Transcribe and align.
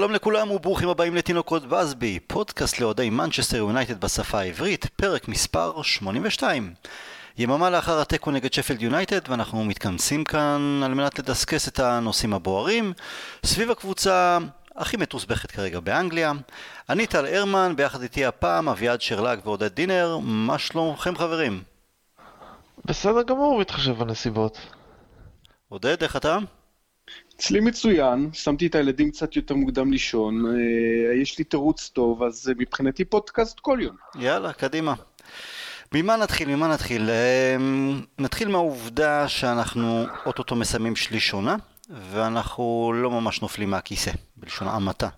שלום 0.00 0.12
לכולם 0.12 0.50
וברוכים 0.50 0.88
הבאים 0.88 1.14
לתינוקות 1.14 1.66
באזבי, 1.66 2.18
פודקאסט 2.26 2.80
לאוהדי 2.80 3.10
מנצ'סטר 3.10 3.56
יונייטד 3.56 4.00
בשפה 4.00 4.38
העברית, 4.38 4.86
פרק 4.96 5.28
מספר 5.28 5.82
82. 5.82 6.74
יממה 7.38 7.70
לאחר 7.70 8.00
התיקו 8.00 8.30
נגד 8.30 8.52
שפילד 8.52 8.82
יונייטד 8.82 9.20
ואנחנו 9.28 9.64
מתכנסים 9.64 10.24
כאן 10.24 10.80
על 10.84 10.94
מנת 10.94 11.18
לדסקס 11.18 11.68
את 11.68 11.78
הנושאים 11.78 12.34
הבוערים 12.34 12.92
סביב 13.46 13.70
הקבוצה 13.70 14.38
הכי 14.76 14.96
מתוסבכת 14.96 15.50
כרגע 15.50 15.80
באנגליה. 15.80 16.32
אני 16.88 17.06
טל 17.06 17.26
הרמן, 17.26 17.72
ביחד 17.76 18.02
איתי 18.02 18.24
הפעם 18.24 18.68
אביעד 18.68 19.00
שרלג 19.00 19.40
ועודד 19.44 19.74
דינר, 19.74 20.18
מה 20.22 20.58
שלומכם 20.58 21.16
חברים? 21.16 21.62
בסדר 22.84 23.22
גמור, 23.22 23.58
בהתחשב 23.58 23.92
בנסיבות. 23.92 24.58
עודד, 25.68 26.02
איך 26.02 26.16
אתה? 26.16 26.38
אצלי 27.40 27.60
מצוין, 27.60 28.30
שמתי 28.32 28.66
את 28.66 28.74
הילדים 28.74 29.10
קצת 29.10 29.36
יותר 29.36 29.54
מוקדם 29.54 29.92
לישון, 29.92 30.46
אה, 30.46 31.14
יש 31.22 31.38
לי 31.38 31.44
תירוץ 31.44 31.90
טוב, 31.92 32.22
אז 32.22 32.52
מבחינתי 32.58 33.04
פודקאסט 33.04 33.60
כל 33.60 33.78
יום. 33.82 33.96
יאללה, 34.14 34.52
קדימה. 34.52 34.94
ממה 35.94 36.16
נתחיל? 36.16 36.48
ממה 36.48 36.68
נתחיל? 36.68 37.10
אה, 37.10 37.56
נתחיל 38.18 38.48
מהעובדה 38.48 39.28
שאנחנו 39.28 40.04
אוטוטו 40.26 40.56
מסיימים 40.56 40.96
שליש 40.96 41.32
עונה, 41.32 41.56
ואנחנו 42.10 42.92
לא 42.94 43.10
ממש 43.10 43.42
נופלים 43.42 43.70
מהכיסא, 43.70 44.10
בלשון 44.36 44.68
המעטה. 44.68 45.08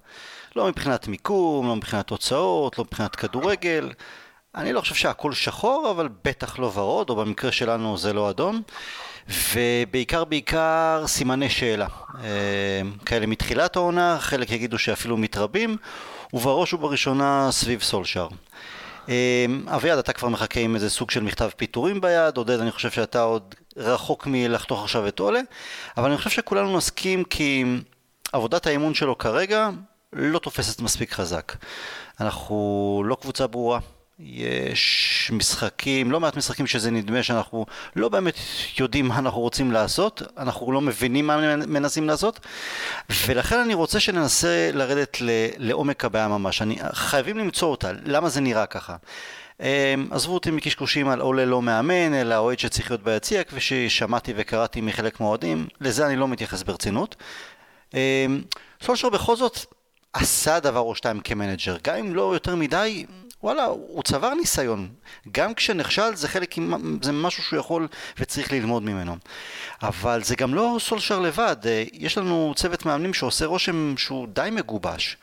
לא 0.56 0.68
מבחינת 0.68 1.08
מיקום, 1.08 1.66
לא 1.66 1.76
מבחינת 1.76 2.06
תוצאות, 2.06 2.78
לא 2.78 2.84
מבחינת 2.84 3.16
כדורגל. 3.16 3.92
אני 4.54 4.72
לא 4.72 4.80
חושב 4.80 4.94
שהכל 4.94 5.32
שחור, 5.32 5.90
אבל 5.90 6.08
בטח 6.24 6.58
לא 6.58 6.72
ורוד, 6.74 7.10
או 7.10 7.16
במקרה 7.16 7.52
שלנו 7.52 7.96
זה 7.96 8.12
לא 8.12 8.30
אדום. 8.30 8.62
ובעיקר 9.28 10.24
בעיקר 10.24 11.04
סימני 11.06 11.50
שאלה. 11.50 11.86
אה, 12.24 12.80
כאלה 13.06 13.26
מתחילת 13.26 13.76
העונה, 13.76 14.16
חלק 14.20 14.50
יגידו 14.50 14.78
שאפילו 14.78 15.16
מתרבים, 15.16 15.76
ובראש 16.32 16.74
ובראשונה 16.74 17.48
סביב 17.50 17.82
סולשאר. 17.82 18.28
אה, 19.08 19.46
אביעד, 19.66 19.98
אתה 19.98 20.12
כבר 20.12 20.28
מחכה 20.28 20.60
עם 20.60 20.74
איזה 20.74 20.90
סוג 20.90 21.10
של 21.10 21.22
מכתב 21.22 21.50
פיטורים 21.56 22.00
ביד, 22.00 22.36
עודד, 22.36 22.60
אני 22.60 22.70
חושב 22.70 22.90
שאתה 22.90 23.22
עוד 23.22 23.54
רחוק 23.76 24.26
מלחתוך 24.26 24.82
עכשיו 24.82 25.08
את 25.08 25.18
עולה, 25.18 25.40
אבל 25.96 26.08
אני 26.08 26.16
חושב 26.16 26.30
שכולנו 26.30 26.76
נסכים 26.76 27.24
כי 27.24 27.64
עבודת 28.32 28.66
האימון 28.66 28.94
שלו 28.94 29.18
כרגע 29.18 29.70
לא 30.12 30.38
תופסת 30.38 30.80
מספיק 30.80 31.12
חזק. 31.12 31.52
אנחנו 32.20 33.02
לא 33.06 33.16
קבוצה 33.20 33.46
ברורה, 33.46 33.78
יש 34.18 35.30
משחקים, 35.34 36.10
לא 36.10 36.20
מעט 36.20 36.36
משחקים 36.36 36.66
שזה 36.66 36.90
נדמה 36.90 37.22
שאנחנו 37.22 37.66
לא 37.96 38.08
באמת 38.08 38.34
יודעים 38.78 39.08
מה 39.08 39.18
אנחנו 39.18 39.40
רוצים 39.40 39.72
לעשות, 39.72 40.22
אנחנו 40.38 40.72
לא 40.72 40.80
מבינים 40.80 41.26
מה 41.26 41.56
מנסים 41.56 42.08
לעשות, 42.08 42.40
ולכן 43.26 43.58
אני 43.58 43.74
רוצה 43.74 44.00
שננסה 44.00 44.70
לרדת 44.72 45.16
לעומק 45.56 46.04
הבעיה 46.04 46.28
ממש. 46.28 46.62
אני, 46.62 46.78
חייבים 46.92 47.38
למצוא 47.38 47.68
אותה, 47.68 47.90
למה 48.04 48.28
זה 48.28 48.40
נראה 48.40 48.66
ככה. 48.66 48.96
אמ, 49.60 49.66
עזבו 50.10 50.34
אותי 50.34 50.50
מקשקושים 50.50 51.08
על 51.08 51.20
עולה 51.20 51.44
לא 51.44 51.62
מאמן, 51.62 52.14
אלא 52.14 52.36
אוהד 52.36 52.58
שצריך 52.58 52.90
להיות 52.90 53.02
ביציע, 53.02 53.44
כפי 53.44 53.60
ששמעתי 53.60 54.32
וקראתי 54.36 54.80
מחלק 54.80 55.20
מהאוהדים, 55.20 55.66
לזה 55.80 56.06
אני 56.06 56.16
לא 56.16 56.28
מתייחס 56.28 56.62
ברצינות. 56.62 57.16
אמ, 57.94 57.98
סולשר 58.82 59.08
בכל 59.08 59.36
זאת 59.36 59.58
עשה 60.12 60.60
דבר 60.60 60.80
או 60.80 60.94
שתיים 60.94 61.20
כמנג'ר, 61.20 61.76
גם 61.84 61.96
אם 61.96 62.14
לא 62.14 62.34
יותר 62.34 62.56
מדי, 62.56 63.06
וואלה, 63.42 63.64
הוא 63.64 64.02
צבר 64.02 64.34
ניסיון. 64.34 64.88
גם 65.32 65.54
כשנכשל 65.54 66.14
זה 66.14 66.28
חלק, 66.28 66.54
זה 67.02 67.12
משהו 67.12 67.42
שהוא 67.42 67.58
יכול 67.58 67.88
וצריך 68.18 68.52
ללמוד 68.52 68.82
ממנו. 68.82 69.16
אבל 69.82 70.22
זה 70.22 70.36
גם 70.36 70.54
לא 70.54 70.76
סולשיאר 70.80 71.18
לבד, 71.18 71.56
אה, 71.66 71.84
יש 71.92 72.18
לנו 72.18 72.52
צוות 72.56 72.86
מאמנים 72.86 73.14
שעושה 73.14 73.46
רושם 73.46 73.94
שהוא 73.96 74.28
די 74.32 74.48
מגובש. 74.52 75.16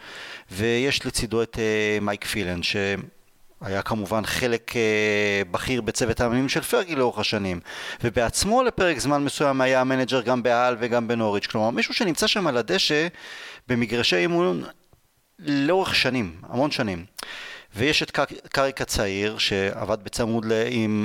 ויש 0.52 1.06
לצידו 1.06 1.44
את 1.44 1.60
אה, 1.60 1.98
מייק 2.02 2.26
פילן, 2.26 2.64
שהיה 2.64 3.82
כמובן 3.86 4.26
חלק 4.26 4.76
אה, 4.76 5.42
בכיר 5.52 5.82
בצוות 5.82 6.22
המאמנים 6.22 6.50
של 6.50 6.62
פרגי 6.62 6.96
לאורך 6.96 7.20
השנים, 7.20 7.60
ובעצמו 8.04 8.64
לפרק 8.64 9.00
זמן 9.00 9.24
מסוים 9.24 9.62
היה 9.62 9.82
ה 9.82 9.87
manager 9.87 10.22
גם 10.22 10.44
בהאל 10.44 10.76
וגם 10.80 11.08
בנוריץ', 11.08 11.48
כלומר 11.48 11.70
מישהו 11.70 11.94
שנמצא 11.94 12.28
שם 12.28 12.48
על 12.48 12.58
הדשא 12.58 13.08
במגרשי 13.68 14.16
אימון 14.16 14.64
לאורך 15.40 15.96
שנים, 15.96 16.42
המון 16.50 16.72
שנים. 16.72 17.06
ויש 17.76 18.04
את 18.04 18.12
קאריק 18.52 18.82
הצעיר 18.82 19.38
שעבד 19.38 20.04
בצמוד 20.04 20.46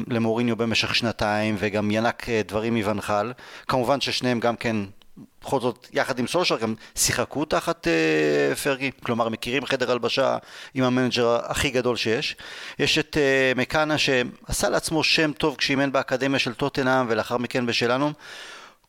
למוריניו 0.08 0.56
במשך 0.56 0.94
שנתיים 0.94 1.56
וגם 1.58 1.90
ינק 1.90 2.28
אה, 2.28 2.40
דברים 2.48 2.74
מבנחל 2.74 3.32
כמובן 3.68 4.00
ששניהם 4.00 4.40
גם 4.40 4.56
כן 4.56 4.76
בכל 5.42 5.60
זאת 5.60 5.88
יחד 5.92 6.18
עם 6.18 6.26
סולשר 6.26 6.58
גם 6.58 6.74
שיחקו 6.94 7.44
תחת 7.44 7.86
אה, 7.86 8.56
פרגי. 8.56 8.90
כלומר 9.02 9.28
מכירים 9.28 9.66
חדר 9.66 9.92
הלבשה 9.92 10.38
עם 10.74 10.84
המנג'ר 10.84 11.38
הכי 11.44 11.70
גדול 11.70 11.96
שיש. 11.96 12.36
יש 12.78 12.98
את 12.98 13.16
אה, 13.16 13.58
מקקנה 13.58 13.98
שעשה 13.98 14.68
לעצמו 14.68 15.04
שם 15.04 15.32
טוב 15.32 15.56
כשאימן 15.56 15.92
באקדמיה 15.92 16.38
של 16.38 16.54
טוטנאם 16.54 17.06
ולאחר 17.08 17.38
מכן 17.38 17.66
בשלנו. 17.66 18.12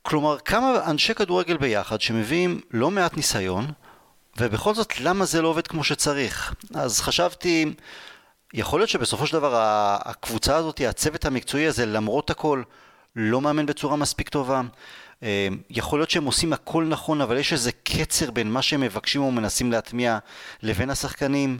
כלומר 0.01 0.37
כמה 0.37 0.79
אנשי 0.87 1.13
כדורגל 1.13 1.57
ביחד 1.57 2.01
שמביאים 2.01 2.61
לא 2.71 2.91
מעט 2.91 3.17
ניסיון 3.17 3.65
ובכל 4.37 4.73
זאת, 4.73 4.99
למה 4.99 5.25
זה 5.25 5.41
לא 5.41 5.47
עובד 5.47 5.67
כמו 5.67 5.83
שצריך? 5.83 6.53
אז 6.73 7.01
חשבתי, 7.01 7.73
יכול 8.53 8.79
להיות 8.79 8.89
שבסופו 8.89 9.27
של 9.27 9.33
דבר 9.33 9.51
הקבוצה 10.05 10.55
הזאת, 10.55 10.81
הצוות 10.89 11.25
המקצועי 11.25 11.67
הזה, 11.67 11.85
למרות 11.85 12.29
הכל, 12.29 12.63
לא 13.15 13.41
מאמן 13.41 13.65
בצורה 13.65 13.95
מספיק 13.95 14.29
טובה. 14.29 14.61
אה, 15.23 15.47
יכול 15.69 15.99
להיות 15.99 16.09
שהם 16.09 16.25
עושים 16.25 16.53
הכל 16.53 16.85
נכון, 16.85 17.21
אבל 17.21 17.37
יש 17.37 17.53
איזה 17.53 17.71
קצר 17.83 18.31
בין 18.31 18.51
מה 18.51 18.61
שהם 18.61 18.81
מבקשים 18.81 19.21
או 19.21 19.31
מנסים 19.31 19.71
להטמיע 19.71 20.17
לבין 20.61 20.89
השחקנים. 20.89 21.59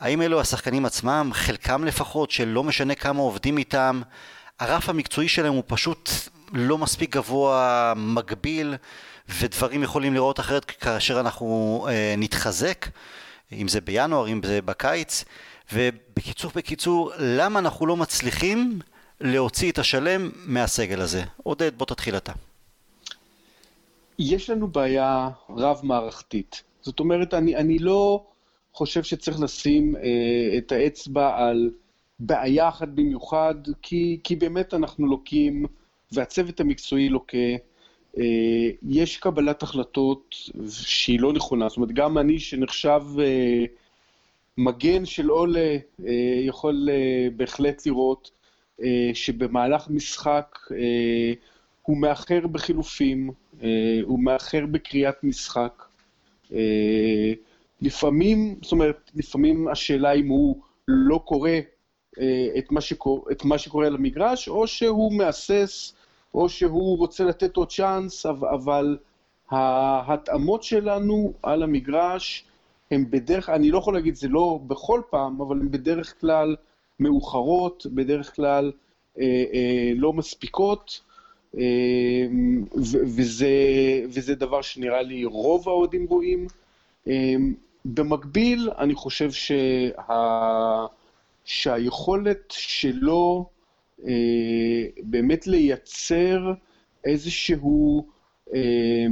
האם 0.00 0.22
אלו 0.22 0.40
השחקנים 0.40 0.84
עצמם, 0.84 1.30
חלקם 1.32 1.84
לפחות, 1.84 2.30
שלא 2.30 2.64
משנה 2.64 2.94
כמה 2.94 3.20
עובדים 3.20 3.58
איתם, 3.58 4.02
הרף 4.60 4.88
המקצועי 4.88 5.28
שלהם 5.28 5.52
הוא 5.52 5.62
פשוט 5.66 6.10
לא 6.52 6.78
מספיק 6.78 7.16
גבוה, 7.16 7.92
מגביל. 7.96 8.74
ודברים 9.28 9.82
יכולים 9.82 10.14
לראות 10.14 10.40
אחרת 10.40 10.64
כאשר 10.64 11.20
אנחנו 11.20 11.86
אה, 11.90 12.14
נתחזק, 12.18 12.86
אם 13.52 13.68
זה 13.68 13.80
בינואר, 13.80 14.28
אם 14.28 14.40
זה 14.44 14.62
בקיץ, 14.62 15.24
ובקיצור, 15.72 16.50
בקיצור, 16.54 17.10
למה 17.18 17.58
אנחנו 17.58 17.86
לא 17.86 17.96
מצליחים 17.96 18.78
להוציא 19.20 19.72
את 19.72 19.78
השלם 19.78 20.30
מהסגל 20.46 21.00
הזה? 21.00 21.22
עודד, 21.42 21.78
בוא 21.78 21.86
תתחיל 21.86 22.16
אתה. 22.16 22.32
יש 24.18 24.50
לנו 24.50 24.68
בעיה 24.68 25.28
רב-מערכתית. 25.50 26.62
זאת 26.82 27.00
אומרת, 27.00 27.34
אני, 27.34 27.56
אני 27.56 27.78
לא 27.78 28.24
חושב 28.72 29.02
שצריך 29.02 29.40
לשים 29.40 29.96
אה, 29.96 30.58
את 30.58 30.72
האצבע 30.72 31.36
על 31.36 31.70
בעיה 32.18 32.68
אחת 32.68 32.88
במיוחד, 32.88 33.54
כי, 33.82 34.20
כי 34.24 34.36
באמת 34.36 34.74
אנחנו 34.74 35.06
לוקים, 35.06 35.66
והצוות 36.12 36.60
המקצועי 36.60 37.08
לוקה 37.08 37.38
יש 38.88 39.16
קבלת 39.16 39.62
החלטות 39.62 40.34
שהיא 40.70 41.20
לא 41.20 41.32
נכונה, 41.32 41.68
זאת 41.68 41.76
אומרת, 41.76 41.92
גם 41.92 42.18
אני 42.18 42.38
שנחשב 42.38 43.02
אה, 43.20 43.64
מגן 44.58 45.04
של 45.04 45.28
עולה, 45.28 45.76
אה, 46.06 46.12
יכול 46.40 46.88
בהחלט 47.36 47.86
לראות 47.86 48.30
שבמהלך 49.14 49.90
משחק 49.90 50.58
הוא 51.82 51.96
מאחר 51.96 52.46
בחילופים, 52.46 53.30
הוא 54.02 54.18
מאחר 54.18 54.66
בקריאת 54.66 55.24
משחק. 55.24 55.84
לפעמים, 57.82 58.56
זאת 58.62 58.72
אומרת, 58.72 59.10
לפעמים 59.14 59.68
השאלה 59.68 60.12
אם 60.12 60.28
הוא 60.28 60.56
לא 60.88 61.20
קורא 61.24 61.50
את 62.58 62.70
מה, 62.70 62.80
שקור, 62.80 63.26
את 63.32 63.44
מה 63.44 63.58
שקורה 63.58 63.86
על 63.86 63.94
המגרש, 63.94 64.48
או 64.48 64.66
שהוא 64.66 65.12
מהסס 65.12 65.94
או 66.34 66.48
שהוא 66.48 66.98
רוצה 66.98 67.24
לתת 67.24 67.56
עוד 67.56 67.70
צ'אנס, 67.70 68.26
אבל 68.26 68.98
ההתאמות 69.50 70.62
שלנו 70.62 71.32
על 71.42 71.62
המגרש 71.62 72.44
הן 72.90 73.10
בדרך, 73.10 73.48
אני 73.48 73.70
לא 73.70 73.78
יכול 73.78 73.94
להגיד 73.94 74.14
זה 74.14 74.28
לא 74.28 74.60
בכל 74.66 75.00
פעם, 75.10 75.40
אבל 75.40 75.60
הן 75.60 75.70
בדרך 75.70 76.20
כלל 76.20 76.56
מאוחרות, 77.00 77.86
בדרך 77.86 78.36
כלל 78.36 78.72
אה, 79.20 79.24
אה, 79.52 79.92
לא 79.96 80.12
מספיקות, 80.12 81.00
אה, 81.58 81.62
וזה, 83.16 83.50
וזה 84.08 84.34
דבר 84.34 84.62
שנראה 84.62 85.02
לי 85.02 85.24
רוב 85.24 85.68
האוהדים 85.68 86.06
רואים. 86.08 86.46
אה, 87.08 87.34
במקביל, 87.84 88.70
אני 88.78 88.94
חושב 88.94 89.30
שה, 89.32 90.86
שהיכולת 91.44 92.50
שלו 92.50 93.46
באמת 95.02 95.46
לייצר 95.46 96.52
איזשהו 97.04 98.06
אה, 98.54 99.06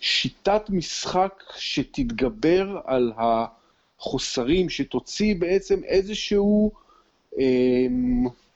שיטת 0.00 0.62
משחק 0.70 1.42
שתתגבר 1.56 2.80
על 2.84 3.12
החוסרים, 3.16 4.68
שתוציא 4.68 5.34
בעצם 5.38 5.84
איזשהו... 5.84 6.70
אה, 7.38 7.86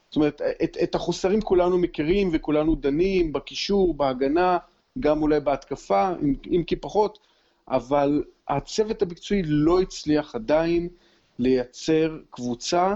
זאת 0.09 0.15
אומרת, 0.15 0.41
את, 0.63 0.77
את 0.83 0.95
החוסרים 0.95 1.41
כולנו 1.41 1.77
מכירים 1.77 2.29
וכולנו 2.33 2.75
דנים, 2.75 3.33
בקישור, 3.33 3.93
בהגנה, 3.93 4.57
גם 4.99 5.21
אולי 5.21 5.39
בהתקפה, 5.39 6.11
אם, 6.23 6.33
אם 6.51 6.63
כי 6.67 6.75
פחות, 6.75 7.19
אבל 7.67 8.23
הצוות 8.47 9.01
המקצועי 9.01 9.41
לא 9.45 9.81
הצליח 9.81 10.35
עדיין 10.35 10.89
לייצר 11.39 12.17
קבוצה 12.29 12.95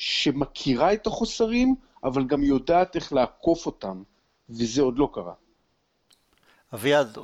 שמכירה 0.00 0.92
את 0.92 1.06
החוסרים, 1.06 1.74
אבל 2.04 2.24
גם 2.24 2.42
יודעת 2.42 2.96
איך 2.96 3.12
לעקוף 3.12 3.66
אותם, 3.66 4.02
וזה 4.50 4.82
עוד 4.82 4.98
לא 4.98 5.08
קרה. 5.14 5.32
אביעד, 6.74 7.18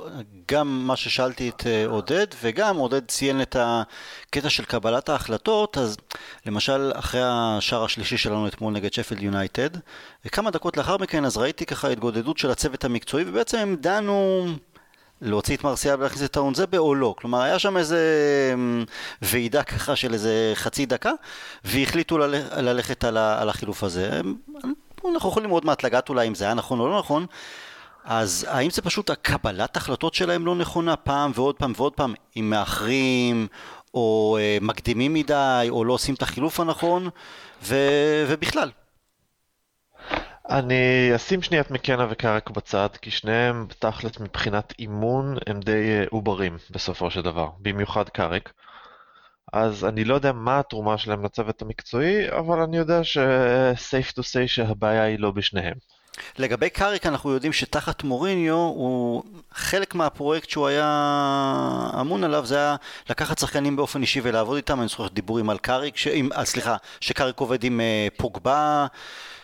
גם 0.51 0.87
מה 0.87 0.95
ששאלתי 0.95 1.49
את 1.49 1.67
אה, 1.67 1.85
עודד, 1.85 2.27
וגם 2.41 2.77
עודד 2.77 3.05
ציין 3.05 3.41
את 3.41 3.55
הקטע 3.59 4.49
של 4.49 4.65
קבלת 4.65 5.09
ההחלטות, 5.09 5.77
אז 5.77 5.97
למשל 6.45 6.91
אחרי 6.95 7.21
השער 7.23 7.83
השלישי 7.83 8.17
שלנו 8.17 8.47
אתמול 8.47 8.73
נגד 8.73 8.93
שפילד 8.93 9.21
יונייטד, 9.21 9.69
כמה 10.31 10.51
דקות 10.51 10.77
לאחר 10.77 10.97
מכן 10.97 11.25
אז 11.25 11.37
ראיתי 11.37 11.65
ככה 11.65 11.89
התגודדות 11.89 12.37
של 12.37 12.51
הצוות 12.51 12.85
המקצועי, 12.85 13.23
ובעצם 13.27 13.57
הם 13.57 13.75
דנו 13.75 14.45
להוציא 15.21 15.55
את 15.57 15.63
מרסיאל 15.63 15.95
ולהכניס 15.99 16.23
את 16.23 16.37
האונזבה 16.37 16.77
או 16.77 16.95
לא. 16.95 17.15
כלומר, 17.17 17.41
היה 17.41 17.59
שם 17.59 17.77
איזה 17.77 18.01
אמ, 18.53 18.85
ועידה 19.21 19.63
ככה 19.63 19.95
של 19.95 20.13
איזה 20.13 20.51
חצי 20.55 20.85
דקה, 20.85 21.11
והחליטו 21.63 22.17
ללכת 22.57 23.03
על 23.03 23.49
החילוף 23.49 23.83
הזה. 23.83 24.21
אנחנו 25.11 25.29
יכולים 25.29 25.49
עוד 25.49 25.65
מעט 25.65 25.83
לגעת 25.83 26.09
אולי 26.09 26.27
אם 26.27 26.35
זה 26.35 26.45
היה 26.45 26.53
נכון 26.53 26.79
או 26.79 26.89
לא 26.89 26.99
נכון. 26.99 27.25
אז 28.05 28.45
האם 28.49 28.69
זה 28.69 28.81
פשוט 28.81 29.09
הקבלת 29.09 29.77
החלטות 29.77 30.13
שלהם 30.13 30.45
לא 30.45 30.55
נכונה 30.55 30.95
פעם 30.95 31.31
ועוד 31.35 31.55
פעם 31.55 31.73
ועוד 31.75 31.93
פעם, 31.93 32.13
אם 32.37 32.49
מאחרים 32.49 33.47
או 33.93 34.37
אה, 34.39 34.57
מקדימים 34.61 35.13
מדי 35.13 35.67
או 35.69 35.85
לא 35.85 35.93
עושים 35.93 36.15
את 36.15 36.21
החילוף 36.21 36.59
הנכון 36.59 37.09
ו... 37.63 37.75
ובכלל. 38.27 38.69
אני 40.49 41.11
אשים 41.15 41.41
שנייה 41.41 41.61
את 41.61 41.71
מקנה 41.71 42.07
וקרק 42.09 42.49
בצד, 42.49 42.89
כי 43.01 43.11
שניהם 43.11 43.67
תכלת 43.79 44.19
מבחינת 44.19 44.73
אימון 44.79 45.37
הם 45.47 45.59
די 45.59 45.71
אה, 45.71 46.05
עוברים 46.09 46.57
בסופו 46.71 47.11
של 47.11 47.21
דבר, 47.21 47.49
במיוחד 47.59 48.09
קרק. 48.09 48.53
אז 49.53 49.85
אני 49.85 50.03
לא 50.03 50.15
יודע 50.15 50.31
מה 50.31 50.59
התרומה 50.59 50.97
שלהם 50.97 51.25
לצוות 51.25 51.61
המקצועי, 51.61 52.31
אבל 52.31 52.61
אני 52.61 52.77
יודע 52.77 53.03
ש-safe 53.03 54.11
to 54.11 54.21
say 54.21 54.47
שהבעיה 54.47 55.03
היא 55.03 55.19
לא 55.19 55.31
בשניהם. 55.31 55.75
לגבי 56.37 56.69
קאריק 56.69 57.05
אנחנו 57.05 57.31
יודעים 57.31 57.53
שתחת 57.53 58.03
מוריניו 58.03 58.55
הוא 58.55 59.23
חלק 59.51 59.95
מהפרויקט 59.95 60.49
שהוא 60.49 60.67
היה 60.67 61.89
אמון 62.01 62.23
עליו 62.23 62.45
זה 62.45 62.55
היה 62.55 62.75
לקחת 63.09 63.39
שחקנים 63.39 63.75
באופן 63.75 64.01
אישי 64.01 64.21
ולעבוד 64.23 64.55
איתם, 64.55 64.79
אני 64.79 64.87
זוכר 64.87 65.07
דיבורים 65.07 65.49
על 65.49 65.57
קאריק, 65.57 65.97
ש... 65.97 66.07
עם, 66.07 66.29
סליחה, 66.43 66.75
שקאריק 66.99 67.39
עובד 67.39 67.63
עם 67.63 67.79
uh, 67.79 68.17
פוגבה, 68.17 68.87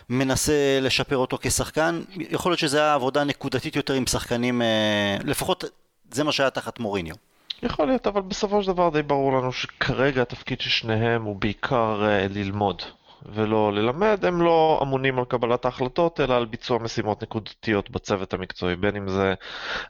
מנסה 0.08 0.78
לשפר 0.82 1.16
אותו 1.16 1.38
כשחקן, 1.40 2.02
יכול 2.16 2.52
להיות 2.52 2.58
שזה 2.58 2.78
היה 2.78 2.94
עבודה 2.94 3.24
נקודתית 3.24 3.76
יותר 3.76 3.94
עם 3.94 4.06
שחקנים, 4.06 4.62
uh, 4.62 5.24
לפחות 5.24 5.64
זה 6.10 6.24
מה 6.24 6.32
שהיה 6.32 6.50
תחת 6.50 6.78
מוריניו. 6.78 7.14
יכול 7.62 7.86
להיות, 7.86 8.06
אבל 8.06 8.20
בסופו 8.20 8.62
של 8.62 8.72
דבר 8.72 8.88
די 8.88 9.02
ברור 9.02 9.32
לנו 9.32 9.52
שכרגע 9.52 10.22
התפקיד 10.22 10.60
של 10.60 10.70
שניהם 10.70 11.22
הוא 11.22 11.36
בעיקר 11.36 12.02
uh, 12.02 12.32
ללמוד. 12.34 12.82
ולא 13.32 13.72
ללמד, 13.72 14.24
הם 14.24 14.42
לא 14.42 14.80
אמונים 14.82 15.18
על 15.18 15.24
קבלת 15.24 15.64
ההחלטות, 15.64 16.20
אלא 16.20 16.34
על 16.34 16.44
ביצוע 16.44 16.78
משימות 16.78 17.22
נקודתיות 17.22 17.90
בצוות 17.90 18.34
המקצועי, 18.34 18.76
בין 18.76 18.96
אם 18.96 19.08
זה 19.08 19.34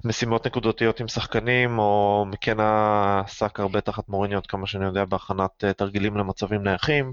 משימות 0.04 0.46
נקודתיות 0.46 1.00
עם 1.00 1.08
שחקנים, 1.08 1.78
או 1.78 2.24
מקנה 2.28 3.20
עסק 3.24 3.60
הרבה 3.60 3.80
תחת 3.80 4.08
מוריניות, 4.08 4.46
כמה 4.46 4.66
שאני 4.66 4.84
יודע, 4.84 5.04
בהכנת 5.04 5.64
אה, 5.64 5.72
תרגילים 5.72 6.16
למצבים 6.16 6.62
נייחים. 6.62 7.12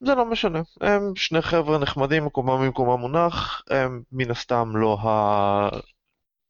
זה 0.00 0.14
לא 0.14 0.24
משנה, 0.24 0.60
הם 0.80 1.16
שני 1.16 1.42
חבר'ה 1.42 1.78
נחמדים, 1.78 2.24
מקומם 2.24 2.66
במקומם 2.66 3.00
מונח, 3.00 3.62
הם 3.70 4.02
מן 4.12 4.30
הסתם 4.30 4.76
לא 4.76 4.98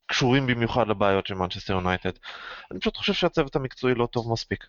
הקשורים 0.09 0.47
במיוחד 0.47 0.89
לבעיות 0.89 1.27
של 1.27 1.35
מנצ'סטר 1.35 1.73
יונייטד. 1.73 2.11
אני 2.71 2.81
פשוט 2.81 2.97
חושב 2.97 3.13
שהצוות 3.13 3.57
המקצועי 3.57 3.95
לא 3.95 4.07
טוב 4.07 4.33
מספיק. 4.33 4.67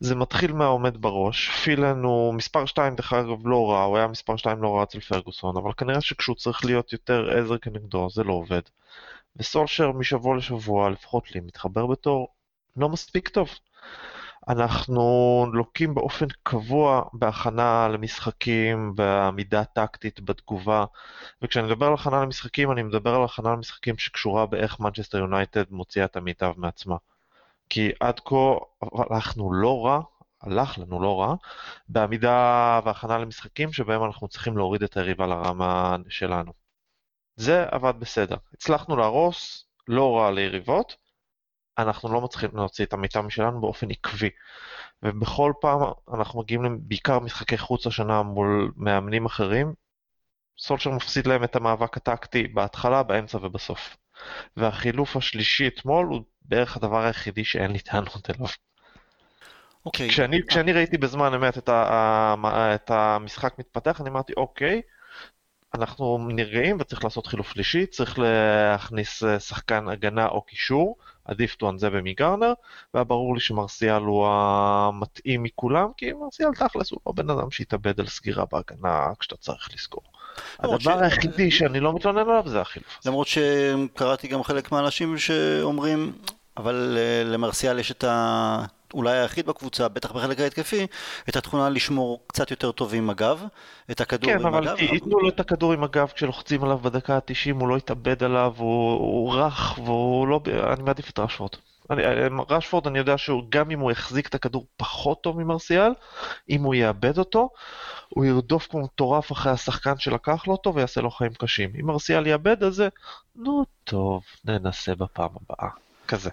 זה 0.00 0.14
מתחיל 0.14 0.52
מהעומד 0.52 0.96
בראש. 1.02 1.48
פילן 1.48 2.02
הוא 2.02 2.34
מספר 2.34 2.66
2 2.66 2.96
דרך 2.96 3.12
אגב 3.12 3.46
לא 3.46 3.70
רע, 3.70 3.82
הוא 3.82 3.96
היה 3.96 4.06
מספר 4.06 4.36
2 4.36 4.62
לא 4.62 4.76
רע 4.76 4.82
אצל 4.82 5.00
פרגוסון, 5.00 5.56
אבל 5.56 5.72
כנראה 5.76 6.00
שכשהוא 6.00 6.36
צריך 6.36 6.64
להיות 6.64 6.92
יותר 6.92 7.30
עזר 7.38 7.58
כנגדו 7.58 8.10
זה 8.10 8.24
לא 8.24 8.32
עובד. 8.32 8.62
וסולשר 9.36 9.92
משבוע 9.92 10.36
לשבוע, 10.36 10.90
לפחות 10.90 11.32
לי, 11.34 11.40
מתחבר 11.40 11.86
בתור 11.86 12.28
לא 12.76 12.88
מספיק 12.88 13.28
טוב. 13.28 13.48
אנחנו 14.48 15.46
לוקים 15.52 15.94
באופן 15.94 16.26
קבוע 16.42 17.02
בהכנה 17.12 17.88
למשחקים, 17.88 18.94
בעמידה 18.94 19.64
טקטית, 19.64 20.20
בתגובה, 20.20 20.84
וכשאני 21.42 21.66
מדבר 21.66 21.86
על 21.86 21.94
הכנה 21.94 22.22
למשחקים, 22.22 22.72
אני 22.72 22.82
מדבר 22.82 23.14
על 23.14 23.24
הכנה 23.24 23.52
למשחקים 23.52 23.98
שקשורה 23.98 24.46
באיך 24.46 24.80
מנצ'סטר 24.80 25.18
יונייטד 25.18 25.64
מוציאה 25.70 26.04
את 26.04 26.16
המיטב 26.16 26.52
מעצמה. 26.56 26.96
כי 27.68 27.92
עד 28.00 28.20
כה 28.20 28.36
הלכנו 29.10 29.52
לא 29.52 29.86
רע, 29.86 30.00
הלך 30.42 30.78
לנו 30.78 31.02
לא 31.02 31.20
רע, 31.20 31.34
בעמידה 31.88 32.80
והכנה 32.84 33.18
למשחקים 33.18 33.72
שבהם 33.72 34.04
אנחנו 34.04 34.28
צריכים 34.28 34.56
להוריד 34.56 34.82
את 34.82 34.96
היריבה 34.96 35.26
לרמה 35.26 35.96
שלנו. 36.08 36.52
זה 37.36 37.66
עבד 37.70 37.94
בסדר. 37.98 38.36
הצלחנו 38.54 38.96
להרוס 38.96 39.66
לא 39.88 40.16
רע 40.16 40.30
ליריבות, 40.30 40.96
אנחנו 41.78 42.12
לא 42.12 42.20
מצליחים 42.20 42.50
להוציא 42.54 42.84
את 42.84 42.92
המיטה 42.92 43.22
משלנו 43.22 43.60
באופן 43.60 43.90
עקבי. 43.90 44.30
ובכל 45.02 45.52
פעם 45.60 45.80
אנחנו 46.14 46.40
מגיעים 46.40 46.78
בעיקר 46.80 47.18
משחקי 47.18 47.58
חוץ 47.58 47.86
השנה 47.86 48.22
מול 48.22 48.72
מאמנים 48.76 49.26
אחרים, 49.26 49.74
סולשר 50.58 50.90
מפסיד 50.90 51.26
להם 51.26 51.44
את 51.44 51.56
המאבק 51.56 51.96
הטקטי 51.96 52.48
בהתחלה, 52.48 53.02
באמצע 53.02 53.38
ובסוף. 53.42 53.96
והחילוף 54.56 55.16
השלישי 55.16 55.68
אתמול 55.68 56.06
הוא 56.06 56.22
בערך 56.42 56.76
הדבר 56.76 57.04
היחידי 57.04 57.44
שאין 57.44 57.70
לי 57.70 57.78
טענות 57.78 58.30
אליו. 58.30 58.48
אוקיי. 59.86 60.08
Okay. 60.08 60.10
כשאני, 60.10 60.40
כשאני 60.48 60.72
ראיתי 60.72 60.98
בזמן 60.98 61.34
אמת 61.34 61.58
את, 61.58 61.68
ה, 61.68 62.34
את 62.74 62.90
המשחק 62.90 63.54
מתפתח, 63.58 64.00
אני 64.00 64.10
אמרתי, 64.10 64.32
אוקיי, 64.36 64.82
אנחנו 65.74 66.28
נרגעים 66.30 66.76
וצריך 66.80 67.04
לעשות 67.04 67.26
חילוף 67.26 67.52
שלישי, 67.52 67.86
צריך 67.86 68.18
להכניס 68.18 69.24
אה, 69.24 69.40
שחקן 69.40 69.88
הגנה 69.88 70.26
או 70.26 70.42
קישור, 70.42 70.96
עדיף 71.24 71.54
טואנזבה 71.54 72.02
מגרנר, 72.02 72.52
והיה 72.94 73.04
ברור 73.04 73.34
לי 73.34 73.40
שמרסיאל 73.40 74.02
הוא 74.02 74.26
המתאים 74.28 75.42
מכולם, 75.42 75.88
כי 75.96 76.12
מרסיאל 76.12 76.54
תכלס 76.54 76.90
הוא 76.90 77.00
לא 77.06 77.12
בן 77.12 77.30
אדם 77.30 77.50
שהתאבד 77.50 78.00
על 78.00 78.06
סגירה 78.06 78.44
בהגנה 78.52 79.06
כשאתה 79.18 79.36
צריך 79.36 79.68
לזכור. 79.74 80.02
הדבר 80.58 80.78
ש... 80.78 81.02
היחידי 81.02 81.50
שאני 81.50 81.80
לא 81.80 81.92
מתלונן 81.92 82.18
עליו 82.18 82.42
זה 82.46 82.60
החילוף. 82.60 82.98
למרות 83.06 83.26
שקראתי 83.26 84.28
גם 84.28 84.42
חלק 84.42 84.72
מהאנשים 84.72 85.18
שאומרים, 85.18 86.12
אבל 86.56 86.98
אה, 86.98 87.24
למרסיאל 87.24 87.78
יש 87.78 87.90
את 87.90 88.04
ה... 88.04 88.64
אולי 88.94 89.18
היחיד 89.18 89.46
בקבוצה, 89.46 89.88
בטח 89.88 90.12
בחלק 90.12 90.40
ההתקפי, 90.40 90.86
את 91.28 91.36
התכונה 91.36 91.68
לשמור 91.68 92.20
קצת 92.26 92.50
יותר 92.50 92.72
טוב 92.72 92.94
עם 92.94 93.10
הגב, 93.10 93.44
את 93.90 94.00
הכדור 94.00 94.30
כן, 94.30 94.38
עם 94.38 94.46
הגב. 94.46 94.64
כן, 94.64 94.70
אבל 94.70 94.94
ייתנו 94.94 95.20
לו 95.20 95.28
את 95.28 95.40
הכדור 95.40 95.72
עם 95.72 95.84
הגב 95.84 96.08
כשלוחצים 96.14 96.64
עליו 96.64 96.78
בדקה 96.78 97.16
ה-90, 97.16 97.60
הוא 97.60 97.68
לא 97.68 97.78
יתאבד 97.78 98.22
עליו, 98.22 98.54
הוא, 98.56 98.92
הוא 98.92 99.34
רך, 99.34 99.78
והוא 99.78 100.28
לא... 100.28 100.40
אני 100.72 100.82
מעדיף 100.82 101.10
את 101.10 101.18
רשפורד. 101.18 101.50
אני, 101.90 102.02
רשפורד 102.50 102.86
אני 102.86 102.98
יודע 102.98 103.18
שהוא 103.18 103.42
גם 103.48 103.70
אם 103.70 103.80
הוא 103.80 103.92
יחזיק 103.92 104.28
את 104.28 104.34
הכדור 104.34 104.66
פחות 104.76 105.22
טוב 105.22 105.40
ממרסיאל, 105.40 105.92
אם 106.50 106.62
הוא 106.62 106.74
יאבד 106.74 107.18
אותו, 107.18 107.50
הוא 108.08 108.24
ירדוף 108.24 108.66
כמו 108.70 108.80
מטורף 108.80 109.32
אחרי 109.32 109.52
השחקן 109.52 109.98
שלקח 109.98 110.46
לו 110.46 110.52
אותו 110.52 110.74
ויעשה 110.74 111.00
לו 111.00 111.10
חיים 111.10 111.34
קשים. 111.34 111.70
אם 111.80 111.86
מרסיאל 111.86 112.26
יאבד 112.26 112.62
את 112.62 112.74
זה, 112.74 112.88
נו 113.36 113.64
טוב, 113.84 114.22
ננסה 114.44 114.94
בפעם 114.94 115.30
הבאה. 115.40 115.68
כזה. 116.14 116.30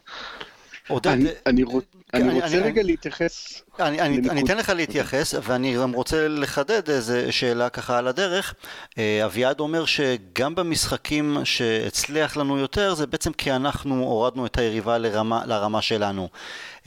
עודד, 0.90 1.12
אני, 1.12 1.30
אני, 1.46 1.64
רוצ, 1.64 1.84
אני 2.14 2.24
אני 2.24 2.34
רוצה 2.34 2.48
אני, 2.48 2.60
רגע 2.60 2.82
אני, 2.82 2.92
להתייחס. 2.92 3.62
אני, 3.80 4.02
אני, 4.02 4.30
אני 4.30 4.44
אתן 4.44 4.58
לך 4.58 4.70
להתייחס, 4.70 5.34
ואני 5.44 5.76
גם 5.76 5.92
רוצה 5.92 6.28
לחדד 6.28 6.90
איזה 6.90 7.32
שאלה 7.32 7.70
ככה 7.70 7.98
על 7.98 8.08
הדרך. 8.08 8.54
אה, 8.98 9.26
אביעד 9.26 9.60
אומר 9.60 9.86
שגם 9.86 10.56
במשחקים 10.56 11.38
שהצליח 11.44 12.38
לנו 12.38 12.58
יותר, 12.58 12.94
זה 12.94 13.08
בעצם 13.08 13.34
כי 13.34 13.52
אנחנו 13.52 14.04
הורדנו 14.04 14.46
את 14.46 14.58
היריבה 14.58 14.98
לרמה, 14.98 15.42
לרמה 15.46 15.82
שלנו. 15.82 16.30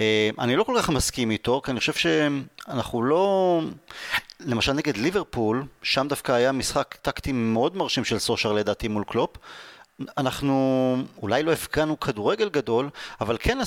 אה, 0.01 0.31
אני 0.39 0.57
לא 0.57 0.65
כל 0.65 0.75
כך 0.79 0.91
מסכים 0.91 1.31
איתו, 1.31 1.61
כי 1.65 1.71
אני 1.71 1.81
חושב 1.81 1.93
שאנחנו 1.93 3.03
לא... 3.03 3.61
למשל 4.41 4.73
נגד 4.73 4.97
ליברפול, 4.97 5.65
שם 5.83 6.07
דווקא 6.09 6.33
היה 6.33 6.53
משחק 6.53 6.97
טקטי 7.03 7.33
מאוד 7.33 7.77
מרשים 7.77 8.05
של 8.05 8.19
סושר 8.19 8.53
לדעתי 8.53 8.89
מול 8.89 9.05
קלופ. 9.05 9.37
אנחנו 10.19 10.97
אולי 11.23 11.43
לא 11.43 11.53
הפגענו 11.53 12.01
כדורגל 12.01 12.49
גדול, 12.49 12.91
אבל 13.21 13.37
כן 13.41 13.59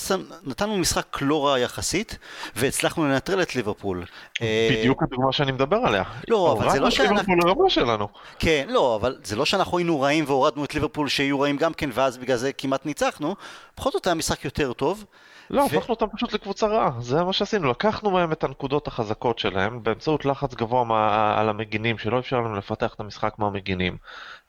נתנו 0.44 0.78
משחק 0.78 1.18
לא 1.22 1.48
רע 1.48 1.60
יחסית, 1.60 2.18
והצלחנו 2.56 3.06
לנטרל 3.06 3.42
את 3.42 3.56
ליברפול. 3.56 4.06
אה, 4.42 4.70
בדיוק 4.72 5.04
הדוגמה 5.04 5.32
שאני 5.32 5.52
מדבר 5.52 5.78
עליה. 5.78 6.04
לא, 6.28 6.54
אבל 6.54 6.72
זה 6.72 6.80
לא 6.80 6.90
שאנחנו... 6.90 7.36
לרמה 7.36 7.70
שלנו. 7.70 8.08
כן, 8.40 8.66
לא, 8.70 8.96
אבל 8.96 9.18
זה 9.24 9.36
לא 9.36 9.46
שאנחנו 9.46 9.78
היינו 9.78 10.02
רעים 10.02 10.24
והורדנו 10.28 10.66
את 10.66 10.74
ליברפול 10.74 11.10
שיהיו 11.10 11.40
רעים 11.40 11.58
גם 11.58 11.74
כן, 11.74 11.90
ואז 11.94 12.18
בגלל 12.18 12.38
זה 12.38 12.54
כמעט 12.54 12.86
ניצחנו. 12.86 13.36
בכל 13.78 13.92
זאת 13.92 14.08
היה 14.08 14.14
משחק 14.14 14.46
יותר 14.46 14.74
טוב. 14.74 15.06
לא, 15.50 15.62
ו... 15.62 15.66
הפכנו 15.66 15.94
אותם 15.94 16.06
פשוט 16.16 16.34
לקבוצה 16.34 16.68
רעה, 16.68 16.92
זה 17.00 17.24
מה 17.24 17.34
שעשינו, 17.34 17.70
לקחנו 17.70 18.12
מהם 18.12 18.32
את 18.32 18.44
הנקודות 18.44 18.88
החזקות 18.88 19.40
שלהם 19.40 19.84
באמצעות 19.84 20.26
לחץ 20.26 20.54
גבוה 20.54 20.84
מה... 20.84 21.34
על 21.40 21.50
המגינים, 21.50 21.98
שלא 21.98 22.20
אפשר 22.20 22.40
לנו 22.40 22.56
לפתח 22.56 22.94
את 22.94 23.00
המשחק 23.00 23.34
מהמגינים, 23.38 23.98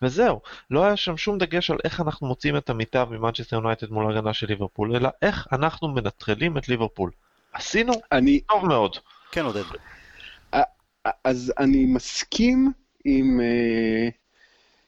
וזהו, 0.02 0.40
לא 0.70 0.84
היה 0.84 0.96
שם 0.96 1.16
שום 1.16 1.38
דגש 1.38 1.70
על 1.70 1.78
איך 1.84 2.00
אנחנו 2.00 2.26
מוצאים 2.26 2.56
את 2.56 2.70
המיטב 2.70 3.08
ממנצ'סטר 3.10 3.56
יונייטד 3.56 3.90
מול 3.90 4.12
הגנה 4.12 4.32
של 4.32 4.46
ליברפול, 4.46 4.96
אלא 4.96 5.08
איך 5.22 5.46
אנחנו 5.52 5.88
מנטרלים 5.88 6.58
את 6.58 6.68
ליברפול. 6.68 7.10
עשינו 7.52 7.92
אני... 8.12 8.40
טוב 8.40 8.66
מאוד. 8.66 8.96
כן, 9.32 9.44
עודד. 9.44 9.62
אז 11.24 11.52
אני 11.58 11.86
מסכים 11.86 12.72
עם... 13.04 13.40
Uh... 13.40 14.26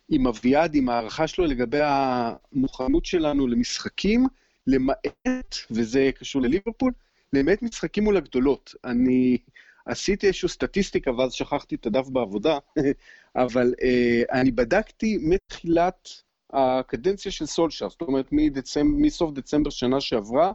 עם 0.09 0.27
אביעד, 0.27 0.75
עם 0.75 0.89
הערכה 0.89 1.27
שלו 1.27 1.47
לגבי 1.47 1.81
המוכנות 1.83 3.05
שלנו 3.05 3.47
למשחקים, 3.47 4.27
למעט, 4.69 5.55
וזה 5.71 6.11
קשור 6.19 6.43
לליברפול, 6.43 6.93
למעט 7.33 7.63
משחקים 7.63 8.05
מול 8.05 8.17
הגדולות. 8.17 8.75
אני 8.85 9.39
עשיתי 9.87 10.27
איזושהי 10.27 10.49
סטטיסטיקה 10.49 11.13
ואז 11.13 11.33
שכחתי 11.33 11.75
את 11.75 11.87
הדף 11.87 12.09
בעבודה, 12.09 12.59
אבל 13.37 13.75
אה, 13.83 14.41
אני 14.41 14.51
בדקתי 14.51 15.19
מתחילת 15.21 16.09
הקדנציה 16.53 17.33
של 17.33 17.47
סולשר, 17.47 17.89
זאת 17.89 18.03
אומרת 18.03 18.27
מדצמב, 18.33 19.01
מסוף 19.01 19.33
דצמבר 19.33 19.71
שנה 19.71 20.01
שעברה, 20.01 20.53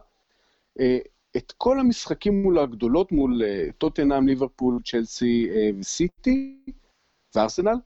אה, 0.80 0.98
את 1.36 1.52
כל 1.58 1.80
המשחקים 1.80 2.42
מול 2.42 2.58
הגדולות, 2.58 3.12
מול 3.12 3.42
אה, 3.44 3.68
טוטנאם, 3.78 4.26
ליברפול, 4.26 4.78
צ'לסי 4.84 5.48
אה, 5.50 5.70
וסיטי 5.78 6.60
וארסנל, 7.34 7.76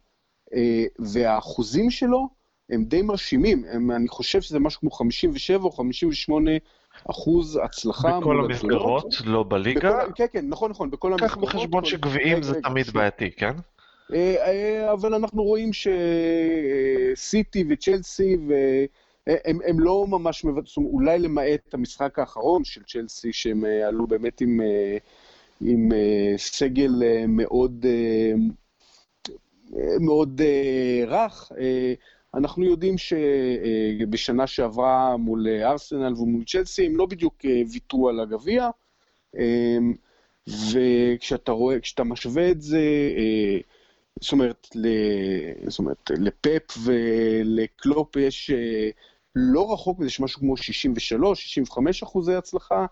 אה, 0.54 0.84
והאחוזים 0.98 1.90
שלו 1.90 2.37
הם 2.70 2.84
די 2.84 3.02
מרשימים, 3.02 3.64
הם, 3.70 3.90
אני 3.90 4.08
חושב 4.08 4.40
שזה 4.40 4.58
משהו 4.58 4.80
כמו 4.80 4.90
57 4.90 5.64
או 5.64 5.70
58 5.72 6.50
אחוז 7.10 7.60
הצלחה. 7.64 8.20
בכל 8.20 8.40
המסגרות, 8.44 9.14
לא 9.24 9.44
בליגה? 9.48 9.96
בכל, 9.96 10.12
כן, 10.14 10.26
כן, 10.32 10.48
נכון, 10.48 10.70
נכון, 10.70 10.90
בכל 10.90 11.12
המסגרות. 11.12 11.30
קח 11.30 11.36
בחשבון 11.36 11.84
שגביעים 11.84 12.42
זה 12.42 12.60
תמיד 12.62 12.86
בעייתי, 12.90 13.30
כן? 13.30 13.52
אה, 14.14 14.34
אה, 14.46 14.92
אבל 14.92 15.14
אנחנו 15.14 15.42
רואים 15.42 15.70
שסיטי 17.16 17.64
וצ'לסי, 17.68 18.36
הם, 19.26 19.58
הם 19.66 19.80
לא 19.80 20.06
ממש 20.08 20.44
מבצעים, 20.44 20.86
אולי 20.86 21.18
למעט 21.18 21.74
המשחק 21.74 22.18
האחרון 22.18 22.64
של 22.64 22.82
צ'לסי, 22.82 23.32
שהם 23.32 23.64
עלו 23.64 24.06
באמת 24.06 24.40
עם, 24.40 24.60
עם 25.60 25.88
סגל 26.36 26.92
מאוד 27.28 27.86
מאוד 30.00 30.40
uh, 30.40 31.08
רך. 31.08 31.52
אנחנו 32.34 32.64
יודעים 32.64 32.94
שבשנה 32.98 34.44
uh, 34.44 34.46
שעברה 34.46 35.16
מול 35.16 35.46
ארסנל 35.48 36.14
ומול 36.14 36.44
צ'לסי 36.44 36.86
הם 36.86 36.96
לא 36.96 37.06
בדיוק 37.06 37.34
uh, 37.44 37.48
ויתרו 37.72 38.08
על 38.08 38.20
הגביע, 38.20 38.68
uh, 39.36 39.38
וכשאתה 40.48 41.52
רואה, 41.52 41.80
כשאתה 41.80 42.04
משווה 42.04 42.50
את 42.50 42.60
זה, 42.62 42.80
זאת 44.20 44.32
אומרת, 44.32 44.68
זאת 45.66 45.78
אומרת, 45.78 46.10
לפפ 46.10 46.78
ולקלופ 46.84 48.16
יש 48.16 48.50
לא 49.34 49.72
רחוק 49.72 49.98
מזה, 49.98 50.06
יש 50.06 50.20
משהו 50.20 50.40
כמו 50.40 50.54
63-65 50.54 51.78
אחוזי 52.02 52.34
הצלחה, 52.34 52.86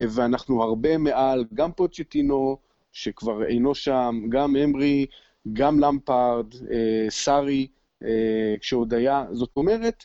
ואנחנו 0.00 0.62
הרבה 0.62 0.98
מעל, 0.98 1.44
גם 1.54 1.72
פוצ'טינו, 1.72 2.56
שכבר 2.92 3.44
אינו 3.46 3.74
שם, 3.74 4.20
גם 4.28 4.56
אמרי, 4.56 5.06
גם 5.52 5.80
למפארד, 5.80 6.54
אה, 6.70 7.10
סארי, 7.10 7.60
אה, 7.60 7.77
כשעוד 8.60 8.94
היה. 8.94 9.24
זאת 9.32 9.56
אומרת, 9.56 10.04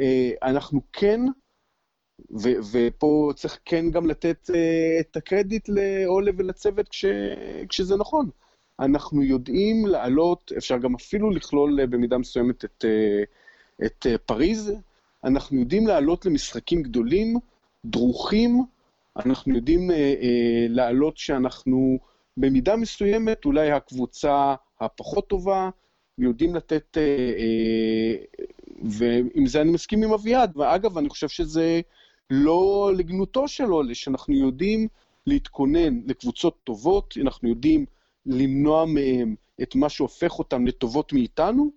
אה, 0.00 0.30
אנחנו 0.42 0.80
כן, 0.92 1.20
ו- 2.30 2.60
ופה 2.72 3.30
צריך 3.34 3.58
כן 3.64 3.90
גם 3.90 4.06
לתת 4.06 4.50
את 5.00 5.16
הקרדיט 5.16 5.68
לאולה 5.68 6.30
ולצוות 6.38 6.88
כש- 6.88 7.04
כשזה 7.68 7.96
נכון. 7.96 8.30
אנחנו 8.80 9.22
יודעים 9.22 9.86
לעלות, 9.86 10.52
אפשר 10.56 10.78
גם 10.78 10.94
אפילו 10.94 11.30
לכלול 11.30 11.86
במידה 11.86 12.18
מסוימת 12.18 12.64
את, 12.64 12.84
את 13.84 14.06
פריז, 14.26 14.72
אנחנו 15.24 15.60
יודעים 15.60 15.86
לעלות 15.86 16.26
למשחקים 16.26 16.82
גדולים, 16.82 17.36
דרוכים, 17.84 18.62
אנחנו 19.16 19.54
יודעים 19.54 19.90
לעלות 20.68 21.16
שאנחנו 21.16 21.98
במידה 22.36 22.76
מסוימת 22.76 23.44
אולי 23.44 23.70
הקבוצה 23.72 24.54
הפחות 24.80 25.28
טובה, 25.28 25.70
יודעים 26.18 26.54
לתת, 26.54 26.96
אה, 26.96 27.02
אה, 27.02 28.44
ועם 28.82 29.46
זה 29.46 29.60
אני 29.60 29.70
מסכים 29.70 30.02
עם 30.02 30.12
אביעד, 30.12 30.56
ואגב, 30.56 30.98
אני 30.98 31.08
חושב 31.08 31.28
שזה 31.28 31.80
לא 32.30 32.92
לגנותו 32.96 33.48
של 33.48 33.64
עולה, 33.64 33.94
שאנחנו 33.94 34.34
יודעים 34.34 34.88
להתכונן 35.26 36.00
לקבוצות 36.06 36.56
טובות, 36.64 37.14
אנחנו 37.22 37.48
יודעים 37.48 37.86
למנוע 38.26 38.84
מהם 38.84 39.34
את 39.62 39.74
מה 39.74 39.88
שהופך 39.88 40.38
אותם 40.38 40.66
לטובות 40.66 41.12
מאיתנו, 41.12 41.70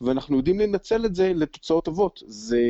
ואנחנו 0.00 0.36
יודעים 0.36 0.60
לנצל 0.60 1.04
את 1.04 1.14
זה 1.14 1.32
לתוצאות 1.34 1.84
טובות. 1.84 2.22
זה 2.26 2.60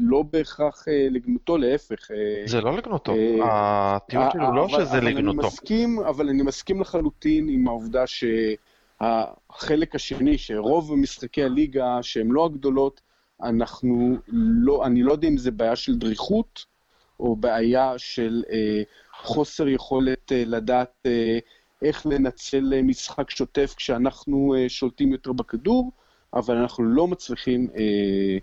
לא 0.00 0.22
בהכרח 0.32 0.88
אה, 0.88 1.08
לגנותו, 1.10 1.58
להפך. 1.58 2.10
אה, 2.10 2.42
זה 2.46 2.60
לא 2.60 2.76
לגנותו, 2.76 3.12
אה, 3.12 3.96
הטיעון 3.96 4.30
שלי 4.32 4.44
הוא 4.46 4.54
לא 4.54 4.68
שזה 4.68 5.00
לגנותו. 5.00 5.40
אני 5.40 5.46
מסכים, 5.46 5.98
אבל 5.98 6.28
אני 6.28 6.42
מסכים 6.42 6.80
לחלוטין 6.80 7.48
עם 7.48 7.68
העובדה 7.68 8.06
ש... 8.06 8.24
החלק 9.00 9.94
השני, 9.94 10.38
שרוב 10.38 10.94
משחקי 10.94 11.42
הליגה 11.42 11.98
שהם 12.02 12.32
לא 12.32 12.46
הגדולות, 12.46 13.00
אנחנו 13.42 14.16
לא, 14.62 14.86
אני 14.86 15.02
לא 15.02 15.12
יודע 15.12 15.28
אם 15.28 15.36
זה 15.36 15.50
בעיה 15.50 15.76
של 15.76 15.98
דריכות, 15.98 16.64
או 17.20 17.36
בעיה 17.36 17.94
של 17.96 18.44
אה, 18.50 18.82
חוסר 19.22 19.68
יכולת 19.68 20.32
אה, 20.32 20.42
לדעת 20.46 20.92
אה, 21.06 21.38
איך 21.82 22.06
לנצל 22.06 22.72
אה, 22.74 22.82
משחק 22.82 23.30
שוטף 23.30 23.74
כשאנחנו 23.76 24.54
אה, 24.54 24.68
שולטים 24.68 25.12
יותר 25.12 25.32
בכדור, 25.32 25.92
אבל 26.34 26.56
אנחנו 26.56 26.84
לא 26.84 27.06
מצליחים 27.06 27.68
אה, 27.76 28.38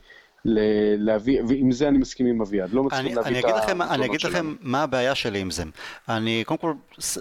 להביא, 0.98 1.42
ועם 1.48 1.72
זה 1.72 1.88
אני 1.88 1.98
מסכים 1.98 2.26
עם 2.26 2.42
אביעד, 2.42 2.74
לא 2.74 2.84
מצליחים 2.84 3.16
להביא 3.16 3.22
את 3.22 3.26
ה... 3.26 3.94
אני 3.94 4.06
אגיד 4.06 4.22
לכם 4.22 4.56
מה 4.62 4.84
הבעיה 4.84 5.16
שלי 5.16 5.40
עם 5.40 5.52
זה. 5.52 5.64
אני 6.10 6.44
קודם 6.46 6.58
כל, 6.58 6.74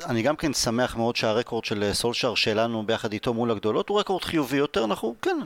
אני 0.07 0.23
גם 0.23 0.37
כן 0.37 0.53
שמח 0.53 0.97
מאוד 0.97 1.17
שהרקורד 1.17 1.65
של 1.65 1.91
סולשר 1.93 2.35
שלנו 2.35 2.87
ביחד 2.87 3.13
איתו 3.13 3.35
מול 3.35 3.51
הגדולות 3.51 3.89
הוא 3.89 4.01
רקורד 4.01 4.25
חיובי 4.25 4.57
יותר, 4.57 4.85
אנחנו, 4.85 5.15
כן, 5.23 5.37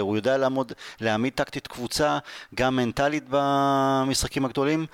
הוא 0.00 0.16
יודע 0.16 0.38
לעמוד, 0.38 0.72
להעמיד 1.00 1.32
טקטית 1.32 1.66
קבוצה, 1.66 2.18
גם 2.54 2.76
מנטלית 2.76 3.24
במשחקים 3.30 4.44
הגדולים. 4.44 4.86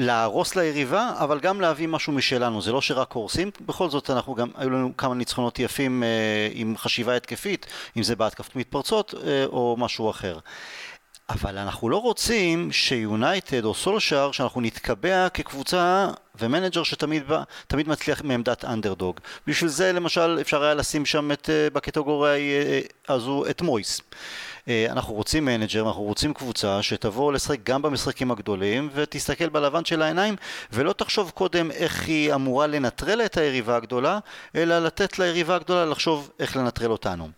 להרוס 0.00 0.56
ליריבה, 0.56 1.12
אבל 1.16 1.40
גם 1.40 1.60
להביא 1.60 1.88
משהו 1.88 2.12
משלנו, 2.12 2.62
זה 2.62 2.72
לא 2.72 2.80
שרק 2.80 3.12
הורסים, 3.12 3.50
בכל 3.66 3.90
זאת 3.90 4.10
אנחנו 4.10 4.34
גם, 4.34 4.48
היו 4.56 4.70
לנו 4.70 4.96
כמה 4.96 5.14
ניצחונות 5.14 5.58
יפים 5.58 6.02
אה, 6.02 6.48
עם 6.52 6.76
חשיבה 6.76 7.16
התקפית, 7.16 7.66
אם 7.96 8.02
זה 8.02 8.16
בהתקפות 8.16 8.56
מתפרצות 8.56 9.14
אה, 9.26 9.44
או 9.46 9.76
משהו 9.78 10.10
אחר. 10.10 10.38
אבל 11.30 11.58
אנחנו 11.58 11.88
לא 11.88 11.96
רוצים 11.96 12.72
שיונייטד 12.72 13.64
או 13.64 13.74
סולשאר, 13.74 14.32
שאנחנו 14.32 14.60
נתקבע 14.60 15.28
כקבוצה 15.28 16.08
ומנג'ר 16.40 16.82
שתמיד 16.82 17.28
בא, 17.28 17.42
תמיד 17.66 17.88
מצליח 17.88 18.22
מעמדת 18.22 18.64
אנדרדוג. 18.64 19.20
בשביל 19.46 19.70
זה 19.70 19.92
למשל 19.92 20.38
אפשר 20.40 20.62
היה 20.62 20.74
לשים 20.74 21.06
שם 21.06 21.32
את, 21.32 21.50
אה, 21.50 21.70
בקטגוריה 21.72 22.34
אה, 22.34 22.80
הזו 23.08 23.44
את 23.50 23.62
מויס. 23.62 24.00
אה, 24.68 24.86
אנחנו 24.90 25.14
רוצים 25.14 25.44
מנג'ר, 25.44 25.86
אנחנו 25.86 26.02
רוצים 26.02 26.34
קבוצה 26.34 26.82
שתבוא 26.82 27.32
לשחק 27.32 27.58
גם 27.62 27.82
במשחקים 27.82 28.30
הגדולים 28.30 28.90
ותסתכל 28.94 29.48
בלבן 29.48 29.84
של 29.84 30.02
העיניים 30.02 30.36
ולא 30.72 30.92
תחשוב 30.92 31.30
קודם 31.30 31.70
איך 31.70 32.06
היא 32.06 32.34
אמורה 32.34 32.66
לנטרל 32.66 33.22
את 33.24 33.36
היריבה 33.36 33.76
הגדולה, 33.76 34.18
אלא 34.56 34.78
לתת 34.78 35.18
ליריבה 35.18 35.56
הגדולה 35.56 35.84
לחשוב 35.84 36.30
איך 36.38 36.56
לנטרל 36.56 36.90
אותנו. 36.90 37.28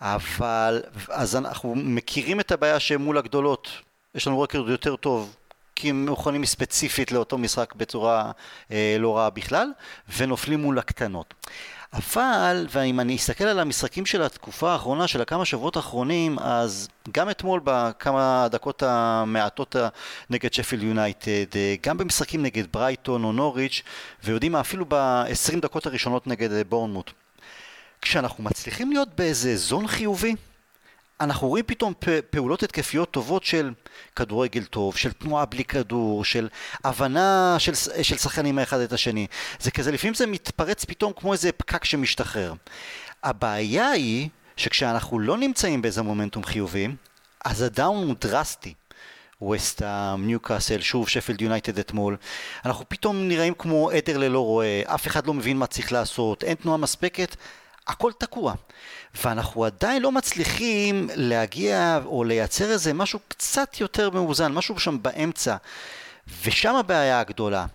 אבל, 0.00 0.82
אז 1.08 1.36
אנחנו 1.36 1.74
מכירים 1.74 2.40
את 2.40 2.52
הבעיה 2.52 2.80
שמול 2.80 3.18
הגדולות 3.18 3.68
יש 4.14 4.26
לנו 4.26 4.40
רקורד 4.40 4.68
יותר 4.68 4.96
טוב 4.96 5.36
כי 5.76 5.90
הם 5.90 6.08
מוכנים 6.08 6.44
ספציפית 6.44 7.12
לאותו 7.12 7.38
משחק 7.38 7.74
בצורה 7.74 8.30
אה, 8.70 8.96
לא 8.98 9.16
רעה 9.16 9.30
בכלל, 9.30 9.68
ונופלים 10.16 10.60
מול 10.60 10.78
הקטנות. 10.78 11.34
אבל, 11.92 12.66
ואם 12.70 13.00
אני 13.00 13.16
אסתכל 13.16 13.44
על 13.44 13.58
המשחקים 13.58 14.06
של 14.06 14.22
התקופה 14.22 14.72
האחרונה, 14.72 15.06
של 15.06 15.20
הכמה 15.20 15.44
שבועות 15.44 15.76
האחרונים, 15.76 16.38
אז 16.38 16.88
גם 17.12 17.30
אתמול 17.30 17.60
בכמה 17.64 18.44
הדקות 18.44 18.82
המעטות 18.82 19.76
נגד 20.30 20.52
שפיל 20.52 20.82
יונייטד, 20.82 21.56
אה, 21.56 21.74
גם 21.82 21.98
במשחקים 21.98 22.42
נגד 22.42 22.64
ברייטון 22.72 23.24
או 23.24 23.32
נוריץ', 23.32 23.82
ויודעים 24.24 24.52
מה, 24.52 24.60
אפילו 24.60 24.84
ב-20 24.88 25.60
דקות 25.60 25.86
הראשונות 25.86 26.26
נגד 26.26 26.52
אה, 26.52 26.64
בורנמוט. 26.64 27.10
כשאנחנו 28.02 28.44
מצליחים 28.44 28.90
להיות 28.90 29.08
באיזה 29.16 29.56
זון 29.56 29.86
חיובי, 29.86 30.34
אנחנו 31.20 31.48
רואים 31.48 31.64
פתאום 31.66 31.92
פעולות 32.30 32.62
התקפיות 32.62 33.10
טובות 33.10 33.44
של 33.44 33.70
כדורגל 34.16 34.64
טוב, 34.64 34.96
של 34.96 35.12
תנועה 35.12 35.44
בלי 35.44 35.64
כדור, 35.64 36.24
של 36.24 36.48
הבנה 36.84 37.56
של, 37.58 37.74
של 38.02 38.16
שחקנים 38.16 38.58
האחד 38.58 38.80
את 38.80 38.92
השני. 38.92 39.26
זה 39.60 39.70
כזה, 39.70 39.92
לפעמים 39.92 40.14
זה 40.14 40.26
מתפרץ 40.26 40.84
פתאום 40.84 41.12
כמו 41.16 41.32
איזה 41.32 41.52
פקק 41.52 41.84
שמשתחרר. 41.84 42.54
הבעיה 43.22 43.90
היא 43.90 44.28
שכשאנחנו 44.56 45.18
לא 45.18 45.36
נמצאים 45.36 45.82
באיזה 45.82 46.02
מומנטום 46.02 46.44
חיובי, 46.44 46.88
אז 47.44 47.62
הדאון 47.62 48.06
הוא 48.06 48.14
דרסטי. 48.20 48.74
ווסטהאם, 49.42 50.26
ניוקאסל, 50.26 50.80
שוב 50.80 51.08
שפילד 51.08 51.42
יונייטד 51.42 51.78
אתמול. 51.78 52.16
אנחנו 52.64 52.84
פתאום 52.88 53.28
נראים 53.28 53.54
כמו 53.54 53.90
עדר 53.90 54.18
ללא 54.18 54.40
רועה, 54.40 54.82
אף 54.84 55.06
אחד 55.06 55.26
לא 55.26 55.34
מבין 55.34 55.56
מה 55.56 55.66
צריך 55.66 55.92
לעשות, 55.92 56.44
אין 56.44 56.54
תנועה 56.54 56.76
מספקת, 56.76 57.36
הכל 57.86 58.12
תקוע. 58.18 58.54
ואנחנו 59.24 59.64
עדיין 59.64 60.02
לא 60.02 60.12
מצליחים 60.12 61.08
להגיע 61.14 62.00
או 62.04 62.24
לייצר 62.24 62.70
איזה 62.70 62.92
משהו 62.92 63.18
קצת 63.28 63.80
יותר 63.80 64.10
מאוזן, 64.10 64.52
משהו 64.52 64.80
שם 64.80 65.02
באמצע. 65.02 65.56
ושם 66.42 66.74
הבעיה 66.74 67.20
הגדולה. 67.20 67.66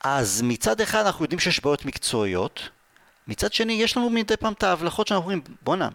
אז 0.00 0.42
מצד 0.42 0.80
אחד 0.80 1.06
אנחנו 1.06 1.24
יודעים 1.24 1.40
שיש 1.40 1.60
בעיות 1.60 1.84
מקצועיות, 1.84 2.68
מצד 3.28 3.52
שני 3.52 3.72
יש 3.72 3.96
לנו 3.96 4.10
מדי 4.10 4.36
פעם 4.36 4.52
את 4.52 4.62
ההבלחות 4.62 5.06
שאנחנו 5.06 5.22
אומרים 5.22 5.40
בואנה 5.62 5.88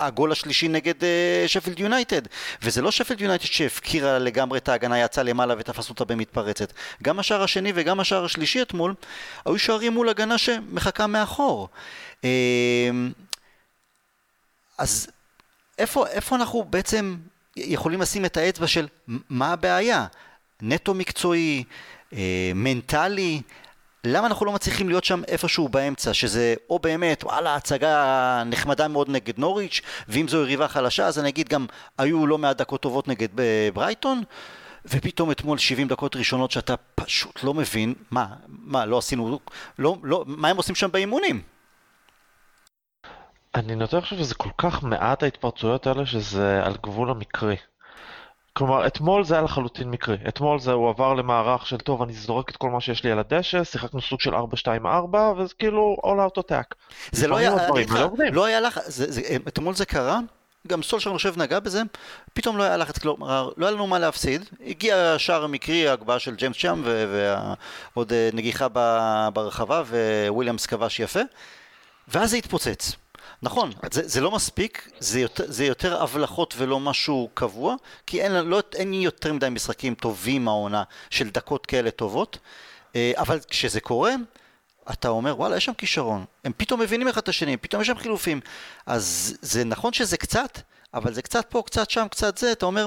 הגול 0.00 0.32
השלישי 0.32 0.68
נגד 0.68 1.00
uh, 1.00 1.04
שפילד 1.46 1.80
יונייטד 1.80 2.22
וזה 2.62 2.82
לא 2.82 2.90
שפילד 2.90 3.20
יונייטד 3.20 3.44
שהפקירה 3.44 4.18
לגמרי 4.18 4.58
את 4.58 4.68
ההגנה 4.68 5.00
יצאה 5.00 5.24
למעלה 5.24 5.54
ותפס 5.58 5.90
אותה 5.90 6.04
במתפרצת 6.04 6.72
גם 7.02 7.18
השער 7.18 7.42
השני 7.42 7.72
וגם 7.74 8.00
השער 8.00 8.24
השלישי 8.24 8.62
אתמול 8.62 8.94
היו 9.46 9.58
שערים 9.58 9.92
מול 9.92 10.08
הגנה 10.08 10.38
שמחכה 10.38 11.06
מאחור 11.06 11.68
אז 14.78 15.08
איפה, 15.78 16.06
איפה 16.06 16.36
אנחנו 16.36 16.64
בעצם 16.64 17.16
יכולים 17.56 18.00
לשים 18.00 18.24
את 18.24 18.36
האצבע 18.36 18.66
של 18.66 18.88
מה 19.28 19.52
הבעיה? 19.52 20.06
נטו 20.62 20.94
מקצועי, 20.94 21.64
אה, 22.12 22.52
מנטלי, 22.54 23.42
למה 24.04 24.26
אנחנו 24.26 24.46
לא 24.46 24.52
מצליחים 24.52 24.88
להיות 24.88 25.04
שם 25.04 25.22
איפשהו 25.28 25.68
באמצע, 25.68 26.14
שזה 26.14 26.54
או 26.70 26.78
באמת, 26.78 27.24
וואלה, 27.24 27.54
הצגה 27.54 28.42
נחמדה 28.46 28.88
מאוד 28.88 29.10
נגד 29.10 29.38
נוריץ', 29.38 29.80
ואם 30.08 30.28
זו 30.28 30.36
יריבה 30.36 30.68
חלשה, 30.68 31.06
אז 31.06 31.18
אני 31.18 31.28
אגיד 31.28 31.48
גם, 31.48 31.66
היו 31.98 32.26
לא 32.26 32.38
מעט 32.38 32.56
דקות 32.56 32.80
טובות 32.80 33.08
נגד 33.08 33.28
ברייטון, 33.74 34.22
ופתאום 34.86 35.30
אתמול 35.30 35.58
70 35.58 35.88
דקות 35.88 36.16
ראשונות 36.16 36.50
שאתה 36.50 36.74
פשוט 36.94 37.44
לא 37.44 37.54
מבין, 37.54 37.94
מה, 38.10 38.26
מה, 38.48 38.86
לא 38.86 38.98
עשינו, 38.98 39.38
לא, 39.78 39.96
לא, 40.02 40.24
מה 40.26 40.48
הם 40.48 40.56
עושים 40.56 40.74
שם 40.74 40.92
באימונים? 40.92 41.53
אני 43.54 43.74
נוטה 43.74 43.98
לחשוב 43.98 44.18
שזה 44.18 44.34
כל 44.34 44.48
כך 44.58 44.82
מעט 44.82 45.22
ההתפרצויות 45.22 45.86
האלה 45.86 46.06
שזה 46.06 46.60
על 46.64 46.74
גבול 46.82 47.10
המקרי. 47.10 47.56
כלומר, 48.52 48.86
אתמול 48.86 49.24
זה 49.24 49.34
היה 49.34 49.42
לחלוטין 49.42 49.90
מקרי. 49.90 50.16
אתמול 50.28 50.60
זה 50.60 50.72
הוא 50.72 50.88
עבר 50.88 51.14
למערך 51.14 51.66
של 51.66 51.76
טוב, 51.76 52.02
אני 52.02 52.12
זורק 52.12 52.50
את 52.50 52.56
כל 52.56 52.70
מה 52.70 52.80
שיש 52.80 53.04
לי 53.04 53.12
על 53.12 53.18
הדשא, 53.18 53.64
שיחקנו 53.64 54.00
סוג 54.00 54.20
של 54.20 54.34
4-2-4, 54.34 54.36
וזה 55.36 55.54
כאילו 55.58 55.96
all 56.04 56.32
out 56.32 56.38
attack. 56.38 56.74
זה 57.12 57.28
לא 57.28 57.36
היה, 57.36 57.50
לא, 57.50 58.14
לא 58.32 58.44
היה 58.44 58.60
לך, 58.60 58.80
אתמול 59.48 59.74
זה 59.74 59.86
קרה, 59.86 60.20
גם 60.66 60.82
סולשר 60.82 61.10
אני 61.10 61.16
חושב 61.16 61.34
נגע 61.36 61.60
בזה, 61.60 61.82
פתאום 62.34 62.58
לא 62.58 62.62
היה 62.62 62.76
לחץ, 62.76 62.98
כלומר, 62.98 63.50
לא 63.56 63.66
היה 63.66 63.74
לנו 63.74 63.86
מה 63.86 63.98
להפסיד, 63.98 64.44
הגיע 64.66 64.96
השער 64.96 65.44
המקרי, 65.44 65.88
ההגבהה 65.88 66.18
של 66.18 66.34
ג'יימס 66.34 66.56
שם, 66.56 66.82
ועוד 67.94 68.12
אה, 68.12 68.30
נגיחה 68.32 68.66
ברחבה, 69.34 69.82
וויליאמס 70.28 70.66
כבש 70.66 71.00
יפה, 71.00 71.20
ואז 72.08 72.30
זה 72.30 72.36
התפוצץ. 72.36 73.03
נכון, 73.44 73.70
זה, 73.90 74.08
זה 74.08 74.20
לא 74.20 74.30
מספיק, 74.30 74.88
זה 74.98 75.20
יותר, 75.20 75.44
זה 75.48 75.64
יותר 75.64 76.02
הבלחות 76.02 76.54
ולא 76.56 76.80
משהו 76.80 77.28
קבוע, 77.34 77.74
כי 78.06 78.22
אין, 78.22 78.32
לא, 78.32 78.62
אין 78.74 78.94
יותר 78.94 79.32
מדי 79.32 79.48
משחקים 79.50 79.94
טובים 79.94 80.48
העונה 80.48 80.82
של 81.10 81.30
דקות 81.30 81.66
כאלה 81.66 81.90
טובות, 81.90 82.38
אה, 82.96 83.12
אבל 83.16 83.40
כשזה 83.48 83.80
קורה, 83.80 84.14
אתה 84.92 85.08
אומר 85.08 85.34
וואלה 85.38 85.56
יש 85.56 85.64
שם 85.64 85.74
כישרון, 85.74 86.24
הם 86.44 86.52
פתאום 86.56 86.80
מבינים 86.80 87.08
אחד 87.08 87.20
את 87.20 87.28
השני, 87.28 87.56
פתאום 87.56 87.82
יש 87.82 87.88
שם 87.88 87.98
חילופים, 87.98 88.40
אז 88.86 89.36
זה 89.42 89.64
נכון 89.64 89.92
שזה 89.92 90.16
קצת, 90.16 90.58
אבל 90.94 91.14
זה 91.14 91.22
קצת 91.22 91.46
פה, 91.48 91.62
קצת 91.66 91.90
שם, 91.90 92.06
קצת 92.10 92.38
זה, 92.38 92.52
אתה 92.52 92.66
אומר, 92.66 92.86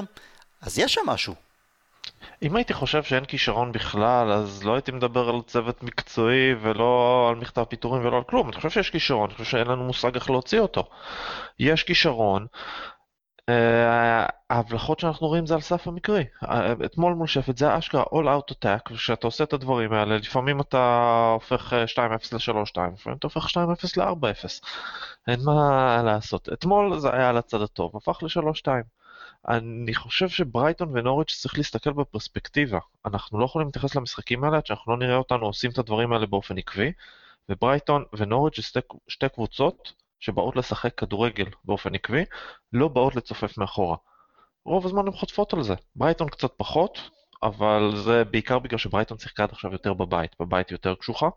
אז 0.60 0.78
יש 0.78 0.94
שם 0.94 1.02
משהו. 1.06 1.47
אם 2.42 2.56
הייתי 2.56 2.74
חושב 2.74 3.02
שאין 3.02 3.24
כישרון 3.24 3.72
בכלל, 3.72 4.32
אז 4.32 4.64
לא 4.64 4.74
הייתי 4.74 4.92
מדבר 4.92 5.28
על 5.28 5.42
צוות 5.46 5.82
מקצועי 5.82 6.54
ולא 6.60 7.26
על 7.30 7.36
מכתב 7.36 7.64
פיטורים 7.64 8.06
ולא 8.06 8.16
על 8.16 8.22
כלום. 8.22 8.48
אני 8.48 8.56
חושב 8.56 8.70
שיש 8.70 8.90
כישרון, 8.90 9.30
אני 9.30 9.38
חושב 9.38 9.50
שאין 9.50 9.66
לנו 9.66 9.84
מושג 9.84 10.14
איך 10.14 10.30
להוציא 10.30 10.60
אותו. 10.60 10.88
יש 11.58 11.82
כישרון, 11.82 12.46
אה, 13.48 14.26
ההבלחות 14.50 15.00
שאנחנו 15.00 15.26
רואים 15.26 15.46
זה 15.46 15.54
על 15.54 15.60
סף 15.60 15.88
המקרי. 15.88 16.24
אה, 16.48 16.72
אתמול 16.84 17.14
מול 17.14 17.26
שפט 17.26 17.56
זה 17.56 17.78
אשכרה 17.78 18.02
all 18.02 18.24
out 18.24 18.52
attack, 18.52 18.92
וכשאתה 18.92 19.26
עושה 19.26 19.44
את 19.44 19.52
הדברים 19.52 19.92
האלה, 19.92 20.16
לפעמים 20.16 20.60
אתה 20.60 21.30
הופך 21.34 21.72
2-0 21.86 21.98
אה, 21.98 22.06
ל-3-2, 22.32 22.80
לפעמים 22.94 23.18
אתה 23.18 23.26
הופך 23.26 23.46
2-0 23.46 23.56
ל-4-0. 23.96 24.48
אין 25.28 25.40
מה 25.44 26.02
לעשות. 26.04 26.48
אתמול 26.52 26.98
זה 26.98 27.12
היה 27.12 27.28
על 27.28 27.36
הצד 27.36 27.62
הטוב, 27.62 27.96
הפך 27.96 28.22
ל-3-2. 28.22 28.68
אני 29.48 29.94
חושב 29.94 30.28
שברייטון 30.28 30.96
ונוריץ' 30.96 31.38
צריך 31.40 31.58
להסתכל 31.58 31.92
בפרספקטיבה. 31.92 32.78
אנחנו 33.06 33.38
לא 33.38 33.44
יכולים 33.44 33.68
להתייחס 33.68 33.94
למשחקים 33.94 34.44
האלה 34.44 34.56
עד 34.56 34.66
שאנחנו 34.66 34.92
לא 34.92 34.98
נראה 34.98 35.16
אותנו 35.16 35.46
עושים 35.46 35.70
את 35.70 35.78
הדברים 35.78 36.12
האלה 36.12 36.26
באופן 36.26 36.58
עקבי, 36.58 36.92
וברייטון 37.48 38.04
ונוריץ' 38.12 38.56
זה 38.56 38.62
שתי, 38.62 38.80
שתי 39.08 39.28
קבוצות 39.28 39.92
שבאות 40.20 40.56
לשחק 40.56 40.94
כדורגל 40.94 41.46
באופן 41.64 41.94
עקבי, 41.94 42.24
לא 42.72 42.88
באות 42.88 43.16
לצופף 43.16 43.58
מאחורה. 43.58 43.96
רוב 44.64 44.86
הזמן 44.86 45.06
הן 45.06 45.12
חוטפות 45.12 45.52
על 45.52 45.62
זה. 45.62 45.74
ברייטון 45.96 46.28
קצת 46.28 46.52
פחות, 46.56 47.10
אבל 47.42 47.92
זה 47.96 48.24
בעיקר 48.24 48.58
בגלל 48.58 48.78
שברייטון 48.78 49.18
שיחקה 49.18 49.42
עד 49.42 49.50
עכשיו 49.52 49.72
יותר 49.72 49.94
בבית, 49.94 50.36
בבית 50.40 50.70
יותר 50.70 50.94
קשוחה, 50.94 51.28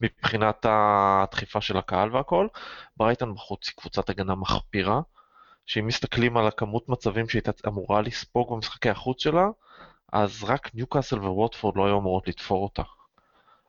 מבחינת 0.00 0.66
הדחיפה 0.68 1.60
של 1.60 1.76
הקהל 1.76 2.16
והכל. 2.16 2.48
ברייטון 2.96 3.34
בחוץ 3.34 3.68
היא 3.68 3.74
קבוצת 3.76 4.10
הגנה 4.10 4.34
מחפירה, 4.34 5.00
שאם 5.66 5.86
מסתכלים 5.86 6.36
על 6.36 6.46
הכמות 6.46 6.88
מצבים 6.88 7.28
שהיא 7.28 7.42
אמורה 7.66 8.00
לספוג 8.00 8.54
במשחקי 8.54 8.90
החוץ 8.90 9.22
שלה, 9.22 9.48
אז 10.12 10.44
רק 10.44 10.74
ניוקאסל 10.74 11.18
וווטפורד 11.18 11.76
לא 11.76 11.86
היו 11.86 11.98
אמורות 11.98 12.28
לתפור 12.28 12.62
אותה. 12.62 12.82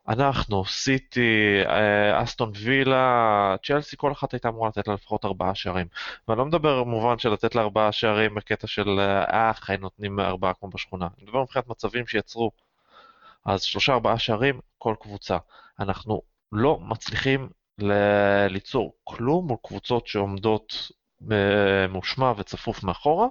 אנחנו, 0.07 0.65
סיטי, 0.65 1.61
אה, 1.65 2.23
אסטון 2.23 2.51
וילה, 2.55 3.55
צ'לסי, 3.63 3.97
כל 3.97 4.11
אחת 4.11 4.33
הייתה 4.33 4.49
אמורה 4.49 4.69
לתת 4.69 4.87
לה 4.87 4.93
לפחות 4.93 5.25
ארבעה 5.25 5.55
שערים. 5.55 5.87
ואני 6.27 6.39
לא 6.39 6.45
מדבר 6.45 6.83
במובן 6.83 7.17
של 7.17 7.29
לתת 7.29 7.55
לה 7.55 7.61
ארבעה 7.61 7.91
שערים 7.91 8.35
בקטע 8.35 8.67
של 8.67 8.99
אה, 8.99 9.53
חי 9.53 9.75
נותנים 9.79 10.19
ארבעה 10.19 10.53
כמו 10.53 10.69
בשכונה. 10.69 11.07
אני 11.17 11.25
מדבר 11.25 11.41
מבחינת 11.41 11.67
מצבים 11.67 12.07
שיצרו. 12.07 12.51
אז 13.45 13.61
שלושה 13.61 13.93
ארבעה 13.93 14.19
שערים, 14.19 14.59
כל 14.77 14.95
קבוצה. 14.99 15.37
אנחנו 15.79 16.21
לא 16.51 16.79
מצליחים 16.81 17.49
ל- 17.77 18.47
ליצור 18.47 18.93
כלום 19.03 19.47
מול 19.47 19.57
קבוצות 19.63 20.07
שעומדות 20.07 20.91
ממושמע 21.25 22.33
וצפוף 22.37 22.83
מאחורה, 22.83 23.27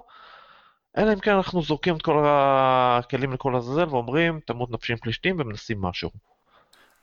אלא 0.97 1.13
אם 1.13 1.19
כן 1.19 1.31
אנחנו 1.31 1.61
זורקים 1.61 1.95
את 1.95 2.01
כל 2.01 2.23
הכלים 2.27 3.33
לכל 3.33 3.55
הזזל 3.55 3.89
ואומרים, 3.89 4.39
תמות 4.45 4.71
נפשי 4.71 4.93
עם 4.93 4.99
פלישתים 4.99 5.35
ומנסים 5.39 5.81
משהו. 5.81 6.09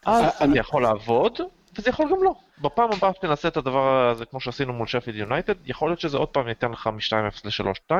אז 0.07 0.25
זה 0.53 0.59
יכול 0.59 0.83
לעבוד, 0.83 1.39
וזה 1.79 1.91
יכול 1.91 2.07
גם 2.11 2.25
לא. 2.25 2.35
בפעם 2.59 2.93
הבאה 2.93 3.11
שנעשה 3.23 3.49
את 3.49 3.57
הדבר 3.57 4.11
הזה 4.11 4.25
כמו 4.27 4.41
שעשינו 4.41 4.73
מול 4.73 4.87
שפיד 4.87 5.15
יונייטד, 5.15 5.55
יכול 5.65 5.91
להיות 5.91 6.01
שזה 6.01 6.17
עוד 6.17 6.29
פעם 6.29 6.49
ייתן 6.49 6.73
לך 6.73 6.87
מ-2-0 6.87 7.65
ל-3-2, 7.65 7.95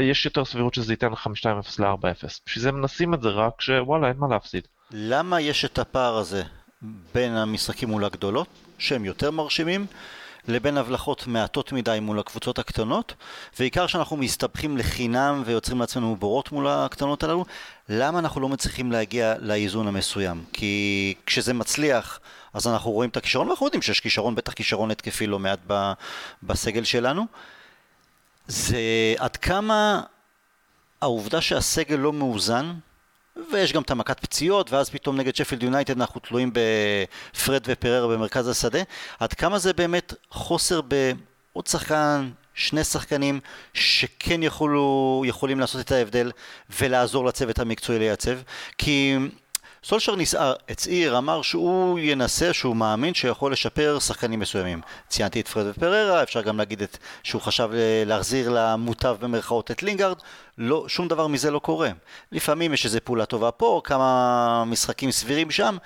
יש 0.00 0.24
יותר 0.24 0.44
סבירות 0.44 0.74
שזה 0.74 0.92
ייתן 0.92 1.12
לך 1.12 1.26
מ-2-0 1.26 1.82
ל-4-0. 1.82 2.26
בשביל 2.46 2.62
זה 2.62 2.72
מנסים 2.72 3.14
את 3.14 3.22
זה 3.22 3.28
רק 3.28 3.60
שוואלה, 3.60 4.08
אין 4.08 4.16
מה 4.16 4.26
להפסיד. 4.30 4.66
למה 4.90 5.40
יש 5.40 5.64
את 5.64 5.78
הפער 5.78 6.16
הזה 6.16 6.42
בין 7.14 7.36
המשחקים 7.36 7.88
מול 7.88 8.04
הגדולות, 8.04 8.48
שהם 8.78 9.04
יותר 9.04 9.30
מרשימים, 9.30 9.86
לבין 10.48 10.78
הבלחות 10.78 11.26
מעטות 11.26 11.72
מדי 11.72 11.98
מול 12.00 12.18
הקבוצות 12.18 12.58
הקטנות, 12.58 13.14
ועיקר 13.58 13.86
שאנחנו 13.86 14.16
מסתבכים 14.16 14.78
לחינם 14.78 15.42
ויוצרים 15.46 15.80
לעצמנו 15.80 16.16
בורות 16.16 16.52
מול 16.52 16.68
הקטנות 16.68 17.24
הללו, 17.24 17.44
למה 17.88 18.18
אנחנו 18.18 18.40
לא 18.40 18.48
מצליחים 18.48 18.92
להגיע 18.92 19.34
לאיזון 19.40 19.88
המסוים? 19.88 20.44
כי 20.52 21.14
כשזה 21.26 21.54
מצליח, 21.54 22.20
אז 22.54 22.66
אנחנו 22.66 22.90
רואים 22.90 23.10
את 23.10 23.16
הכישרון, 23.16 23.48
ואנחנו 23.48 23.66
יודעים 23.66 23.82
שיש 23.82 24.00
כישרון, 24.00 24.34
בטח 24.34 24.52
כישרון 24.52 24.90
התקפי 24.90 25.26
לא 25.26 25.38
מעט 25.38 25.58
בסגל 26.42 26.84
שלנו. 26.84 27.26
זה 28.48 28.78
עד 29.18 29.36
כמה 29.36 30.00
העובדה 31.00 31.40
שהסגל 31.40 31.96
לא 31.96 32.12
מאוזן, 32.12 32.74
ויש 33.52 33.72
גם 33.72 33.82
את 33.82 33.90
המכת 33.90 34.20
פציעות, 34.20 34.72
ואז 34.72 34.90
פתאום 34.90 35.16
נגד 35.16 35.36
שפילד 35.36 35.62
יונייטד 35.62 36.00
אנחנו 36.00 36.20
תלויים 36.20 36.52
בפרד 36.52 37.62
ופררה 37.66 38.16
במרכז 38.16 38.48
השדה. 38.48 38.82
עד 39.20 39.32
כמה 39.32 39.58
זה 39.58 39.72
באמת 39.72 40.14
חוסר 40.30 40.80
בעוד 40.80 41.66
שחקן, 41.66 42.30
שני 42.54 42.84
שחקנים 42.84 43.40
שכן 43.74 44.42
יכולו, 44.42 45.22
יכולים 45.26 45.60
לעשות 45.60 45.80
את 45.80 45.92
ההבדל 45.92 46.30
ולעזור 46.80 47.24
לצוות 47.24 47.58
המקצועי 47.58 47.98
לייצב? 47.98 48.38
כי 48.78 49.16
סולשר 49.88 50.16
נסער, 50.16 50.54
הצהיר, 50.68 51.18
אמר 51.18 51.42
שהוא 51.42 51.98
ינסה, 51.98 52.52
שהוא 52.52 52.76
מאמין 52.76 53.14
שיכול 53.14 53.52
לשפר 53.52 53.98
שחקנים 53.98 54.40
מסוימים. 54.40 54.80
ציינתי 55.08 55.40
את 55.40 55.48
פרד 55.48 55.66
ופריירה, 55.70 56.22
אפשר 56.22 56.42
גם 56.42 56.58
להגיד 56.58 56.82
את, 56.82 56.98
שהוא 57.22 57.42
חשב 57.42 57.70
להחזיר 58.06 58.50
למוטב 58.50 59.16
במרכאות 59.20 59.70
את 59.70 59.82
לינגארד, 59.82 60.16
לא, 60.58 60.84
שום 60.88 61.08
דבר 61.08 61.26
מזה 61.26 61.50
לא 61.50 61.58
קורה. 61.58 61.90
לפעמים 62.32 62.74
יש 62.74 62.84
איזו 62.84 62.98
פעולה 63.04 63.26
טובה 63.26 63.50
פה, 63.50 63.80
כמה 63.84 64.64
משחקים 64.66 65.10
סבירים 65.10 65.50
שם, 65.50 65.76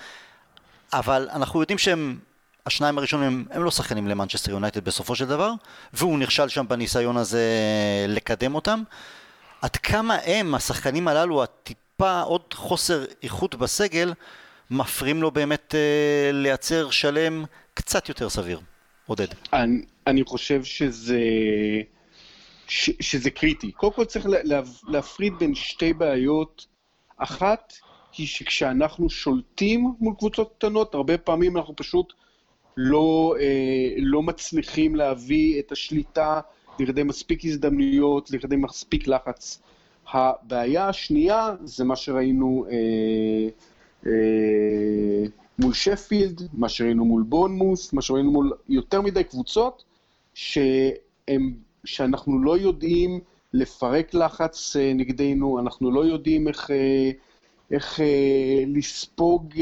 אבל 0.92 1.28
אנחנו 1.32 1.60
יודעים 1.60 1.78
שהם, 1.78 2.18
השניים 2.66 2.98
הראשונים 2.98 3.26
הם, 3.26 3.44
הם 3.50 3.64
לא 3.64 3.70
שחקנים 3.70 4.08
למנצ'סטר 4.08 4.50
יונייטד 4.50 4.84
בסופו 4.84 5.14
של 5.16 5.26
דבר, 5.26 5.52
והוא 5.92 6.18
נכשל 6.18 6.48
שם 6.48 6.68
בניסיון 6.68 7.16
הזה 7.16 7.44
לקדם 8.08 8.54
אותם. 8.54 8.82
עד 9.62 9.76
כמה 9.76 10.16
הם, 10.24 10.54
השחקנים 10.54 11.08
הללו, 11.08 11.42
הטיפה 12.00 12.20
עוד 12.20 12.54
חוסר 12.54 13.04
איכות 13.22 13.54
בסגל, 13.54 14.12
מפריעים 14.70 15.22
לו 15.22 15.30
באמת 15.30 15.74
אה, 15.74 16.30
לייצר 16.32 16.90
שלם 16.90 17.44
קצת 17.74 18.08
יותר 18.08 18.28
סביר. 18.28 18.60
עודד. 19.06 19.26
אני, 19.52 19.82
אני 20.06 20.24
חושב 20.24 20.64
שזה, 20.64 21.20
ש, 22.68 22.90
שזה 23.00 23.30
קריטי. 23.30 23.72
קודם 23.72 23.92
כל 23.92 24.04
צריך 24.04 24.26
לה, 24.26 24.60
להפריד 24.88 25.32
בין 25.38 25.54
שתי 25.54 25.92
בעיות. 25.92 26.66
אחת 27.16 27.72
היא 28.16 28.26
שכשאנחנו 28.26 29.10
שולטים 29.10 29.94
מול 30.00 30.14
קבוצות 30.18 30.52
קטנות, 30.58 30.94
הרבה 30.94 31.18
פעמים 31.18 31.56
אנחנו 31.56 31.76
פשוט 31.76 32.12
לא, 32.76 33.34
אה, 33.40 33.94
לא 33.96 34.22
מצליחים 34.22 34.96
להביא 34.96 35.60
את 35.60 35.72
השליטה 35.72 36.40
לכדי 36.78 37.02
מספיק 37.02 37.44
הזדמנויות, 37.44 38.30
לכדי 38.30 38.56
מספיק 38.56 39.06
לחץ. 39.06 39.62
הבעיה 40.12 40.88
השנייה 40.88 41.54
זה 41.64 41.84
מה 41.84 41.96
שראינו 41.96 42.66
אה, 42.70 43.48
אה, 44.06 45.26
מול 45.58 45.72
שפילד, 45.72 46.42
מה 46.52 46.68
שראינו 46.68 47.04
מול 47.04 47.22
בונמוס, 47.22 47.92
מה 47.92 48.02
שראינו 48.02 48.30
מול 48.30 48.52
יותר 48.68 49.00
מדי 49.00 49.24
קבוצות, 49.24 49.84
שהם, 50.34 51.54
שאנחנו 51.84 52.42
לא 52.42 52.58
יודעים 52.58 53.20
לפרק 53.52 54.14
לחץ 54.14 54.76
אה, 54.76 54.92
נגדנו, 54.94 55.58
אנחנו 55.58 55.90
לא 55.90 56.04
יודעים 56.04 56.48
איך, 56.48 56.70
אה, 56.70 57.10
איך 57.70 58.00
אה, 58.00 58.64
לספוג 58.66 59.54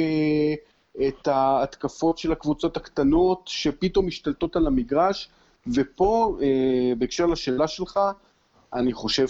את 1.08 1.28
ההתקפות 1.28 2.18
של 2.18 2.32
הקבוצות 2.32 2.76
הקטנות 2.76 3.42
שפתאום 3.46 4.06
משתלטות 4.06 4.56
על 4.56 4.66
המגרש, 4.66 5.28
ופה, 5.74 6.38
בהקשר 6.98 7.26
לשאלה 7.26 7.68
שלך, 7.68 8.00
אני 8.74 8.92
חושב 8.92 9.26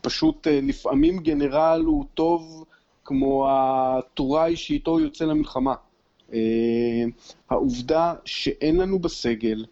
שפשוט 0.00 0.46
לפעמים 0.50 1.18
גנרל 1.18 1.82
הוא 1.86 2.04
טוב 2.14 2.64
כמו 3.04 3.48
הטוראי 3.50 4.56
שאיתו 4.56 5.00
יוצא 5.00 5.24
למלחמה. 5.24 5.74
העובדה 7.50 8.14
שאין 8.24 8.76
לנו 8.76 8.98
בסגל 8.98 9.64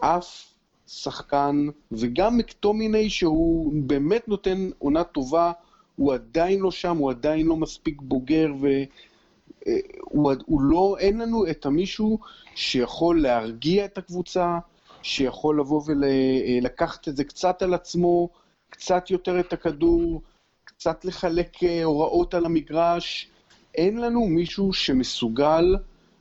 אף 0.00 0.52
שחקן, 0.86 1.66
וגם 1.92 2.36
מקטומיני 2.36 3.10
שהוא 3.10 3.72
באמת 3.74 4.28
נותן 4.28 4.70
עונה 4.78 5.04
טובה, 5.04 5.52
הוא 5.96 6.14
עדיין 6.14 6.60
לא 6.60 6.70
שם, 6.70 6.96
הוא 6.96 7.10
עדיין 7.10 7.46
לא 7.46 7.56
מספיק 7.56 8.00
בוגר, 8.02 8.48
והוא 8.60 10.30
אה, 10.32 10.36
הוא 10.46 10.60
לא, 10.60 10.96
אין 10.98 11.18
לנו 11.18 11.50
את 11.50 11.66
המישהו 11.66 12.18
שיכול 12.54 13.22
להרגיע 13.22 13.84
את 13.84 13.98
הקבוצה, 13.98 14.58
שיכול 15.02 15.60
לבוא 15.60 15.82
ולקחת 15.86 17.08
את 17.08 17.16
זה 17.16 17.24
קצת 17.24 17.62
על 17.62 17.74
עצמו, 17.74 18.28
קצת 18.70 19.10
יותר 19.10 19.40
את 19.40 19.52
הכדור, 19.52 20.22
קצת 20.64 21.04
לחלק 21.04 21.64
אה, 21.64 21.84
הוראות 21.84 22.34
על 22.34 22.44
המגרש. 22.44 23.28
אין 23.74 23.98
לנו 23.98 24.26
מישהו 24.26 24.72
שמסוגל 24.72 25.76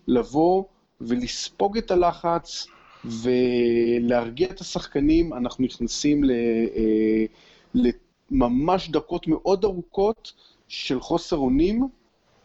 לבוא 0.08 0.64
ולספוג 1.02 1.78
את 1.78 1.92
הלחץ, 1.92 2.68
ולהרגיע 3.06 4.50
את 4.50 4.62
השחקנים, 4.62 5.34
אנחנו 5.34 5.66
נכנסים 5.66 6.24
אה, 6.24 7.26
לממש 7.74 8.90
דקות 8.90 9.28
מאוד 9.28 9.64
ארוכות 9.64 10.34
של 10.68 11.00
חוסר 11.00 11.38
אונים, 11.38 11.88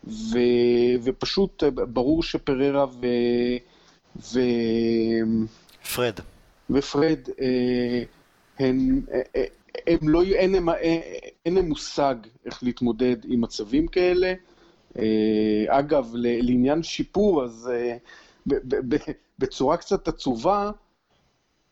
ו, 0.05 0.38
ופשוט 1.03 1.62
ברור 1.92 2.22
שפררה 2.22 2.87
ו... 2.87 3.07
ו... 4.16 4.40
פרד. 5.94 6.20
ופרד, 6.70 7.18
אה, 7.40 8.03
הם, 8.59 9.01
אה, 9.12 9.44
הם 9.87 10.09
לא, 10.09 10.22
אין 10.22 11.55
להם, 11.55 11.68
מושג 11.68 12.14
איך 12.46 12.62
להתמודד 12.62 13.16
עם 13.25 13.40
מצבים 13.40 13.88
כאלה. 13.88 14.35
אגב, 15.68 16.11
לעניין 16.14 16.83
שיפור, 16.83 17.44
אז 17.44 17.70
בצורה 19.38 19.77
קצת 19.77 20.09
עצובה, 20.09 20.70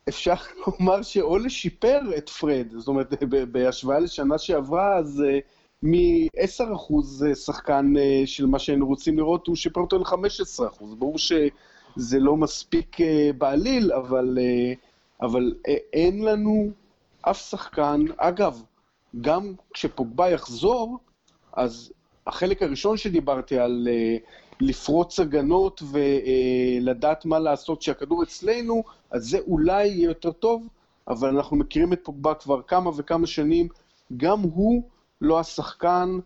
אפשר 0.09 0.35
לומר 0.67 1.03
שאולה 1.03 1.51
שיפר 1.51 2.01
את 2.17 2.29
פרד, 2.29 2.67
זאת 2.77 2.89
אומרת, 2.89 3.25
בהשוואה 3.53 3.99
לשנה 3.99 4.39
שעברה, 4.39 4.99
אז 4.99 5.23
uh, 5.27 5.41
מ-10% 5.83 7.27
אה, 7.27 7.35
שחקן 7.35 7.93
של 8.27 8.47
מה 8.47 8.59
שהיינו 8.59 8.87
רוצים 8.87 9.19
לראות, 9.19 9.47
הוא 9.47 9.57
שיפר 9.57 9.81
אותו 9.81 9.99
ל-15%. 9.99 10.85
ברור 10.99 11.19
שזה 11.95 12.19
לא 12.19 12.37
מספיק 12.37 13.01
uh, 13.01 13.03
בעליל, 13.39 13.93
אבל, 13.93 14.39
uh, 14.39 14.77
אבל 15.27 15.53
uh, 15.69 15.71
אין 15.93 16.25
לנו 16.25 16.71
אף 17.23 17.51
שחקן, 17.51 18.05
אגב, 18.17 18.63
גם 19.21 19.53
כשפוגבה 19.75 20.31
יחזור, 20.31 20.99
אז 21.53 21.93
החלק 22.27 22.63
הראשון 22.63 22.97
שדיברתי 22.97 23.59
על 23.59 23.89
uh, 23.91 24.23
לפרוץ 24.61 25.21
הגנות 25.21 25.83
ולדעת 25.91 27.25
מה 27.25 27.39
לעשות 27.39 27.81
כשהכדור 27.81 28.23
אצלנו, 28.23 28.83
אז 29.11 29.25
זה 29.25 29.39
אולי 29.39 29.87
יהיה 29.87 30.05
יותר 30.05 30.33
טוב, 30.33 30.69
אבל 31.09 31.29
אנחנו 31.29 31.57
מכירים 31.57 31.93
את 31.93 32.01
פוגבה 32.03 32.35
כבר 32.35 32.63
כמה 32.63 32.91
וכמה 32.97 33.27
שנים, 33.27 33.69
גם 34.17 34.41
הוא 34.41 34.83
לא 35.21 35.41
השחקן 35.41 36.19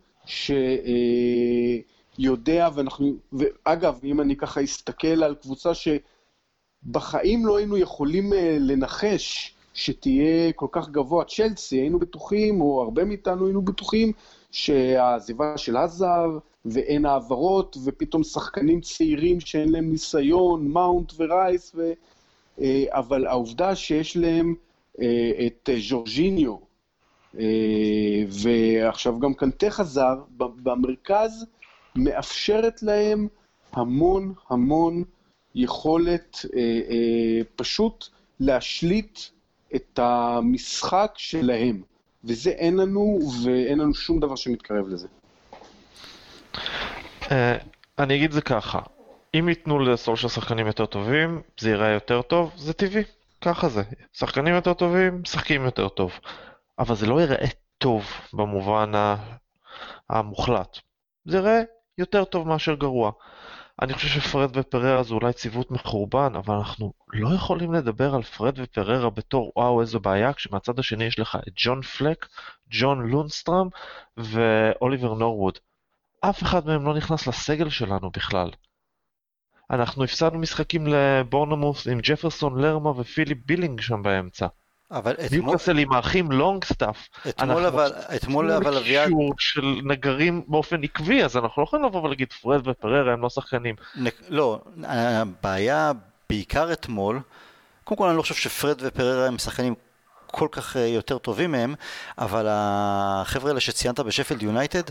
שיודע, 2.19 2.69
ואנחנו, 2.75 3.13
ואגב, 3.33 4.01
אם 4.05 4.21
אני 4.21 4.37
ככה 4.37 4.65
אסתכל 4.65 5.23
על 5.23 5.35
קבוצה 5.35 5.71
שבחיים 5.75 7.47
לא 7.47 7.57
היינו 7.57 7.77
יכולים 7.77 8.33
אה, 8.33 8.57
לנחש 8.61 9.55
שתהיה 9.75 10.53
כל 10.53 10.67
כך 10.73 10.89
גבוה, 10.89 11.25
צ'לסי, 11.25 11.77
היינו 11.77 11.99
בטוחים, 11.99 12.61
או 12.61 12.83
הרבה 12.83 13.05
מאיתנו 13.05 13.47
היינו 13.47 13.63
בטוחים, 13.63 14.13
שהעזיבה 14.51 15.59
של 15.59 15.77
עזר 15.77 16.39
ואין 16.65 17.07
העברות, 17.07 17.77
ופתאום 17.85 18.25
שחקנים 18.25 18.81
צעירים 18.81 19.41
שאין 19.41 19.73
להם 19.73 19.91
ניסיון, 19.91 20.69
מאונט 20.69 21.13
ורייס, 21.17 21.73
ו... 21.75 21.93
אה, 22.61 22.85
אבל 22.89 23.27
העובדה 23.27 23.75
שיש 23.75 24.17
להם 24.17 24.55
אה, 25.01 25.47
את 25.47 25.69
ז'ורג'יניו, 25.89 26.57
ועכשיו 28.29 29.19
גם 29.19 29.35
קנטה 29.35 29.71
חזר, 29.71 30.15
במרכז 30.37 31.47
מאפשרת 31.99 32.83
להם 32.83 33.29
המון 33.73 34.35
המון 34.51 35.05
יכולת 35.55 36.39
פשוט 37.57 38.09
להשליט 38.41 39.19
את 39.75 39.99
המשחק 39.99 41.13
שלהם. 41.17 41.83
וזה 42.25 42.51
אין 42.51 42.77
לנו, 42.77 43.19
ואין 43.45 43.79
לנו 43.79 43.95
שום 43.95 44.21
דבר 44.21 44.37
שמתקרב 44.37 44.89
לזה. 44.89 45.09
אה, 47.31 47.57
אני 47.99 48.17
אגיד 48.17 48.33
זה 48.33 48.41
ככה, 48.41 48.81
אם 49.35 49.49
ייתנו 49.49 49.79
לסולשר 49.79 50.29
שחקנים 50.29 50.67
יותר 50.67 50.87
טובים, 50.87 51.43
זה 51.61 51.71
ייראה 51.71 51.89
יותר 51.89 52.23
טוב, 52.23 52.53
זה 52.57 52.73
טבעי, 52.73 53.03
ככה 53.41 53.69
זה. 53.69 53.83
שחקנים 54.13 54.55
יותר 54.55 54.75
טובים, 54.75 55.23
משחקים 55.23 55.65
יותר 55.65 55.89
טוב. 55.89 56.13
אבל 56.79 56.95
זה 56.95 57.07
לא 57.07 57.21
ייראה 57.21 57.47
טוב 57.79 58.05
במובן 58.33 58.93
המוחלט. 60.11 60.79
זה 61.25 61.37
ייראה 61.37 61.63
יותר 61.99 62.25
טוב 62.25 62.49
מאשר 62.49 62.75
גרוע. 62.75 63.13
אני 63.83 63.95
חושב 63.95 64.09
שפרד 64.09 64.57
ופררה 64.57 65.03
זה 65.03 65.15
אולי 65.15 65.33
ציוות 65.33 65.71
מחורבן, 65.71 66.33
אבל 66.37 66.55
אנחנו 66.55 66.93
לא 67.13 67.35
יכולים 67.35 67.73
לדבר 67.73 68.15
על 68.15 68.23
פרד 68.23 68.59
ופררה 68.59 69.11
בתור 69.11 69.53
וואו 69.57 69.81
איזו 69.81 70.01
בעיה, 70.01 70.33
כשמהצד 70.33 70.79
השני 70.79 71.05
יש 71.05 71.19
לך 71.19 71.39
את 71.49 71.53
ג'ון 71.57 71.83
פלק, 71.83 72.27
ג'ון 72.71 73.11
לונסטראם 73.11 73.69
ואוליבר 74.17 75.15
נורווד. 75.15 75.59
אף 76.21 76.43
אחד 76.43 76.67
מהם 76.67 76.87
לא 76.87 76.95
נכנס 76.95 77.27
לסגל 77.27 77.69
שלנו 77.69 78.11
בכלל. 78.11 78.51
אנחנו 79.71 80.05
הפסדנו 80.05 80.39
משחקים 80.39 80.87
לבורנמות' 80.87 81.89
עם 81.89 81.99
ג'פרסון 82.03 82.61
לרמה 82.61 82.91
ופיליפ 82.91 83.39
בילינג 83.47 83.81
שם 83.81 84.03
באמצע. 84.03 84.47
אבל 84.91 85.13
אתמול... 85.13 85.31
ניוקאסל 85.31 85.79
עם 85.79 85.93
האחים 85.93 86.33
לונגסטאף. 86.33 87.09
אתמול 87.29 87.67
אבל, 87.67 87.93
אתמול 88.17 88.51
אבל 88.51 88.77
אביעד... 88.77 89.09
אנחנו 89.09 89.17
קישור 89.17 89.35
של 89.39 89.81
נגרים 89.85 90.43
באופן 90.49 90.85
עקבי, 90.85 91.25
אז 91.25 91.37
אנחנו 91.37 91.63
לא 91.63 91.65
יכולים 91.67 91.85
לבוא 91.87 92.03
ולהגיד 92.03 92.33
פרד 92.33 92.69
ופריירה 92.69 93.13
הם 93.13 93.23
לא 93.23 93.31
שחקנים. 93.31 93.75
לא, 94.29 94.61
הבעיה 94.85 95.93
בעיקר 96.31 96.73
אתמול, 96.73 97.21
קודם 97.85 97.99
כל 97.99 98.09
אני 98.09 98.17
לא 98.17 98.23
חושב 98.23 98.35
שפרד 98.35 98.77
ופריירה 98.81 99.27
הם 99.27 99.39
שחקנים 99.39 99.75
כל 100.31 100.49
כך 100.51 100.77
אה, 100.77 100.87
יותר 100.87 101.19
טובים 101.19 101.53
מהם, 101.53 101.75
אבל 102.19 102.47
החבר'ה 102.49 103.49
האלה 103.49 103.61
שציינת 103.61 104.01
בשפילד 104.01 104.43
יונייטד, 104.43 104.83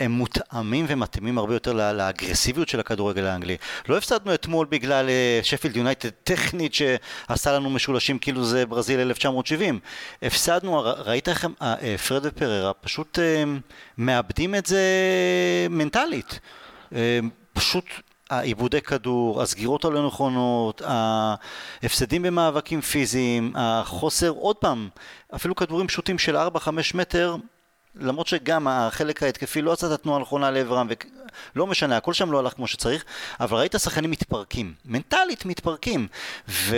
הם 0.00 0.10
מותאמים 0.10 0.84
ומתאימים 0.88 1.38
הרבה 1.38 1.54
יותר 1.54 1.72
לאגרסיביות 1.92 2.68
של 2.68 2.80
הכדורגל 2.80 3.26
האנגלי. 3.26 3.56
לא 3.88 3.98
הפסדנו 3.98 4.34
אתמול 4.34 4.66
בגלל 4.70 5.08
אה, 5.08 5.40
שפילד 5.42 5.76
יונייטד 5.76 6.08
טכנית 6.24 6.74
שעשה 6.74 7.52
לנו 7.52 7.70
משולשים 7.70 8.18
כאילו 8.18 8.44
זה 8.44 8.66
ברזיל 8.66 9.00
1970. 9.00 9.80
הפסדנו, 10.22 10.82
ראית 10.82 11.28
איך 11.28 11.46
אה, 11.62 11.98
פרד 12.08 12.22
ופררה 12.26 12.72
פשוט 12.72 13.18
מאבדים 13.98 14.54
את 14.54 14.66
זה 14.66 14.82
מנטלית. 15.70 16.40
פשוט 17.52 17.84
העיבודי 18.32 18.80
כדור, 18.80 19.42
הסגירות 19.42 19.84
הלא 19.84 20.06
נכונות, 20.06 20.82
ההפסדים 20.84 22.22
במאבקים 22.22 22.80
פיזיים, 22.80 23.52
החוסר, 23.54 24.28
עוד 24.28 24.56
פעם, 24.56 24.88
אפילו 25.34 25.56
כדורים 25.56 25.86
פשוטים 25.86 26.18
של 26.18 26.36
4-5 26.36 26.38
מטר, 26.94 27.36
למרות 27.94 28.26
שגם 28.26 28.68
החלק 28.68 29.22
ההתקפי 29.22 29.62
לא 29.62 29.72
עשה 29.72 29.86
את 29.86 29.92
התנועה 29.92 30.18
הנכונה 30.18 30.50
לעברם, 30.50 30.88
ולא 31.56 31.66
משנה, 31.66 31.96
הכל 31.96 32.12
שם 32.12 32.32
לא 32.32 32.38
הלך 32.38 32.52
כמו 32.52 32.66
שצריך, 32.66 33.04
אבל 33.40 33.58
ראית 33.58 33.74
שחקנים 33.78 34.10
מתפרקים, 34.10 34.74
מנטלית 34.84 35.44
מתפרקים, 35.44 36.06
ו... 36.48 36.76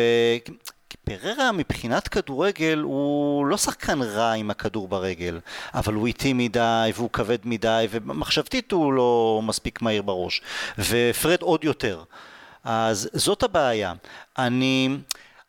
פררה 1.04 1.52
מבחינת 1.52 2.08
כדורגל 2.08 2.78
הוא 2.78 3.46
לא 3.46 3.56
שחקן 3.56 4.02
רע 4.02 4.32
עם 4.32 4.50
הכדור 4.50 4.88
ברגל, 4.88 5.40
אבל 5.74 5.94
הוא 5.94 6.06
איטי 6.06 6.32
מדי 6.32 6.92
והוא 6.94 7.10
כבד 7.10 7.38
מדי 7.44 7.86
ומחשבתית 7.90 8.72
הוא 8.72 8.92
לא 8.92 9.40
מספיק 9.42 9.82
מהיר 9.82 10.02
בראש, 10.02 10.42
ופרד 10.78 11.42
עוד 11.42 11.64
יותר. 11.64 12.02
אז 12.64 13.10
זאת 13.12 13.42
הבעיה. 13.42 13.92
אני... 14.38 14.96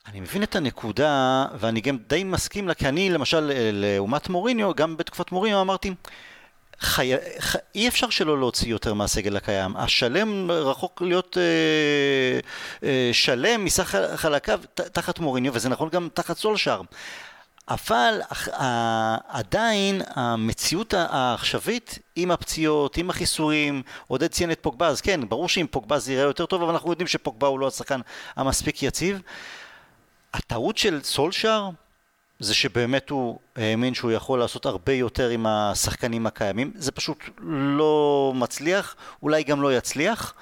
אני 0.08 0.20
מבין 0.20 0.44
את 0.44 0.56
הנקודה, 0.56 1.46
ואני 1.60 1.82
גם 1.82 1.98
די 2.08 2.24
מסכים 2.24 2.68
לה, 2.68 2.74
כי 2.74 2.88
אני 2.88 3.10
למשל, 3.10 3.52
לעומת 3.74 4.30
מוריניו, 4.30 4.76
גם 4.76 4.98
בתקופת 4.98 5.32
מוריניו 5.32 5.62
אמרתי, 5.62 5.94
חי... 6.80 7.12
ח... 7.40 7.56
אי 7.76 7.88
אפשר 7.88 8.10
שלא 8.10 8.40
להוציא 8.40 8.72
יותר 8.72 8.94
מהסגל 8.94 9.38
הקיים. 9.38 9.78
השלם 9.78 10.52
רחוק 10.52 11.02
להיות 11.02 11.38
אה, 11.38 12.40
אה, 12.90 13.10
שלם 13.14 13.66
מסך 13.66 13.96
חלקיו 14.16 14.60
תחת 14.74 15.20
מוריניו, 15.20 15.54
וזה 15.54 15.70
נכון 15.70 15.90
גם 15.90 16.10
תחת 16.14 16.38
סולשאר. 16.38 16.82
אבל 17.68 18.22
עדיין 19.28 20.02
המציאות 20.08 20.94
העכשווית 20.94 22.00
עם 22.16 22.32
הפציעות, 22.32 22.98
עם 22.98 23.10
החיסורים, 23.10 23.82
עודד 24.08 24.28
ציין 24.28 24.52
את 24.52 24.60
פוגבה, 24.62 24.88
אז 24.88 25.02
כן, 25.02 25.30
ברור 25.30 25.50
שאם 25.50 25.66
פוגבה 25.72 26.00
זה 26.00 26.14
יראה 26.14 26.24
יותר 26.24 26.46
טוב, 26.46 26.62
אבל 26.62 26.72
אנחנו 26.72 26.90
יודעים 26.90 27.08
שפוגבה 27.08 27.48
הוא 27.48 27.60
לא 27.60 27.68
השחקן 27.68 28.02
המספיק 28.36 28.84
יציב. 28.84 29.22
הטעות 30.34 30.78
של 30.78 31.00
סולשאר 31.04 31.70
זה 32.40 32.54
שבאמת 32.54 33.10
הוא 33.10 33.40
האמין 33.56 33.94
שהוא 33.94 34.12
יכול 34.12 34.40
לעשות 34.40 34.66
הרבה 34.66 34.94
יותר 34.94 35.30
עם 35.30 35.46
השחקנים 35.46 36.28
הקיימים, 36.28 36.72
זה 36.76 36.92
פשוט 36.92 37.18
לא 37.78 38.34
מצליח, 38.36 38.96
אולי 39.24 39.44
גם 39.44 39.62
לא 39.62 39.78
יצליח. 39.78 40.34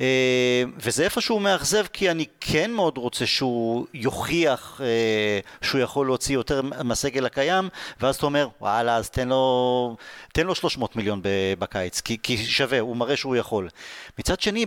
אה, 0.00 0.62
וזה 0.76 1.04
איפשהו 1.04 1.40
מאכזב 1.40 1.86
כי 1.92 2.10
אני 2.10 2.24
כן 2.40 2.70
מאוד 2.70 2.98
רוצה 2.98 3.26
שהוא 3.26 3.86
יוכיח 3.94 4.80
אה, 4.84 5.40
שהוא 5.62 5.80
יכול 5.80 6.06
להוציא 6.06 6.34
יותר 6.34 6.62
מהסגל 6.62 7.26
הקיים 7.26 7.68
ואז 8.00 8.16
אתה 8.16 8.26
אומר 8.26 8.48
וואלה 8.60 8.96
אז 8.96 9.10
תן 9.10 9.28
לו, 9.28 9.96
תן 10.32 10.46
לו 10.46 10.54
300 10.54 10.96
מיליון 10.96 11.20
בקיץ 11.58 12.00
כי, 12.00 12.16
כי 12.22 12.36
שווה, 12.36 12.80
הוא 12.80 12.96
מראה 12.96 13.16
שהוא 13.16 13.36
יכול. 13.36 13.68
מצד 14.18 14.40
שני 14.40 14.66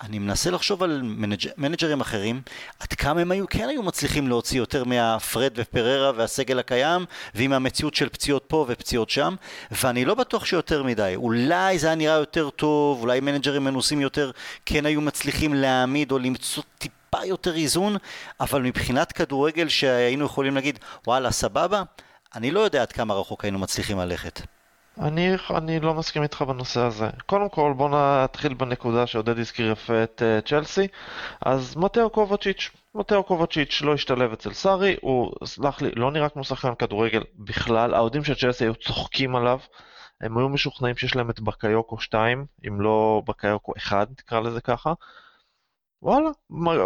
אני 0.00 0.18
מנסה 0.18 0.50
לחשוב 0.50 0.82
על 0.82 1.02
מנג'... 1.02 1.48
מנג'רים 1.56 2.00
אחרים, 2.00 2.42
עד 2.80 2.88
כמה 2.88 3.20
הם 3.20 3.30
היו, 3.30 3.48
כן 3.48 3.68
היו 3.68 3.82
מצליחים 3.82 4.28
להוציא 4.28 4.58
יותר 4.58 4.84
מהפרד 4.84 5.52
ופריירה 5.56 6.12
והסגל 6.16 6.58
הקיים, 6.58 7.04
ועם 7.34 7.52
המציאות 7.52 7.94
של 7.94 8.08
פציעות 8.08 8.44
פה 8.48 8.66
ופציעות 8.68 9.10
שם, 9.10 9.34
ואני 9.70 10.04
לא 10.04 10.14
בטוח 10.14 10.44
שיותר 10.44 10.82
מדי. 10.82 11.12
אולי 11.16 11.78
זה 11.78 11.86
היה 11.86 11.96
נראה 11.96 12.14
יותר 12.14 12.50
טוב, 12.50 13.00
אולי 13.00 13.20
מנג'רים 13.20 13.64
מנוסים 13.64 14.00
יותר 14.00 14.30
כן 14.66 14.86
היו 14.86 15.00
מצליחים 15.00 15.54
להעמיד 15.54 16.12
או 16.12 16.18
למצוא 16.18 16.62
טיפה 16.78 17.24
יותר 17.24 17.54
איזון, 17.54 17.96
אבל 18.40 18.62
מבחינת 18.62 19.12
כדורגל 19.12 19.68
שהיינו 19.68 20.24
יכולים 20.24 20.54
להגיד, 20.54 20.78
וואלה, 21.06 21.30
סבבה, 21.30 21.82
אני 22.34 22.50
לא 22.50 22.60
יודע 22.60 22.82
עד 22.82 22.92
כמה 22.92 23.14
רחוק 23.14 23.44
היינו 23.44 23.58
מצליחים 23.58 23.98
ללכת. 23.98 24.40
אני, 24.98 25.34
אני 25.54 25.80
לא 25.80 25.94
מסכים 25.94 26.22
איתך 26.22 26.42
בנושא 26.42 26.80
הזה. 26.80 27.08
קודם 27.26 27.48
כל, 27.48 27.72
בוא 27.76 27.88
נתחיל 27.88 28.54
בנקודה 28.54 29.06
שעודד 29.06 29.38
הזכיר 29.38 29.70
יפה 29.70 30.02
את 30.02 30.22
uh, 30.22 30.48
צ'לסי. 30.48 30.88
אז 31.40 31.76
מתאו 31.76 32.10
קובצ'יץ', 32.10 32.70
מתאו 32.94 33.22
קובצ'יץ' 33.22 33.82
לא 33.82 33.94
השתלב 33.94 34.32
אצל 34.32 34.52
סארי, 34.52 34.96
הוא, 35.00 35.32
סלח 35.44 35.82
לי, 35.82 35.90
לא 35.96 36.10
נראה 36.10 36.28
כמו 36.28 36.44
שחקן 36.44 36.74
כדורגל 36.74 37.22
בכלל. 37.38 37.94
האוהדים 37.94 38.24
של 38.24 38.34
צ'לסי 38.34 38.64
היו 38.64 38.74
צוחקים 38.74 39.36
עליו. 39.36 39.58
הם 40.20 40.38
היו 40.38 40.48
משוכנעים 40.48 40.96
שיש 40.96 41.16
להם 41.16 41.30
את 41.30 41.40
בקיוקו 41.40 41.98
2, 42.00 42.46
אם 42.68 42.80
לא 42.80 43.22
בקיוקו 43.28 43.72
1, 43.76 44.08
נקרא 44.10 44.40
לזה 44.40 44.60
ככה. 44.60 44.92
וואלה, 46.02 46.30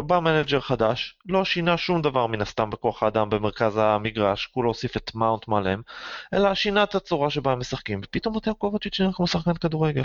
בא 0.07 0.21
מנג'ר 0.21 0.61
חדש, 0.61 1.19
לא 1.27 1.45
שינה 1.45 1.77
שום 1.77 2.03
דבר 2.03 2.27
מן 2.27 2.41
הסתם 2.41 2.71
בכוח 2.71 3.03
האדם 3.03 3.31
במרכז 3.31 3.77
המגרש, 3.77 4.47
כולו 4.47 4.69
הוסיף 4.69 4.97
את 4.97 5.15
מאונט 5.15 5.49
מלם, 5.49 5.81
אלא 6.35 6.55
שינה 6.55 6.83
את 6.83 6.95
הצורה 6.95 7.31
שבה 7.31 7.53
הם 7.53 7.59
משחקים, 7.59 8.01
ופתאום 8.05 8.37
מתאו 8.37 8.55
קובאצ'יץ' 8.55 9.01
נראה 9.01 9.13
כמו 9.13 9.27
שחקן 9.27 9.55
כדורגל. 9.55 10.03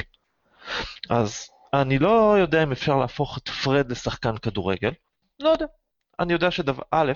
אז 1.09 1.49
אני 1.73 1.99
לא 1.99 2.35
יודע 2.39 2.63
אם 2.63 2.71
אפשר 2.71 2.95
להפוך 2.95 3.37
את 3.37 3.49
פרד 3.49 3.91
לשחקן 3.91 4.37
כדורגל, 4.37 4.91
לא 5.39 5.49
יודע. 5.49 5.65
אני 6.19 6.33
יודע 6.33 6.51
שדבר, 6.51 6.83
א', 6.91 7.11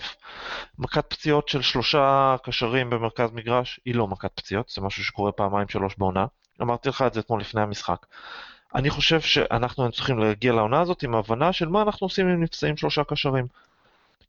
מכת 0.77 1.06
פציעות 1.10 1.49
של 1.49 1.62
שלושה 1.62 2.36
קשרים 2.43 2.89
במרכז 2.89 3.32
מגרש 3.32 3.79
היא 3.86 3.95
לא 3.95 4.08
מכת 4.08 4.32
פציעות, 4.36 4.69
זה 4.69 4.82
משהו 4.82 5.03
שקורה 5.03 5.32
פעמיים 5.32 5.67
שלוש 5.67 5.95
בעונה. 5.97 6.25
אמרתי 6.62 6.89
לך 6.89 7.01
את 7.01 7.13
זה 7.13 7.19
אתמול 7.19 7.41
לפני 7.41 7.62
המשחק. 7.62 8.06
אני 8.75 8.89
חושב 8.89 9.21
שאנחנו 9.21 9.91
צריכים 9.91 10.19
להגיע 10.19 10.53
לעונה 10.53 10.81
הזאת 10.81 11.03
עם 11.03 11.15
הבנה 11.15 11.53
של 11.53 11.67
מה 11.67 11.81
אנחנו 11.81 12.05
עושים 12.05 12.29
אם 12.29 12.43
נפצעים 12.43 12.77
שלושה 12.77 13.03
קשרים. 13.03 13.47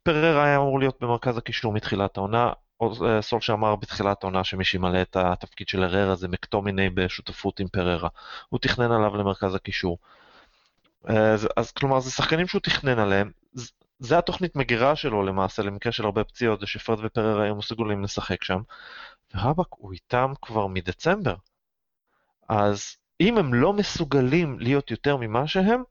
פררה 0.03 0.43
היה 0.43 0.57
אמור 0.57 0.79
להיות 0.79 0.97
במרכז 1.01 1.37
הקישור 1.37 1.73
מתחילת 1.73 2.17
העונה, 2.17 2.51
אה, 2.81 3.21
סול 3.21 3.41
שאמר 3.41 3.75
בתחילת 3.75 4.23
העונה 4.23 4.43
שמי 4.43 4.65
שימלא 4.65 5.01
את 5.01 5.15
התפקיד 5.15 5.67
של 5.67 5.83
אררה 5.83 6.15
זה 6.15 6.27
מקטומיני 6.27 6.89
בשותפות 6.89 7.59
עם 7.59 7.67
פררה. 7.67 8.09
הוא 8.49 8.59
תכנן 8.59 8.91
עליו 8.91 9.17
למרכז 9.17 9.55
הקישור. 9.55 9.97
אז, 11.03 11.45
אה, 11.45 11.49
אז 11.57 11.71
כלומר 11.71 11.99
זה 11.99 12.11
שחקנים 12.11 12.47
שהוא 12.47 12.61
תכנן 12.61 12.99
עליהם, 12.99 13.31
זה 13.99 14.17
התוכנית 14.17 14.55
מגירה 14.55 14.95
שלו 14.95 15.23
למעשה 15.23 15.63
למקרה 15.63 15.91
של 15.91 16.05
הרבה 16.05 16.23
פציעות, 16.23 16.59
זה 16.59 16.67
שפרד 16.67 16.99
ופררה 17.03 17.43
היו 17.43 17.55
מסוגלים 17.55 18.03
לשחק 18.03 18.43
שם, 18.43 18.61
ורבאק 19.35 19.67
הוא 19.69 19.93
איתם 19.93 20.33
כבר 20.41 20.67
מדצמבר. 20.67 21.35
אז 22.49 22.97
אם 23.21 23.37
הם 23.37 23.53
לא 23.53 23.73
מסוגלים 23.73 24.59
להיות 24.59 24.91
יותר 24.91 25.17
ממה 25.17 25.47
שהם, 25.47 25.83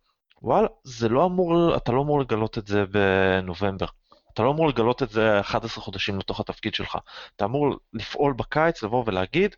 וואלה, 0.42 0.68
זה 0.84 1.08
לא 1.08 1.26
אמור, 1.26 1.76
אתה 1.76 1.92
לא 1.92 2.02
אמור 2.02 2.20
לגלות 2.20 2.58
את 2.58 2.66
זה 2.66 2.84
בנובמבר. 2.86 3.86
אתה 4.34 4.42
לא 4.42 4.50
אמור 4.50 4.68
לגלות 4.68 5.02
את 5.02 5.10
זה 5.10 5.40
11 5.40 5.84
חודשים 5.84 6.18
לתוך 6.18 6.40
התפקיד 6.40 6.74
שלך. 6.74 6.98
אתה 7.36 7.44
אמור 7.44 7.76
לפעול 7.92 8.32
בקיץ, 8.32 8.82
לבוא 8.82 9.04
ולהגיד, 9.06 9.56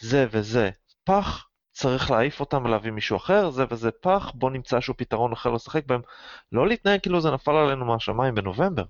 זה 0.00 0.26
וזה 0.30 0.70
פח, 1.04 1.46
צריך 1.72 2.10
להעיף 2.10 2.40
אותם 2.40 2.64
ולהביא 2.64 2.90
מישהו 2.90 3.16
אחר, 3.16 3.50
זה 3.50 3.64
וזה 3.70 3.90
פח, 3.90 4.32
בוא 4.34 4.50
נמצא 4.50 4.76
איזשהו 4.76 4.94
פתרון 4.96 5.32
אחר 5.32 5.50
לשחק 5.50 5.86
בהם. 5.86 6.00
לא 6.52 6.68
להתנהג 6.68 7.00
כאילו 7.00 7.20
זה 7.20 7.30
נפל 7.30 7.56
עלינו 7.56 7.84
מהשמיים 7.84 8.34
בנובמבר. 8.34 8.84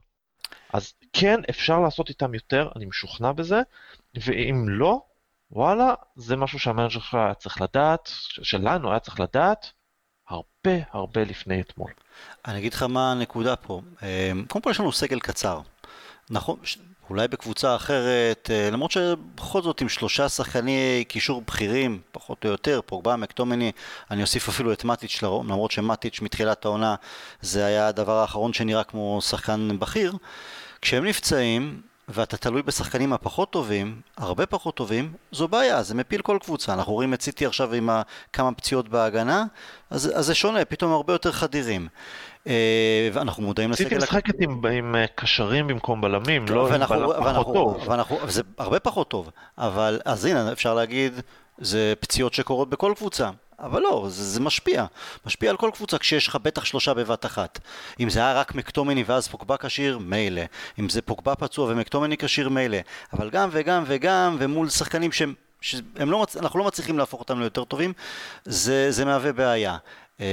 אז 0.72 0.92
כן, 1.12 1.40
אפשר 1.50 1.80
לעשות 1.80 2.08
איתם 2.08 2.34
יותר, 2.34 2.68
אני 2.76 2.84
משוכנע 2.84 3.32
בזה, 3.32 3.60
ואם 4.14 4.64
לא, 4.68 5.02
וואלה, 5.50 5.94
זה 6.16 6.36
משהו 6.36 6.58
שהמנג'ר 6.58 6.88
שלך 6.88 7.14
היה 7.14 7.34
צריך 7.34 7.60
לדעת, 7.60 8.08
שלנו 8.42 8.90
היה 8.90 9.00
צריך 9.00 9.20
לדעת, 9.20 9.66
הרבה 10.28 10.78
הרבה 10.90 11.24
לפני 11.24 11.60
אתמול. 11.60 11.90
אני 12.46 12.58
אגיד 12.58 12.74
לך 12.74 12.82
מה 12.82 13.12
הנקודה 13.12 13.56
פה. 13.56 13.80
אמ, 14.02 14.44
קודם 14.48 14.62
כל 14.62 14.70
יש 14.70 14.80
לנו 14.80 14.92
סגל 14.92 15.20
קצר. 15.20 15.60
נכון, 16.30 16.58
אולי 17.10 17.28
בקבוצה 17.28 17.76
אחרת, 17.76 18.50
אה, 18.52 18.70
למרות 18.70 18.90
שבכל 18.90 19.62
זאת 19.62 19.80
עם 19.80 19.88
שלושה 19.88 20.28
שחקני 20.28 21.04
קישור 21.08 21.42
בכירים, 21.46 22.00
פחות 22.12 22.44
או 22.44 22.50
יותר, 22.50 22.80
פוגבה, 22.86 23.16
מקטומני, 23.16 23.72
אני 24.10 24.22
אוסיף 24.22 24.48
אפילו 24.48 24.72
את 24.72 24.84
מטיץ' 24.84 25.22
למרות 25.22 25.70
שמטיץ' 25.70 26.20
מתחילת 26.20 26.64
העונה 26.64 26.94
זה 27.40 27.66
היה 27.66 27.88
הדבר 27.88 28.12
האחרון 28.12 28.52
שנראה 28.52 28.84
כמו 28.84 29.18
שחקן 29.22 29.78
בכיר. 29.78 30.12
כשהם 30.82 31.04
נפצעים, 31.04 31.82
ואתה 32.08 32.36
תלוי 32.36 32.62
בשחקנים 32.62 33.12
הפחות 33.12 33.50
טובים, 33.50 34.00
הרבה 34.16 34.46
פחות 34.46 34.74
טובים, 34.74 35.12
זו 35.32 35.48
בעיה, 35.48 35.82
זה 35.82 35.94
מפיל 35.94 36.22
כל 36.22 36.38
קבוצה. 36.40 36.74
אנחנו 36.74 36.92
רואים 36.92 37.14
את 37.14 37.22
סיטי 37.22 37.46
עכשיו 37.46 37.74
עם 37.74 37.90
כמה 38.32 38.52
פציעות 38.52 38.88
בהגנה, 38.88 39.44
אז, 39.90 40.12
אז 40.14 40.26
זה 40.26 40.34
שונה, 40.34 40.64
פתאום 40.64 40.92
הרבה 40.92 41.12
יותר 41.12 41.32
חדירים. 41.32 41.88
אה, 42.46 43.08
ואנחנו 43.12 43.42
מודעים 43.42 43.70
לסגל... 43.70 43.84
סיטי 43.84 43.96
משחקת 43.96 44.34
עם, 44.40 44.66
עם 44.66 44.96
אה, 44.96 45.04
קשרים 45.14 45.66
במקום 45.66 46.00
בלמים, 46.00 46.46
לא 46.48 46.74
עם 46.74 46.80
בלם 46.80 46.86
פחות 47.34 47.54
טוב. 47.54 47.88
ואנחנו, 47.88 48.18
זה 48.28 48.42
הרבה 48.58 48.80
פחות 48.80 49.08
טוב, 49.08 49.30
אבל 49.58 50.00
אז 50.04 50.24
הנה, 50.24 50.52
אפשר 50.52 50.74
להגיד, 50.74 51.20
זה 51.58 51.94
פציעות 52.00 52.34
שקורות 52.34 52.70
בכל 52.70 52.92
קבוצה. 52.96 53.30
אבל 53.60 53.82
לא, 53.82 54.06
זה, 54.08 54.24
זה 54.24 54.40
משפיע. 54.40 54.84
משפיע 55.26 55.50
על 55.50 55.56
כל 55.56 55.70
קבוצה 55.74 55.98
כשיש 55.98 56.28
לך 56.28 56.36
בטח 56.42 56.64
שלושה 56.64 56.94
בבת 56.94 57.26
אחת. 57.26 57.58
אם 58.00 58.10
זה 58.10 58.20
היה 58.20 58.32
רק 58.32 58.54
מקטומני 58.54 59.04
ואז 59.06 59.28
פוגבה 59.28 59.56
כשיר, 59.56 59.98
מילא. 59.98 60.42
אם 60.78 60.88
זה 60.88 61.02
פוגבה 61.02 61.34
פצוע 61.34 61.72
ומקטומני 61.72 62.16
כשיר, 62.16 62.48
מילא. 62.48 62.78
אבל 63.12 63.30
גם 63.30 63.48
וגם 63.52 63.84
וגם, 63.86 64.36
ומול 64.38 64.68
שחקנים 64.68 65.12
שהם... 65.12 65.34
שהם 65.60 66.10
לא, 66.10 66.26
אנחנו 66.40 66.58
לא 66.58 66.64
מצליחים 66.64 66.98
להפוך 66.98 67.20
אותם 67.20 67.40
ליותר 67.40 67.64
טובים, 67.64 67.92
זה, 68.44 68.90
זה 68.90 69.04
מהווה 69.04 69.32
בעיה. 69.32 69.76
אמ, 70.20 70.24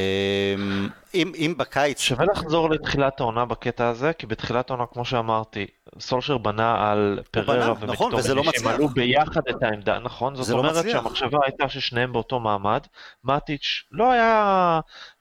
אם, 1.13 1.31
אם 1.35 1.53
בקיץ... 1.57 1.99
שווה 1.99 2.25
לחזור 2.25 2.69
לתחילת 2.69 3.19
העונה 3.19 3.45
בקטע 3.45 3.87
הזה, 3.87 4.13
כי 4.13 4.27
בתחילת 4.27 4.69
העונה, 4.69 4.85
כמו 4.85 5.05
שאמרתי, 5.05 5.67
סולשר 5.99 6.37
בנה 6.37 6.91
על 6.91 7.19
פררה 7.31 7.73
נכון, 7.87 8.13
וזה 8.13 8.35
לא 8.35 8.43
שהם 8.43 8.67
עלו 8.67 8.87
ביחד 8.87 9.41
את 9.49 9.63
העמדה, 9.63 9.99
נכון? 9.99 10.35
זאת 10.35 10.49
לא 10.49 10.57
אומרת 10.57 10.85
לא 10.85 10.91
שהמחשבה 10.91 11.39
הייתה 11.43 11.69
ששניהם 11.69 12.13
באותו 12.13 12.39
מעמד. 12.39 12.81
מאטיץ' 13.23 13.83
לא 13.91 14.11
היה 14.11 14.79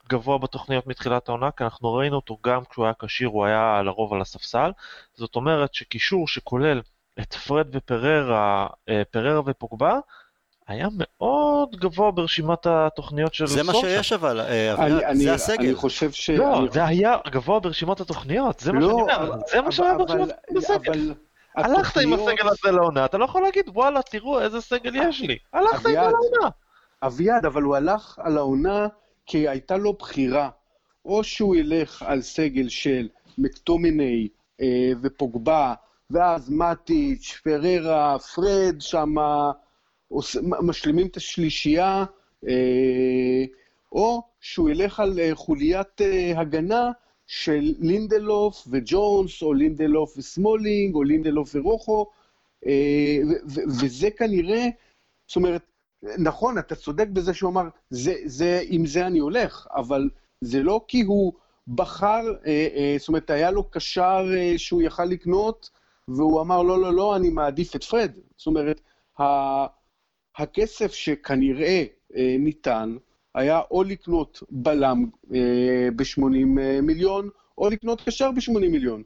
גבוה 0.09 0.37
בתוכניות 0.37 0.87
מתחילת 0.87 1.29
העונה, 1.29 1.51
כי 1.51 1.63
אנחנו 1.63 1.93
ראינו 1.93 2.15
אותו 2.15 2.37
גם 2.43 2.61
כשהוא 2.69 2.85
היה 2.85 2.93
כשיר, 2.99 3.27
הוא 3.27 3.45
היה 3.45 3.81
לרוב 3.85 4.13
על 4.13 4.21
הספסל. 4.21 4.71
זאת 5.13 5.35
אומרת 5.35 5.73
שקישור 5.73 6.27
שכולל 6.27 6.81
את 7.19 7.33
פרד 7.33 7.67
ופררה, 7.71 8.67
אה, 8.89 9.01
פררה 9.11 9.41
ופוגבה, 9.45 9.99
היה 10.67 10.87
מאוד 10.97 11.75
גבוה 11.75 12.11
ברשימת 12.11 12.65
התוכניות 12.65 13.33
של 13.33 13.47
זה 13.47 13.63
מה. 13.63 13.73
שיש 13.73 14.13
אבל, 14.13 14.39
אה, 14.41 14.75
זה 15.13 15.33
הסגל. 15.33 15.65
אני 15.65 15.75
חושב 15.75 16.11
ש... 16.11 16.29
לא, 16.29 16.59
אני- 16.59 16.67
זה 16.71 16.85
היה 16.85 17.15
גבוה 17.31 17.59
ברשימת 17.59 17.99
התוכניות, 18.01 18.59
זה 18.59 18.71
מה 18.73 18.79
לא, 18.79 18.87
שאני 18.87 19.01
אומר, 19.01 19.15
אבל- 19.15 19.39
זה 19.51 19.61
מה 19.61 19.71
שהיה 19.71 19.91
אבל- 19.95 20.05
ברשימת 20.05 20.29
הסגל. 20.57 21.13
אבל 21.57 21.73
הלכת 21.75 21.97
עם 22.01 22.13
הסגל 22.13 22.47
הזה 22.49 22.71
לעונה, 22.71 23.05
אתה 23.05 23.17
לא 23.17 23.25
יכול 23.25 23.41
להגיד, 23.41 23.65
וואלה, 23.73 24.01
תראו 24.01 24.41
איזה 24.41 24.61
סגל 24.61 24.95
יש 24.95 25.21
לי. 25.21 25.37
הלכת 25.53 25.85
עם 25.85 25.91
זה 25.93 26.47
אביעד, 27.03 27.45
אבל 27.45 27.61
הוא 27.61 27.75
הלך 27.75 28.19
על 28.23 28.37
העונה 28.37 28.87
כי 29.25 29.47
הייתה 29.49 29.77
לו 29.77 29.93
בחירה. 29.93 30.49
או 31.05 31.23
שהוא 31.23 31.55
ילך 31.55 32.03
על 32.07 32.21
סגל 32.21 32.69
של 32.69 33.07
מקטומיני 33.37 34.27
אה, 34.61 34.67
ופוגבה, 35.01 35.73
ואז 36.11 36.49
מטיץ', 36.49 37.39
פררה, 37.43 38.19
פרד, 38.19 38.75
שמה 38.79 39.51
משלימים 40.41 41.07
את 41.07 41.17
השלישייה, 41.17 42.05
אה, 42.47 43.43
או 43.91 44.21
שהוא 44.39 44.69
ילך 44.69 44.99
על 44.99 45.19
אה, 45.19 45.29
חוליית 45.33 46.01
אה, 46.01 46.39
הגנה 46.39 46.91
של 47.27 47.73
לינדלוף 47.79 48.67
וג'ונס, 48.71 49.41
או 49.41 49.53
לינדלוף 49.53 50.17
וסמולינג, 50.17 50.95
או 50.95 51.03
לינדלוף 51.03 51.55
ורוחו, 51.55 52.05
וזה 53.67 54.09
כנראה, 54.17 54.67
זאת 55.27 55.35
אומרת, 55.35 55.61
נכון, 56.17 56.57
אתה 56.57 56.75
צודק 56.75 57.07
בזה 57.07 57.33
שהוא 57.33 57.49
אמר, 57.49 57.63
זה, 57.89 58.15
זה, 58.25 58.61
עם 58.67 58.85
זה 58.85 59.07
אני 59.07 59.19
הולך, 59.19 59.67
אבל 59.75 60.09
זה 60.41 60.63
לא 60.63 60.81
כי 60.87 61.01
הוא 61.01 61.33
בחר, 61.67 62.21
זאת 62.99 63.07
אומרת, 63.07 63.29
היה 63.29 63.51
לו 63.51 63.69
קשר 63.69 64.25
שהוא 64.57 64.81
יכל 64.81 65.05
לקנות, 65.05 65.69
והוא 66.07 66.41
אמר, 66.41 66.63
לא, 66.63 66.81
לא, 66.81 66.93
לא, 66.93 67.15
אני 67.15 67.29
מעדיף 67.29 67.75
את 67.75 67.83
פרד. 67.83 68.11
זאת 68.37 68.47
אומרת, 68.47 68.81
הכסף 70.37 70.93
שכנראה 70.93 71.83
אה, 72.15 72.35
ניתן, 72.39 72.95
היה 73.35 73.61
או 73.71 73.83
לקנות 73.83 74.43
בלם 74.49 75.05
אה, 75.33 75.89
ב-80 75.95 76.21
מיליון, 76.81 77.29
או 77.57 77.69
לקנות 77.69 78.01
קשר 78.01 78.31
ב-80 78.31 78.59
מיליון. 78.59 79.03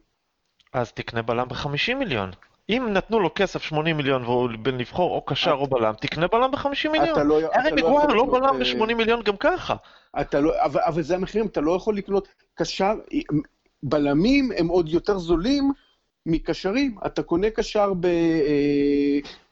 אז 0.72 0.92
תקנה 0.92 1.22
בלם 1.22 1.48
ב-50 1.48 1.94
מיליון. 1.98 2.30
אם 2.70 2.86
נתנו 2.92 3.20
לו 3.20 3.30
כסף 3.34 3.62
80 3.62 3.96
מיליון 3.96 4.24
והוא 4.24 4.50
בין 4.62 4.78
לבחור 4.78 5.14
או 5.14 5.22
קשר 5.26 5.52
או 5.52 5.66
בלם, 5.66 5.94
תקנה 6.00 6.26
בלם 6.26 6.50
ב-50 6.50 6.68
אתה 6.80 6.88
מיליון. 6.88 7.26
לא, 7.26 7.38
אתה 7.38 7.60
ארי 7.60 7.70
לא 7.70 7.86
יכול 7.86 8.14
לא 8.14 8.24
לקנות, 8.24 8.30
בלם 8.30 8.62
אה, 8.62 8.86
ב-80 8.88 8.94
מיליון 8.94 9.22
גם 9.22 9.36
ככה. 9.36 9.74
אתה 10.20 10.40
לא, 10.40 10.52
אבל, 10.64 10.80
אבל 10.80 11.02
זה 11.02 11.14
המחירים, 11.14 11.46
אתה 11.46 11.60
לא 11.60 11.76
יכול 11.76 11.96
לקנות 11.96 12.28
קשר, 12.54 12.94
בלמים 13.82 14.50
הם 14.56 14.68
עוד 14.68 14.88
יותר 14.88 15.18
זולים 15.18 15.72
מקשרים. 16.26 16.96
אתה 17.06 17.22
קונה 17.22 17.50
קשר 17.50 17.92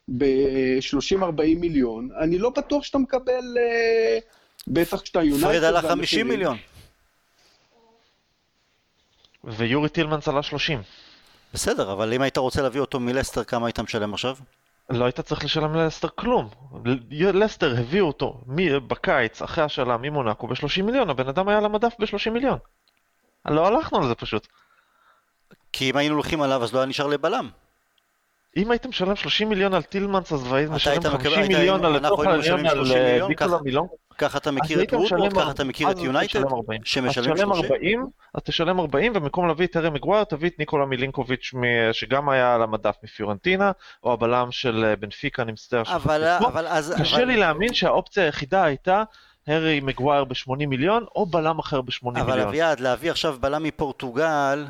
ב-30-40 0.08 1.20
מיליון, 1.60 2.08
אני 2.20 2.38
לא 2.38 2.50
בטוח 2.50 2.84
שאתה 2.84 2.98
מקבל, 2.98 3.56
אה, 3.58 4.18
בטח 4.68 5.00
כשאתה 5.00 5.22
יונייטד. 5.22 5.46
פרד 5.52 5.64
עלה 5.64 5.82
50 5.82 5.88
והמחירים- 5.98 6.28
מיליון. 6.28 6.56
ויורי 9.44 9.88
טילמנס 9.88 10.28
עלה 10.28 10.42
30. 10.42 10.82
בסדר, 11.54 11.92
אבל 11.92 12.12
אם 12.12 12.22
היית 12.22 12.36
רוצה 12.38 12.62
להביא 12.62 12.80
אותו 12.80 13.00
מלסטר, 13.00 13.44
כמה 13.44 13.66
היית 13.66 13.80
משלם 13.80 14.14
עכשיו? 14.14 14.36
לא 14.90 15.04
היית 15.04 15.20
צריך 15.20 15.44
לשלם 15.44 15.74
ללסטר 15.74 16.08
כלום. 16.14 16.48
לסטר 17.20 17.74
הביאו 17.78 18.06
אותו 18.06 18.40
מ- 18.46 18.88
בקיץ, 18.88 19.42
אחרי 19.42 19.64
השאלה 19.64 19.96
ממונקו 19.96 20.46
ב-30 20.46 20.82
מיליון, 20.82 21.10
הבן 21.10 21.28
אדם 21.28 21.48
היה 21.48 21.58
על 21.58 21.64
המדף 21.64 21.92
ב-30 21.98 22.30
מיליון. 22.30 22.58
לא 23.46 23.66
הלכנו 23.66 23.98
על 23.98 24.08
זה 24.08 24.14
פשוט. 24.14 24.46
כי 25.72 25.90
אם 25.90 25.96
היינו 25.96 26.14
הולכים 26.14 26.42
עליו, 26.42 26.62
אז 26.64 26.72
לא 26.72 26.78
היה 26.78 26.86
נשאר 26.86 27.06
לבלם. 27.06 27.50
אם 28.56 28.70
הייתם 28.70 28.88
משלם 28.88 29.16
30 29.16 29.48
מיליון 29.48 29.74
על 29.74 29.82
טילמנס, 29.82 30.32
אז 30.32 30.44
משלם 30.70 30.92
היית 30.92 31.06
מקבל- 31.06 31.18
50 31.18 31.38
היית- 31.38 31.48
מיליון 31.58 31.84
על 31.84 31.92
לצורך 31.92 32.26
העניין 32.26 32.66
על 32.66 32.74
30 32.74 33.02
מיליון, 33.02 33.28
ניקולה 33.28 33.58
מילון. 33.64 33.86
ככה 34.18 34.38
אתה 34.38 34.50
מכיר 34.50 34.76
את 34.76 34.92
היית 34.92 34.92
וודוורד, 34.92 35.20
משלם 35.28 35.40
ככה 35.40 35.50
אתה 35.50 35.64
מכיר 35.64 35.90
את 35.90 35.98
יונייטד, 35.98 36.26
תשלם 36.40 36.54
40. 36.54 36.80
שמשלמים 36.84 37.30
אז 37.30 37.36
תשלם 37.36 37.54
30. 37.54 37.64
40, 37.72 38.06
אז 38.34 38.42
תשלם 38.42 38.80
40, 38.80 39.12
ובמקום 39.14 39.46
להביא 39.48 39.66
את 39.66 39.76
ארי 39.76 39.90
מגווייר, 39.90 40.24
תביא 40.24 40.48
את 40.48 40.58
ניקולה 40.58 40.86
מילינקוביץ', 40.86 41.50
שגם 41.92 42.28
היה 42.28 42.54
על 42.54 42.62
המדף 42.62 42.94
מפיורנטינה, 43.04 43.70
או 44.04 44.12
הבלם 44.12 44.48
של 44.50 44.84
אה, 44.84 44.96
בנפיקה, 44.96 45.42
אני 45.42 45.52
מצטער 45.52 45.82
אבל. 45.86 46.24
אבל 46.46 46.66
אז... 46.66 46.94
קשה 47.00 47.16
אבל- 47.16 47.24
לי 47.24 47.36
להאמין 47.36 47.74
שהאופציה 47.74 48.24
היחידה 48.24 48.64
הייתה 48.64 49.02
הארי 49.46 49.80
מגווייר 49.80 50.24
ב-80 50.24 50.66
מיליון, 50.66 51.04
או 51.16 51.26
בלם 51.26 51.58
אחר 51.58 51.80
ב-80 51.80 52.08
אבל 52.08 52.22
מיליון. 52.22 52.48
אביעד, 52.48 52.80
להביא 52.80 53.10
עכשיו 53.10 53.36
בלם 53.40 53.62
מפורטוגל, 53.62 54.64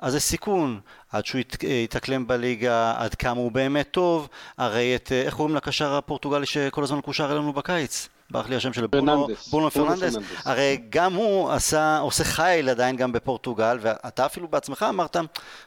אז 0.00 0.12
זה 0.12 0.20
סיכון. 0.20 0.80
עד 1.12 1.26
שהוא 1.26 1.40
ית- 1.40 1.62
יתאקלם 1.64 2.26
בליגה, 2.26 2.94
עד 2.96 3.14
כמה 3.14 3.40
הוא 3.40 3.52
באמת 3.52 3.88
טוב. 3.90 4.28
הרי 4.58 4.96
את, 4.96 5.12
אה, 5.12 5.22
איך 5.22 5.34
קוראים 5.34 5.56
לקשר 5.56 5.94
הפורטוגלי 5.94 6.46
שכל 6.46 6.82
הזמן 6.84 6.98
מקושר 6.98 7.32
אלינו 7.32 7.52
בקיץ? 7.52 8.08
ברח 8.30 8.48
לי 8.48 8.56
השם 8.56 8.72
שלו, 8.72 8.88
ברונו, 8.88 9.26
פרננדס. 9.70 10.12
ברונו. 10.14 10.26
הרי 10.44 10.80
גם 10.90 11.14
הוא 11.14 11.50
עשה, 11.50 11.98
עושה 11.98 12.24
חייל 12.24 12.68
עדיין 12.68 12.96
גם 12.96 13.12
בפורטוגל, 13.12 13.78
ואתה 13.80 14.26
אפילו 14.26 14.48
בעצמך 14.48 14.86
אמרת, 14.88 15.16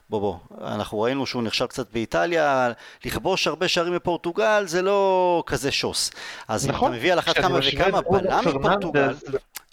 בוא 0.09 0.19
בוא, 0.19 0.35
אנחנו 0.67 1.01
ראינו 1.01 1.25
שהוא 1.25 1.43
נכשל 1.43 1.67
קצת 1.67 1.91
באיטליה, 1.93 2.71
לכבוש 3.05 3.47
הרבה 3.47 3.67
שערים 3.67 3.93
בפורטוגל 3.95 4.63
זה 4.67 4.81
לא 4.81 5.43
כזה 5.45 5.71
שוס. 5.71 6.11
אז 6.47 6.65
אם 6.65 6.71
נכון. 6.71 6.89
אתה 6.89 6.97
מביא 6.97 7.13
על 7.13 7.19
אחת 7.19 7.37
כמה 7.37 7.59
וכמה 7.73 8.01
בלם 8.01 8.39
מפורטוגל, 8.47 9.13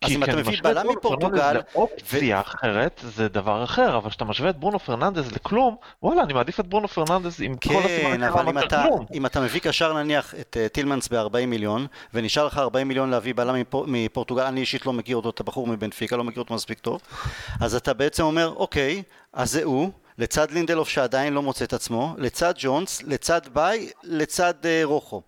אז 0.02 0.12
אם 0.12 0.24
אתה 0.24 0.36
מביא 0.36 0.58
בלם 0.62 0.88
מפורטוגל, 0.88 1.52
לאופציה 1.52 2.40
אחרת, 2.40 3.00
זה 3.04 3.28
דבר 3.28 3.64
אחר, 3.64 3.96
אבל 3.96 4.10
כשאתה 4.10 4.24
משווה 4.24 4.50
את 4.50 4.56
ברונו 4.56 4.78
פרננדז 4.78 5.32
לכלום, 5.32 5.76
וואלה, 6.02 6.22
אני 6.22 6.32
מעדיף 6.32 6.60
את 6.60 6.66
ברונו 6.66 6.88
פרננדז 6.88 7.42
עם 7.42 7.56
כל 7.56 7.82
הסימן 7.84 8.16
כן, 8.16 8.22
אבל 8.22 8.48
אם 9.14 9.26
אתה, 9.26 9.40
מביא 9.40 9.60
קשר 9.60 9.92
נניח 9.92 10.34
את 10.40 10.56
אה, 10.56 10.68
טילמנס 10.68 11.08
ב-40 11.08 11.46
מיליון, 11.46 11.86
ונשאר 12.14 12.46
לך 12.46 12.58
40 12.58 12.88
מיליון 12.88 13.10
להביא 13.10 13.34
בלם 13.34 13.54
מפור, 13.54 13.84
מפורטוגל, 13.88 14.42
אני 14.42 14.60
אישית 14.60 14.86
לא 14.86 14.92
מכיר 14.92 15.16
אותו, 15.16 15.30
את 15.30 15.40
הבחור 15.40 15.66
מבנפיקה, 15.66 16.16
לא 16.16 16.24
מכיר 16.24 16.42
אותו 16.42 16.54
מספיק 16.54 16.78
טוב, 16.78 17.00
אז 17.60 17.74
אתה 17.74 17.94
בעצם 17.94 18.22
אומר, 18.22 18.52
אוקיי, 18.56 19.02
אז 19.32 19.50
זה 19.50 19.64
הוא, 19.64 19.90
לצד 20.18 20.51
לינדלוף 20.51 20.88
שעדיין 20.88 21.33
לא 21.33 21.42
מוצא 21.42 21.64
את 21.64 21.72
עצמו, 21.72 22.14
לצד 22.18 22.55
ג'ונס, 22.59 23.03
לצד 23.03 23.40
ביי, 23.53 23.90
לצד 24.05 24.55
uh, 24.62 24.66
רוחו. 24.85 25.22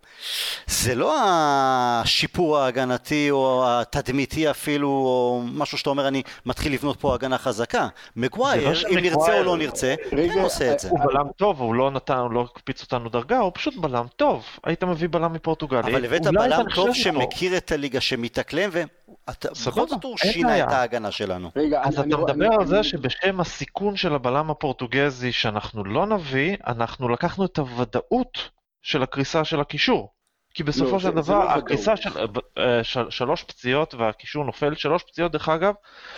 זה 0.67 0.95
לא 0.95 1.15
השיפור 1.23 2.57
ההגנתי 2.57 3.31
או 3.31 3.63
התדמיתי 3.67 4.49
אפילו, 4.49 4.89
או 4.89 5.41
משהו 5.45 5.77
שאתה 5.77 5.89
אומר, 5.89 6.07
אני 6.07 6.23
מתחיל 6.45 6.73
לבנות 6.73 6.99
פה 6.99 7.13
הגנה 7.13 7.37
חזקה. 7.37 7.87
מגווייר, 8.15 8.69
לא 8.69 8.89
אם 8.89 8.97
נרצה 8.97 9.37
או 9.37 9.43
לא 9.43 9.57
נרצה, 9.57 9.95
רגע, 10.11 10.33
כן 10.33 10.39
עושה 10.39 10.73
את 10.73 10.79
זה. 10.79 10.89
הוא 10.89 10.99
בלם 10.99 11.27
טוב, 11.35 11.61
הוא 11.61 11.75
לא 11.75 11.91
נתן, 11.91 12.17
הוא 12.17 12.31
לא 12.31 12.47
הקפיץ 12.51 12.81
אותנו 12.81 13.09
דרגה, 13.09 13.39
הוא 13.39 13.51
פשוט 13.55 13.77
בלם 13.77 14.05
טוב. 14.15 14.43
היית 14.63 14.83
מביא 14.83 15.07
בלם 15.11 15.33
מפורטוגל. 15.33 15.77
אבל 15.77 16.05
הבאת 16.05 16.21
בלם 16.21 16.63
טוב. 16.75 16.93
שמכיר 16.93 17.57
את 17.57 17.71
הליגה, 17.71 18.01
שמתאקלם, 18.01 18.69
סבבה, 19.53 19.85
זאת 19.85 20.03
הוא 20.03 20.17
שינה. 20.17 20.63
את 20.63 20.71
ההגנה 20.71 21.11
שלנו. 21.11 21.51
רגע, 21.55 21.81
אז 21.83 21.99
אתה 21.99 22.17
מדבר 22.17 22.47
על 22.59 22.65
זה 22.67 22.83
שבשם 22.83 23.39
הסיכון 23.39 23.95
של 23.95 24.15
הבלם 24.15 24.49
הפורטוגזי 24.51 25.31
שאנחנו 25.31 25.83
לא 25.83 26.05
נביא, 26.05 26.57
אנחנו 26.67 27.09
לקחנו 27.09 27.45
את 27.45 27.57
הוודאות 27.57 28.49
של 28.81 29.03
הקריסה 29.03 29.43
של 29.45 29.59
הקישור. 29.59 30.11
כי 30.53 30.63
בסופו 30.63 30.91
לא, 30.91 30.99
של 30.99 31.05
זה- 31.15 31.21
זה 31.21 31.21
דבר, 31.21 31.43
לא 31.45 31.49
הקריסה 31.51 31.97
של 31.97 32.09
אה, 32.57 32.83
של- 32.83 33.09
שלוש 33.09 33.43
פציעות 33.43 33.93
והקישור 33.93 34.43
נופל, 34.45 34.75
שלוש 34.75 35.03
פציעות 35.03 35.31
דרך 35.31 35.49
אגב, 35.49 35.73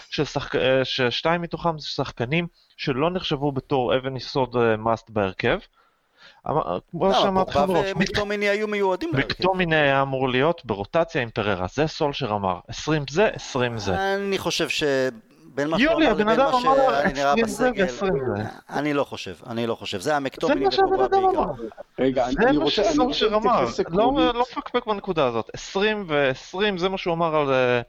של 0.09 0.23
אה, 0.55 0.85
ששתיים 0.85 1.41
מתוכם 1.41 1.79
זה 1.79 1.87
שחקנים 1.87 2.47
שלא 2.77 3.09
נחשבו 3.11 3.51
בתור 3.51 3.95
אבן 3.97 4.15
יסוד 4.15 4.55
מאסט 4.77 5.09
בהרכב. 5.09 5.59
אמר- 6.49 6.79
כמו 6.91 7.05
לא, 7.05 7.11
לך 7.11 7.17
פוגבה 7.17 7.65
מראש, 7.65 7.91
ומקטומיני 7.95 8.49
היו 8.49 8.67
מיועדים 8.67 9.09
להרכב. 9.13 9.27
מקטומיני 9.31 9.75
היה 9.75 10.01
אמור 10.01 10.29
להיות 10.29 10.61
ברוטציה 10.65 11.21
עם 11.21 11.29
פררה, 11.29 11.65
זה 11.73 11.87
סולשר 11.87 12.31
אמר, 12.31 12.59
20 12.67 13.03
זה, 13.09 13.29
20 13.33 13.77
זה. 13.77 14.15
אני 14.15 14.37
חושב 14.37 14.67
שבין 15.57 15.69
מה 15.69 15.79
שהוא 15.79 15.91
יולי, 15.91 16.05
אמר 16.05 16.11
הבן 16.11 16.21
לבין 16.21 16.39
אדם 16.39 16.51
מה 16.51 16.57
אמר 16.57 17.01
שאני 17.01 17.13
נראה 17.13 17.33
20 17.33 17.45
זה 17.47 17.71
בסגל, 17.73 17.85
ו-20 17.85 18.37
זה. 18.37 18.43
אני 18.69 18.93
לא 18.93 19.03
חושב, 19.03 19.33
אני 19.47 19.67
לא 19.67 19.75
חושב. 19.75 19.99
זה 19.99 20.13
זה 20.41 20.55
מה 20.55 20.67
ופוגבה 20.67 21.05
אדם 21.05 21.11
בעיקר. 21.23 21.41
אמר. 21.43 21.51
רגע, 21.99 22.25
אני- 22.25 22.33
זה 22.33 22.51
מה 22.51 22.63
רוצה 22.63 22.81
אני 22.81 22.89
רוצה 22.89 22.91
שסולשר 22.93 23.35
אמר, 23.35 23.61
לא 23.61 23.69
עקרונית. 23.79 24.35
לא 24.35 24.45
מפקפק 24.51 24.85
בנקודה 24.85 25.25
הזאת. 25.25 25.49
20 25.53 26.05
ו-20 26.07 26.57
זה 26.77 26.89
מה 26.89 26.97
שהוא 26.97 27.13
אמר 27.13 27.35
על, 27.35 27.49
אה, 27.53 27.81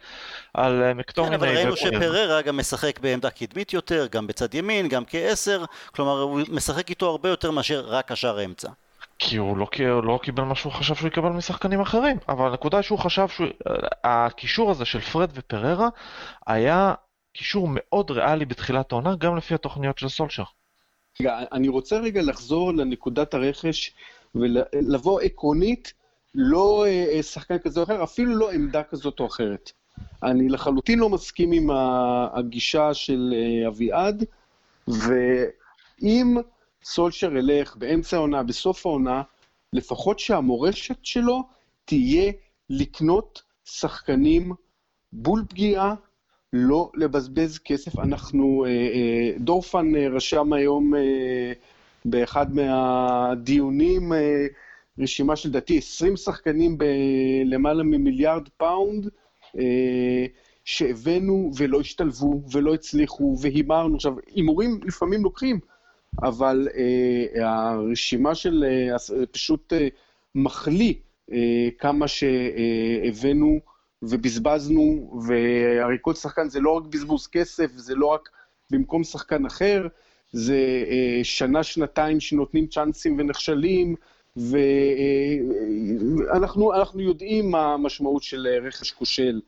אה, 0.59 0.93
כן, 0.93 0.97
מקטומיני. 0.99 1.36
אבל 1.36 1.49
ראינו. 1.49 1.76
שפררה 1.76 2.43
גם 2.43 2.57
משחק 2.57 3.01
בעמדה 3.01 3.30
קדמית 3.30 3.72
יותר, 3.72 4.07
גם 4.11 4.26
בצד 4.26 4.55
ימין, 4.55 4.88
גם 4.88 5.03
כעשר, 5.07 5.64
כלומר 5.95 6.20
הוא 6.20 6.40
משחק 6.51 6.90
איתו 6.90 7.07
הרבה 7.11 7.28
יותר 7.28 7.51
מאשר 7.51 7.84
רק 7.86 8.12
קשר 8.12 8.38
האמצע. 8.38 8.68
כי 9.18 9.36
הוא 9.36 9.57
לא, 9.57 9.66
הוא 9.90 10.05
לא 10.05 10.18
קיבל 10.22 10.43
מה 10.45 10.55
שהוא 10.55 10.72
חשב 10.72 10.95
שהוא 10.95 11.09
יקבל 11.09 11.28
משחקנים 11.28 11.80
אחרים. 11.80 12.16
אבל 12.28 12.47
הנקודה 12.49 12.76
היא 12.76 12.82
שהוא 12.82 12.99
חשב 12.99 13.28
שהוא... 13.28 13.47
הקישור 14.05 14.70
הזה 14.70 14.84
של 14.84 15.01
פרד 15.01 15.30
ופררה 15.34 15.88
היה 16.47 16.95
קישור 17.39 17.68
מאוד 17.70 18.11
ריאלי 18.11 18.45
בתחילת 18.45 18.93
העונה, 18.93 19.16
גם 19.16 19.36
לפי 19.36 19.55
התוכניות 19.55 19.99
של 19.99 20.09
סולשר. 20.09 20.43
רגע, 21.20 21.39
אני 21.53 21.68
רוצה 21.68 21.99
רגע 21.99 22.22
לחזור 22.22 22.72
לנקודת 22.72 23.34
הרכש 23.34 23.93
ולבוא 24.34 25.20
עקרונית, 25.20 25.93
לא 26.34 26.86
אה, 26.86 27.22
שחקן 27.22 27.59
כזה 27.59 27.80
או 27.80 27.84
אחר, 27.84 28.05
אפילו 28.05 28.36
לא 28.36 28.51
עמדה 28.51 28.82
כזאת 28.82 29.20
או 29.20 29.26
אחרת. 29.26 29.72
אני 30.22 30.49
לחלוטין 30.49 30.99
לא 30.99 31.09
מסכים 31.09 31.53
עם 31.53 31.70
הגישה 32.32 32.95
של 32.95 33.34
אה, 33.36 33.68
אביעד, 33.68 34.24
ואם 34.89 36.36
סולשר 36.84 37.36
ילך 37.36 37.76
באמצע 37.76 38.16
העונה, 38.16 38.43
בסוף 38.43 38.86
העונה, 38.86 39.22
לפחות 39.72 40.18
שהמורשת 40.18 41.05
שלו 41.05 41.43
תהיה 41.84 42.32
לקנות 42.70 43.43
שחקנים 43.64 44.53
בול 45.12 45.45
פגיעה, 45.49 45.95
לא 46.53 46.90
לבזבז 46.94 47.59
כסף. 47.59 47.99
אנחנו, 47.99 48.64
אה, 48.64 48.70
אה, 48.70 49.32
דורפן 49.38 49.96
רשם 49.96 50.53
היום 50.53 50.92
באחד 52.05 52.55
מהדיונים 52.55 54.12
רשימה 54.99 55.36
של 55.36 55.51
לדעתי 55.51 55.78
20 55.78 56.16
שחקנים 56.16 56.78
בלמעלה 56.78 57.82
ממיליארד 57.82 58.49
פאונד, 58.57 59.09
אה, 59.59 60.26
שהבאנו 60.64 61.51
ולא 61.57 61.80
השתלבו 61.80 62.42
ולא 62.53 62.74
הצליחו 62.74 63.36
והימרנו. 63.40 63.94
עכשיו, 63.94 64.14
הימורים 64.34 64.80
לפעמים 64.84 65.22
לוקחים, 65.22 65.61
אבל 66.22 66.68
אה, 66.76 67.46
הרשימה 67.46 68.34
של 68.34 68.64
אה, 68.64 69.26
פשוט 69.26 69.72
אה, 69.72 69.88
מחליא 70.34 70.94
אה, 71.32 71.68
כמה 71.78 72.07
שהבאנו 72.09 73.59
ובזבזנו, 74.03 75.20
והרי 75.26 75.96
כל 76.01 76.14
שחקן 76.14 76.49
זה 76.49 76.61
לא 76.61 76.70
רק 76.70 76.84
בזבוז 76.84 77.26
כסף, 77.26 77.70
זה 77.76 77.94
לא 77.94 78.07
רק 78.07 78.28
במקום 78.70 79.05
שחקן 79.05 79.46
אחר, 79.46 79.86
זה 80.32 80.84
אה, 80.88 81.20
שנה, 81.22 81.62
שנתיים 81.62 82.20
שנותנים 82.20 82.66
צ'אנסים 82.66 83.16
ונכשלים, 83.18 83.94
ואנחנו 86.16 87.01
יודעים 87.01 87.51
מה 87.51 87.74
המשמעות 87.74 88.22
של 88.22 88.46
רכש 88.62 88.92
כושל, 88.92 89.40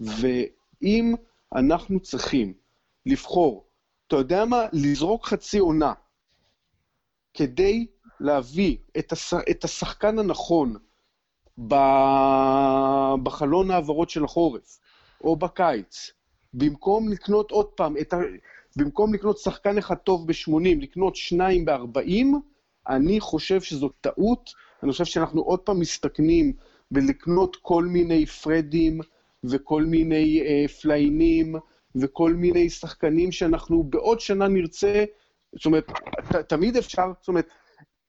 ואם 0.00 1.14
אנחנו 1.54 2.00
צריכים 2.00 2.52
לבחור, 3.06 3.64
אתה 4.06 4.16
יודע 4.16 4.44
מה? 4.44 4.66
לזרוק 4.72 5.26
חצי 5.26 5.58
עונה 5.58 5.92
כדי 7.34 7.86
להביא 8.20 8.76
את, 8.98 9.12
הש... 9.12 9.34
את 9.50 9.64
השחקן 9.64 10.18
הנכון 10.18 10.76
בחלון 13.22 13.70
העברות 13.70 14.10
של 14.10 14.24
החורף, 14.24 14.78
או 15.24 15.36
בקיץ, 15.36 16.10
במקום 16.54 17.08
לקנות 17.08 17.50
עוד 17.50 17.66
פעם, 17.66 17.96
ה... 17.96 18.16
במקום 18.76 19.14
לקנות 19.14 19.38
שחקן 19.38 19.78
אחד 19.78 19.94
טוב 19.94 20.26
ב-80, 20.26 20.80
לקנות 20.80 21.16
שניים 21.16 21.64
ב-40, 21.64 22.26
אני 22.88 23.20
חושב 23.20 23.60
שזו 23.60 23.88
טעות, 24.00 24.50
אני 24.82 24.92
חושב 24.92 25.04
שאנחנו 25.04 25.42
עוד 25.42 25.58
פעם 25.58 25.80
מסתכנים 25.80 26.52
בלקנות 26.90 27.56
כל 27.62 27.84
מיני 27.84 28.26
פרדים 28.26 29.00
וכל 29.44 29.82
מיני 29.82 30.40
אה, 30.40 30.68
פליינים 30.68 31.54
וכל 31.96 32.32
מיני 32.32 32.70
שחקנים 32.70 33.32
שאנחנו 33.32 33.82
בעוד 33.82 34.20
שנה 34.20 34.48
נרצה, 34.48 35.04
זאת 35.54 35.66
אומרת, 35.66 35.90
ת, 36.32 36.36
תמיד 36.36 36.76
אפשר, 36.76 37.12
זאת 37.20 37.28
אומרת, 37.28 37.48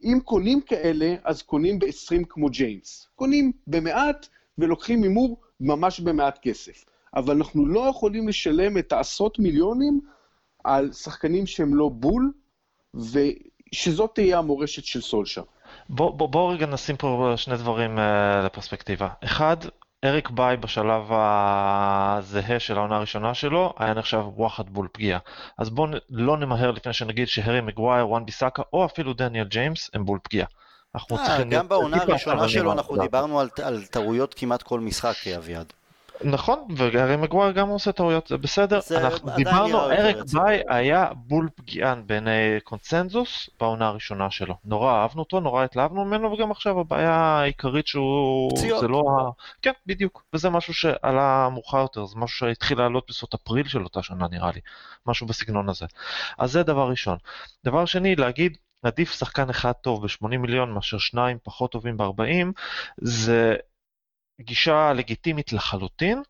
אם 0.03 0.19
קונים 0.23 0.61
כאלה, 0.61 1.15
אז 1.23 1.41
קונים 1.41 1.79
ב-20 1.79 2.25
כמו 2.29 2.49
ג'יימס. 2.49 3.07
קונים 3.15 3.51
במעט 3.67 4.27
ולוקחים 4.57 5.03
הימור 5.03 5.41
ממש 5.59 5.99
במעט 5.99 6.39
כסף. 6.41 6.85
אבל 7.15 7.35
אנחנו 7.35 7.67
לא 7.67 7.79
יכולים 7.89 8.27
לשלם 8.27 8.77
את 8.77 8.91
העשרות 8.91 9.39
מיליונים 9.39 9.99
על 10.63 10.91
שחקנים 10.91 11.45
שהם 11.45 11.75
לא 11.75 11.89
בול, 11.89 12.31
ו... 12.95 13.19
שזאת 13.71 14.11
תהיה 14.15 14.37
המורשת 14.37 14.85
של 14.85 15.01
סולשר. 15.01 15.41
בואו 15.89 16.13
בוא, 16.13 16.29
בוא 16.29 16.53
רגע 16.53 16.65
נשים 16.65 16.97
פה 16.97 17.33
שני 17.35 17.57
דברים 17.57 17.97
אה, 17.97 18.01
לפרספקטיבה. 18.45 19.07
אחד, 19.23 19.57
אריק 20.05 20.29
באיי 20.29 20.57
בשלב 20.57 21.03
הזהה 21.09 22.59
של 22.59 22.77
העונה 22.77 22.95
הראשונה 22.95 23.33
שלו 23.33 23.73
היה 23.77 23.93
נחשב 23.93 24.23
וואחד 24.35 24.69
בול 24.69 24.87
פגיעה. 24.91 25.19
אז 25.57 25.69
בואו 25.69 25.91
לא 26.09 26.37
נמהר 26.37 26.71
לפני 26.71 26.93
שנגיד 26.93 27.27
שהרי 27.27 27.61
מגווייר, 27.61 28.09
וואן 28.09 28.25
ביסאקה 28.25 28.61
או 28.73 28.85
אפילו 28.85 29.13
דניאל 29.13 29.47
ג'יימס 29.47 29.89
הם 29.93 30.05
בול 30.05 30.19
פגיעה. 30.23 30.47
אנחנו 30.95 31.17
אה, 31.17 31.25
צריכים... 31.25 31.49
גם 31.49 31.67
בעונה 31.67 31.97
הראשונה 32.01 32.49
שלו 32.49 32.71
אנחנו 32.71 33.01
דיברנו 33.01 33.39
על, 33.39 33.49
על 33.63 33.85
טעויות 33.85 34.33
כמעט 34.33 34.63
כל 34.63 34.79
משחק, 34.79 35.27
אביעד. 35.37 35.73
נכון, 36.23 36.67
והרי 36.77 37.15
מגווייר 37.17 37.51
גם 37.51 37.69
עושה 37.69 37.91
טעויות, 37.91 38.27
זה 38.27 38.37
בסדר. 38.37 38.79
זה 38.81 38.97
אנחנו 39.07 39.35
דיברנו, 39.35 39.79
אריק 39.79 40.17
ביי 40.33 40.61
היה 40.69 41.07
בול 41.15 41.49
פגיען 41.55 42.03
בעיני 42.05 42.59
קונצנזוס 42.63 43.49
בעונה 43.59 43.87
הראשונה 43.87 44.31
שלו. 44.31 44.55
נורא 44.65 44.93
אהבנו 44.93 45.21
אותו, 45.21 45.39
נורא 45.39 45.63
התלהבנו 45.63 46.05
ממנו, 46.05 46.31
וגם 46.31 46.51
עכשיו 46.51 46.79
הבעיה 46.79 47.13
העיקרית 47.13 47.87
שהוא... 47.87 48.51
פציעות. 48.57 48.81
זה 48.81 48.87
לא 48.87 49.03
ה... 49.19 49.31
כן, 49.61 49.71
בדיוק. 49.85 50.23
וזה 50.33 50.49
משהו 50.49 50.73
שעלה 50.73 51.49
מאוחר 51.51 51.77
יותר, 51.77 52.05
זה 52.05 52.15
משהו 52.19 52.37
שהתחיל 52.37 52.77
לעלות 52.77 53.05
בסוף 53.09 53.33
אפריל 53.33 53.67
של 53.67 53.83
אותה 53.83 54.03
שנה 54.03 54.27
נראה 54.31 54.51
לי. 54.55 54.59
משהו 55.05 55.27
בסגנון 55.27 55.69
הזה. 55.69 55.85
אז 56.37 56.51
זה 56.51 56.63
דבר 56.63 56.89
ראשון. 56.89 57.17
דבר 57.65 57.85
שני, 57.85 58.15
להגיד, 58.15 58.57
עדיף 58.83 59.11
שחקן 59.11 59.49
אחד 59.49 59.71
טוב 59.71 60.05
ב-80 60.05 60.37
מיליון 60.37 60.71
מאשר 60.71 60.97
שניים 60.97 61.37
פחות 61.43 61.71
טובים 61.71 61.97
ב-40, 61.97 62.47
זה 62.97 63.55
גישה 64.41 64.93
לגיטימית 64.93 65.53
לחלוטין, 65.53 66.21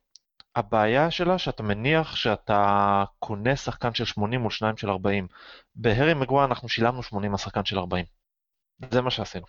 הבעיה 0.55 1.11
שלה 1.11 1.37
שאתה 1.37 1.63
מניח 1.63 2.15
שאתה 2.15 3.03
קונה 3.19 3.55
שחקן 3.55 3.93
של 3.93 4.05
80 4.05 4.41
מול 4.41 4.51
שניים 4.51 4.77
של 4.77 4.89
40. 4.89 5.27
בהרי 5.75 6.13
מגווה 6.13 6.45
אנחנו 6.45 6.69
שילמנו 6.69 7.03
80 7.03 7.31
על 7.31 7.37
שחקן 7.37 7.65
של 7.65 7.79
40. 7.79 8.05
זה 8.91 9.01
מה 9.01 9.11
שעשינו. 9.11 9.45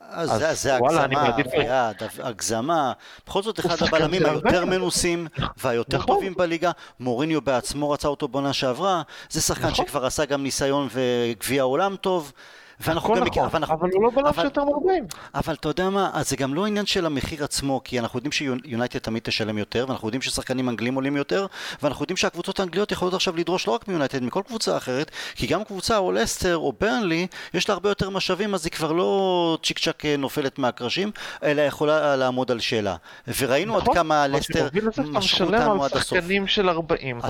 אז 0.00 0.30
זה, 0.30 0.54
זה 0.54 0.76
הגזמה, 0.76 1.28
אביעד, 1.28 2.02
הגזמה. 2.22 2.92
בכל 3.26 3.42
זאת 3.42 3.60
אחד 3.60 3.76
הבלמים 3.86 4.26
היותר 4.26 4.64
מנוסים 4.64 5.26
והיותר 5.56 5.96
נכון. 5.96 6.06
טובים 6.06 6.34
בליגה. 6.34 6.70
מוריניו 7.00 7.40
בעצמו 7.40 7.90
רצה 7.90 8.08
אותו 8.08 8.28
בעונה 8.28 8.52
שעברה. 8.52 9.02
זה 9.30 9.40
שחקן 9.40 9.68
נכון. 9.68 9.86
שכבר 9.86 10.06
עשה 10.06 10.24
גם 10.24 10.42
ניסיון 10.42 10.88
וגביע 10.92 11.62
עולם 11.62 11.96
טוב. 11.96 12.32
ואנחנו 12.80 13.14
גם... 13.14 13.24
נכון, 13.24 13.44
אבל, 13.44 13.64
אבל 13.64 13.90
הוא 13.92 14.04
לא 14.04 14.10
בלם 14.10 14.32
של 14.32 14.44
יותר 14.44 14.64
מ-40. 14.64 15.16
אבל 15.34 15.54
אתה 15.54 15.68
יודע 15.68 15.90
מה, 15.90 16.10
אז 16.12 16.30
זה 16.30 16.36
גם 16.36 16.54
לא 16.54 16.66
עניין 16.66 16.86
של 16.86 17.06
המחיר 17.06 17.44
עצמו, 17.44 17.80
כי 17.84 17.98
אנחנו 17.98 18.18
יודעים 18.18 18.32
שיונייטד 18.32 18.98
תמיד 18.98 19.22
תשלם 19.22 19.58
יותר, 19.58 19.84
ואנחנו 19.88 20.08
יודעים 20.08 20.22
ששחקנים 20.22 20.68
אנגלים 20.68 20.94
עולים 20.94 21.16
יותר, 21.16 21.46
ואנחנו 21.82 22.02
יודעים 22.02 22.16
שהקבוצות 22.16 22.60
האנגליות 22.60 22.92
יכולות 22.92 23.14
עכשיו 23.14 23.36
לדרוש 23.36 23.66
לא 23.66 23.72
רק 23.72 23.88
מיונייטד, 23.88 24.22
מכל 24.22 24.42
קבוצה 24.46 24.76
אחרת, 24.76 25.10
כי 25.34 25.46
גם 25.46 25.64
קבוצה 25.64 25.98
או 25.98 26.12
לסטר 26.12 26.56
או 26.56 26.72
ברנלי, 26.80 27.26
יש 27.54 27.68
לה 27.68 27.72
הרבה 27.72 27.88
יותר 27.88 28.10
משאבים, 28.10 28.54
אז 28.54 28.66
היא 28.66 28.72
כבר 28.72 28.92
לא 28.92 29.58
צ'יק 29.62 29.78
צ'אק 29.78 30.04
אה, 30.04 30.16
נופלת 30.16 30.58
מהקרשים, 30.58 31.10
אלא 31.42 31.62
יכולה 31.62 32.16
לעמוד 32.16 32.50
על 32.50 32.60
שאלה. 32.60 32.96
וראינו 33.38 33.76
נכון, 33.76 33.88
עד 33.90 33.94
כמה 33.94 34.26
לסטר 34.26 34.68
משכו 35.06 35.44
אותנו 35.44 35.84
עד 35.84 35.96
הסוף. 35.96 36.18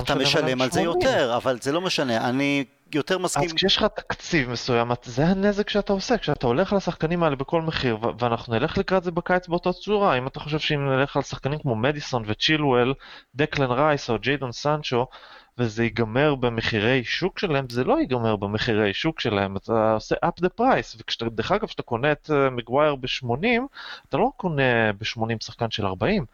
אתה 0.01 0.15
משלם 0.15 0.61
על 0.61 0.71
זה 0.71 0.81
יותר, 0.81 1.35
אבל 1.35 1.57
זה 1.61 1.71
לא 1.71 1.81
משנה. 1.81 2.29
אני 2.29 2.65
יותר 2.95 3.17
מסכים. 3.17 3.45
אז 3.45 3.53
כשיש 3.53 3.77
לך 3.77 3.83
תקציב 3.83 4.49
מסוים, 4.49 4.91
זה 5.03 5.25
הנזק 5.25 5.69
שאתה 5.69 5.93
עושה, 5.93 6.17
כשאתה 6.17 6.47
הולך 6.47 6.71
על 6.71 6.77
השחקנים 6.77 7.23
האלה 7.23 7.35
בכל 7.35 7.61
מחיר, 7.61 7.97
ואנחנו 8.19 8.53
נלך 8.53 8.77
לקראת 8.77 9.03
זה 9.03 9.11
בקיץ 9.11 9.47
באותה 9.47 9.73
צורה, 9.73 10.17
אם 10.17 10.27
אתה 10.27 10.39
חושב 10.39 10.59
שאם 10.59 10.89
נלך 10.89 11.15
על 11.15 11.21
שחקנים 11.21 11.59
כמו 11.59 11.75
מדיסון 11.75 12.23
וצ'ילואל, 12.27 12.93
דקלן 13.35 13.71
רייס 13.71 14.09
או 14.09 14.19
ג'יידון 14.19 14.51
סנצ'ו, 14.51 15.07
וזה 15.57 15.83
ייגמר 15.83 16.35
במחירי 16.35 17.03
שוק 17.03 17.39
שלהם, 17.39 17.65
זה 17.69 17.83
לא 17.83 17.99
ייגמר 17.99 18.35
במחירי 18.35 18.93
שוק 18.93 19.19
שלהם, 19.19 19.57
אתה 19.57 19.91
עושה 19.93 20.15
up 20.25 20.43
the 20.45 20.61
price, 20.61 21.21
ודרך 21.25 21.51
אגב, 21.51 21.67
כשאתה 21.67 21.83
קונה 21.83 22.11
את 22.11 22.29
מגווייר 22.51 22.91
אה, 22.91 22.95
ב-80, 22.95 23.61
אתה 24.09 24.17
לא 24.17 24.31
קונה 24.37 24.93
ב-80 24.93 25.35
שחקן 25.41 25.71
של 25.71 25.85
40, 25.85 26.25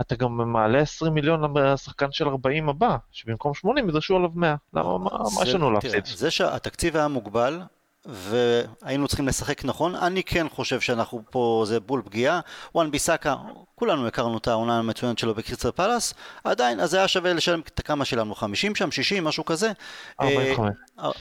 אתה 0.00 0.14
גם 0.14 0.52
מעלה 0.52 0.78
20 0.78 1.14
מיליון 1.14 1.58
לשחקן 1.58 2.12
של 2.12 2.28
40 2.28 2.68
הבא, 2.68 2.96
שבמקום 3.12 3.54
80 3.54 3.88
ידרשו 3.88 4.16
עליו 4.16 4.30
100, 4.34 4.54
למה, 4.74 4.98
מה, 4.98 5.10
מה 5.10 5.42
יש 5.42 5.54
לנו 5.54 5.70
להפסיד? 5.70 6.04
זה 6.06 6.30
שהתקציב 6.30 6.96
היה 6.96 7.08
מוגבל, 7.08 7.60
והיינו 8.06 9.08
צריכים 9.08 9.28
לשחק 9.28 9.64
נכון. 9.64 9.94
אני 9.94 10.22
כן 10.22 10.46
חושב 10.48 10.80
שאנחנו 10.80 11.22
פה, 11.30 11.64
זה 11.66 11.80
בול 11.80 12.02
פגיעה. 12.04 12.40
וואן 12.74 12.90
ביסאקה, 12.90 13.36
כולנו 13.74 14.06
הכרנו 14.06 14.38
את 14.38 14.48
העונה 14.48 14.78
המצוינת 14.78 15.18
שלו 15.18 15.34
בקריסטל 15.34 15.70
פלאס, 15.70 16.14
עדיין, 16.44 16.80
אז 16.80 16.94
היה 16.94 17.08
שווה 17.08 17.32
לשלם 17.32 17.60
את 17.60 17.80
כמה 17.84 18.04
שלנו, 18.04 18.34
50 18.34 18.74
שם, 18.74 18.90
60, 18.90 19.24
משהו 19.24 19.44
כזה. 19.44 19.72
45. 20.20 20.74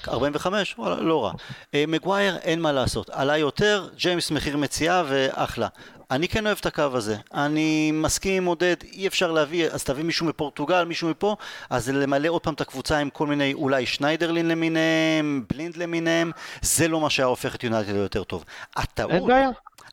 45? 0.07 0.75
וואלה, 0.77 1.01
לא 1.01 1.25
רע. 1.25 1.31
אה, 1.73 1.83
מגווייר, 1.87 2.37
אין 2.37 2.61
מה 2.61 2.71
לעשות. 2.71 3.09
עלה 3.09 3.37
יותר, 3.37 3.89
ג'יימס 3.95 4.31
מחיר 4.31 4.57
מציאה 4.57 5.03
ואחלה. 5.07 5.67
אני 6.11 6.27
כן 6.27 6.45
אוהב 6.47 6.57
את 6.61 6.65
הקו 6.65 6.89
הזה. 6.93 7.15
אני 7.33 7.91
מסכים 7.91 8.33
עם 8.33 8.45
עודד, 8.45 8.75
אי 8.93 9.07
אפשר 9.07 9.31
להביא, 9.31 9.67
אז 9.67 9.83
תביא 9.83 10.03
מישהו 10.03 10.25
מפורטוגל, 10.25 10.83
מישהו 10.83 11.09
מפה, 11.09 11.35
אז 11.69 11.89
למלא 11.89 12.29
עוד 12.29 12.41
פעם 12.41 12.53
את 12.53 12.61
הקבוצה 12.61 12.97
עם 12.97 13.09
כל 13.09 13.27
מיני, 13.27 13.53
אולי 13.53 13.85
שניידרלין 13.85 14.47
למיניהם, 14.47 15.45
בלינד 15.49 15.77
למיניהם, 15.77 16.31
זה 16.61 16.87
לא 16.87 17.01
מה 17.01 17.09
שהיה 17.09 17.27
הופך 17.27 17.55
את 17.55 17.63
יונתן 17.63 17.93
ליותר 17.93 18.23
טוב. 18.23 18.45
הטעות, 18.75 19.29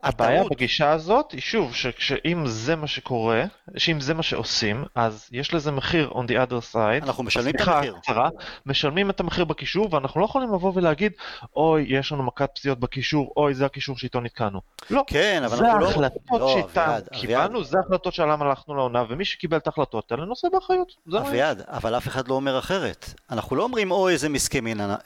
הבעיה 0.03 0.41
הטעות- 0.41 0.53
בגישה 0.53 0.91
הזאת 0.91 1.33
היא 1.33 1.41
שוב, 1.41 1.75
שאם 1.75 2.47
זה 2.47 2.77
מה 2.77 2.87
שקורה, 2.87 3.45
שאם 3.77 4.01
זה 4.01 4.15
מה 4.15 4.23
שעושים, 4.23 4.85
אז 4.95 5.29
יש 5.33 5.55
לזה 5.55 5.71
מחיר 5.71 6.11
on 6.11 6.31
the 6.31 6.51
other 6.51 6.75
side. 6.75 7.03
אנחנו 7.03 7.25
משלמים 7.25 7.55
את 7.55 7.61
המחיר. 7.69 7.97
קצרה, 8.03 8.29
משלמים 8.67 9.11
את 9.11 9.21
המחיר 9.21 9.45
בקישור, 9.45 9.95
ואנחנו 9.95 10.21
לא 10.21 10.25
יכולים 10.25 10.55
לבוא 10.55 10.73
ולהגיד, 10.75 11.13
אוי, 11.57 11.87
יש 11.89 12.13
לנו 12.13 12.23
מכת 12.23 12.51
פציעות 12.55 12.81
בקישור, 12.81 13.33
אוי, 13.37 13.55
זה 13.55 13.67
הקישור 13.67 13.99
שאיתו 13.99 14.21
נתקענו. 14.21 14.61
לא, 14.91 15.05
כן, 15.07 15.43
אבל 15.45 15.57
זה 15.57 15.63
לא... 15.63 15.87
ההחלטות 15.87 16.41
לא, 16.41 16.49
שאיתן 16.55 16.81
אביעד, 16.81 17.09
קיבלנו, 17.21 17.65
זה 17.65 17.79
ההחלטות 17.79 18.15
שעליהן 18.15 18.43
הלכנו 18.43 18.75
לעונה, 18.75 19.05
ומי 19.09 19.25
שקיבל 19.25 19.57
את 19.57 19.67
ההחלטות 19.67 20.13
האלה 20.13 20.25
נושא 20.25 20.49
באחריות. 20.53 20.93
אביעד, 21.19 21.63
אבל 21.67 21.97
אף 21.97 22.09
אחד 22.09 22.29
לא 22.29 22.35
אומר 22.35 22.59
אחרת. 22.59 23.15
אנחנו 23.31 23.57
לא 23.57 23.63
אומרים, 23.63 23.91
אוי, 23.91 24.13
איזה 24.13 24.29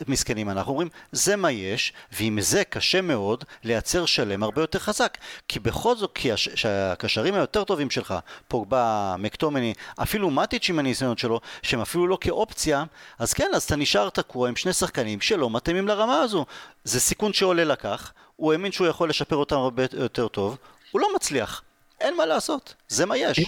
מסכנים, 0.09 0.51
אנחנו 0.51 0.73
אומרים, 0.73 0.89
זה 1.13 1.37
מה 1.37 1.51
יש, 1.51 1.93
ועם 2.13 2.41
זה 2.41 2.65
קשה 2.65 3.01
מאוד 3.01 3.45
לייצר 3.65 4.07
שלם 4.07 4.43
הרבה 4.43 4.63
יותר 4.63 4.79
חזק. 4.83 5.19
כי 5.49 5.59
בכל 5.61 5.97
זאת, 5.97 6.11
כי 6.15 6.33
הש- 6.33 6.49
שהקשרים 6.55 7.35
היותר 7.35 7.65
טובים 7.65 7.91
שלך, 7.91 8.15
פוגבה, 8.49 9.15
מקטומני, 9.19 9.75
אפילו 10.03 10.31
מטיץ' 10.31 10.69
עם 10.69 10.79
הניסיונות 10.79 11.19
שלו, 11.19 11.41
שהם 11.63 11.81
אפילו 11.81 12.07
לא 12.07 12.19
כאופציה, 12.21 12.85
אז 13.19 13.33
כן, 13.33 13.51
אז 13.55 13.63
אתה 13.63 13.77
נשאר 13.77 14.09
תקוע 14.11 14.49
עם 14.49 14.57
שני 14.57 14.73
שחקנים 14.73 15.21
שלא 15.21 15.51
מתאימים 15.51 15.89
לרמה 15.89 16.21
הזו. 16.21 16.47
זה 16.85 17.01
סיכון 17.01 17.33
שעולה 17.33 17.65
לקח, 17.65 18.13
הוא 18.37 18.53
האמין 18.53 18.73
שהוא 18.73 18.87
יכול 18.87 19.09
לשפר 19.09 19.37
אותם 19.37 19.57
הרבה 19.57 19.83
יותר 19.93 20.29
טוב, 20.29 20.57
הוא 20.91 21.01
לא 21.01 21.09
מצליח. 21.17 21.63
אין 22.01 22.17
מה 22.17 22.27
לעשות, 22.27 22.75
זה 22.89 23.07
מה 23.07 23.17
יש. 23.17 23.39
אם- 23.39 23.45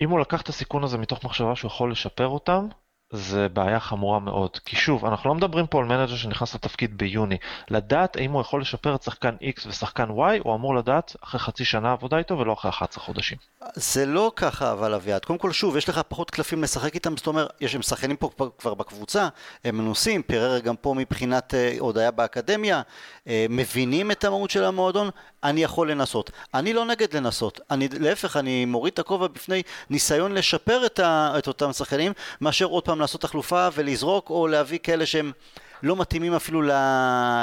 אם 0.00 0.10
הוא 0.10 0.20
לקח 0.20 0.40
את 0.40 0.48
הסיכון 0.48 0.84
הזה 0.84 0.98
מתוך 0.98 1.24
מחשבה 1.24 1.56
שהוא 1.56 1.68
יכול 1.68 1.92
לשפר 1.92 2.26
אותם, 2.26 2.66
זה 3.12 3.48
בעיה 3.48 3.80
חמורה 3.80 4.18
מאוד. 4.20 4.50
כי 4.64 4.76
שוב, 4.76 5.04
אנחנו 5.04 5.28
לא 5.28 5.34
מדברים 5.34 5.66
פה 5.66 5.78
על 5.78 5.84
מנג'ר 5.84 6.16
שנכנס 6.16 6.54
לתפקיד 6.54 6.98
ביוני. 6.98 7.36
לדעת 7.70 8.16
האם 8.16 8.32
הוא 8.32 8.40
יכול 8.40 8.60
לשפר 8.60 8.94
את 8.94 9.02
שחקן 9.02 9.34
X 9.42 9.68
ושחקן 9.68 10.08
Y, 10.08 10.40
הוא 10.42 10.54
אמור 10.54 10.74
לדעת 10.74 11.16
אחרי 11.24 11.40
חצי 11.40 11.64
שנה 11.64 11.92
עבודה 11.92 12.18
איתו 12.18 12.38
ולא 12.38 12.52
אחרי 12.52 12.68
11 12.70 13.04
חודשים. 13.04 13.38
זה 13.74 14.06
לא 14.06 14.32
ככה 14.36 14.72
אבל 14.72 14.94
אביעד, 14.94 15.24
קודם 15.24 15.38
כל 15.38 15.52
שוב, 15.52 15.76
יש 15.76 15.88
לך 15.88 16.00
פחות 16.08 16.30
קלפים 16.30 16.62
לשחק 16.62 16.94
איתם, 16.94 17.16
זאת 17.16 17.26
אומרת, 17.26 17.48
יש 17.60 17.74
הם 17.74 17.82
שחקנים 17.82 18.16
פה 18.16 18.30
כבר- 18.58 18.74
בקבוצה, 18.74 19.28
הם 19.64 19.78
מנוסים, 19.78 20.22
פריירה 20.22 20.58
גם 20.58 20.76
פה 20.76 20.94
מבחינת, 20.96 21.54
אה, 21.54 21.74
עוד 21.78 21.98
היה 21.98 22.10
באקדמיה, 22.10 22.82
אה, 23.28 23.46
מבינים 23.50 24.10
את 24.10 24.24
המהות 24.24 24.50
של 24.50 24.64
המועדון, 24.64 25.10
אני 25.44 25.62
יכול 25.62 25.90
לנסות. 25.90 26.30
אני 26.54 26.72
לא 26.72 26.84
נגד 26.84 27.16
לנסות, 27.16 27.60
אני, 27.70 27.88
להפך, 28.00 28.36
אני 28.36 28.64
מוריד 28.64 28.92
את 28.92 28.98
הכובע 28.98 29.26
בפני 29.26 29.62
ניסיון 29.90 30.32
לשפר 30.32 30.86
את, 30.86 30.98
ה, 30.98 31.34
את 31.38 31.48
אותם 31.48 31.72
שחקנים, 31.72 32.12
מאשר 32.40 32.64
עוד 32.64 32.84
פעם 32.84 33.01
לעשות 33.02 33.20
תחלופה 33.20 33.68
ולזרוק, 33.74 34.30
או 34.30 34.46
להביא 34.46 34.78
כאלה 34.82 35.06
שהם... 35.06 35.32
לא 35.84 35.96
מתאימים 35.96 36.34
אפילו 36.34 36.62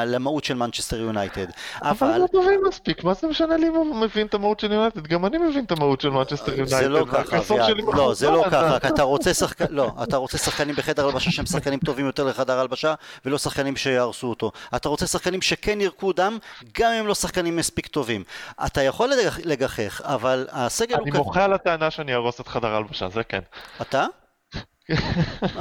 למהות 0.08 0.44
של 0.44 0.54
מנצ'סטר 0.54 0.98
יונייטד. 1.00 1.46
אבל 1.82 2.08
הם 2.12 2.22
לא 2.22 2.28
טובים 2.32 2.60
מספיק, 2.68 3.04
מה 3.04 3.14
זה 3.14 3.28
משנה 3.28 3.58
לי 3.58 3.68
אם 3.68 3.74
הוא 3.76 3.96
מבין 3.96 4.28
את 4.28 4.34
המהות 4.34 4.60
של 4.60 4.72
יונייטד? 4.72 5.08
גם 5.08 5.26
אני 5.26 5.38
מבין 5.38 5.64
את 5.66 5.72
המהות 5.72 6.02
של 6.02 6.10
מנצ'סטר 6.10 6.52
יונייטד. 6.52 6.70
זה 6.78 6.90
לא 6.90 7.06
ככה, 7.12 7.38
אביעד. 7.38 7.78
לא, 7.94 8.14
זה 8.14 8.30
לא 8.30 8.44
ככה, 8.52 8.78
אתה 8.78 9.04
רוצה 9.04 9.34
שחק... 9.34 9.62
לא, 9.70 9.92
אתה 10.04 10.18
רוצה 10.18 10.38
שחקנים 10.38 10.76
בחדר 10.76 11.06
הלבשה 11.06 11.32
שהם 11.32 11.46
שחקנים 11.46 11.80
טובים 11.80 12.06
יותר 12.06 12.24
לחדר 12.24 12.60
הלבשה, 12.60 12.94
ולא 13.26 13.38
שחקנים 13.38 13.76
שיהרסו 13.76 14.28
אותו. 14.28 14.52
אתה 14.76 14.90
רוצה 14.90 15.08
שחקנים 15.08 15.42
שכן 15.42 15.82
ירקו 15.82 16.14
דם, 16.14 16.38
גם 16.80 16.92
אם 16.92 17.08
לא 17.08 17.16
שחקנים 17.16 17.56
מספיק 17.56 17.88
טובים. 17.88 18.24
אתה 18.66 18.82
יכול 18.84 19.10
לגח- 19.10 19.40
לגחך, 19.46 20.02
אבל 20.04 20.48
הסגל 20.52 20.96
הוא 20.96 21.08
אני. 21.08 21.18
מוחה 21.18 21.44
על 21.44 21.54
הטענה 21.54 21.92
שאני 21.92 22.14
אהרוס 22.14 22.40
את 22.42 22.48
חדר 22.48 22.68
ההלבשה, 22.68 23.10
זה 23.10 23.24
כן. 23.24 23.40
אתה? 23.82 24.06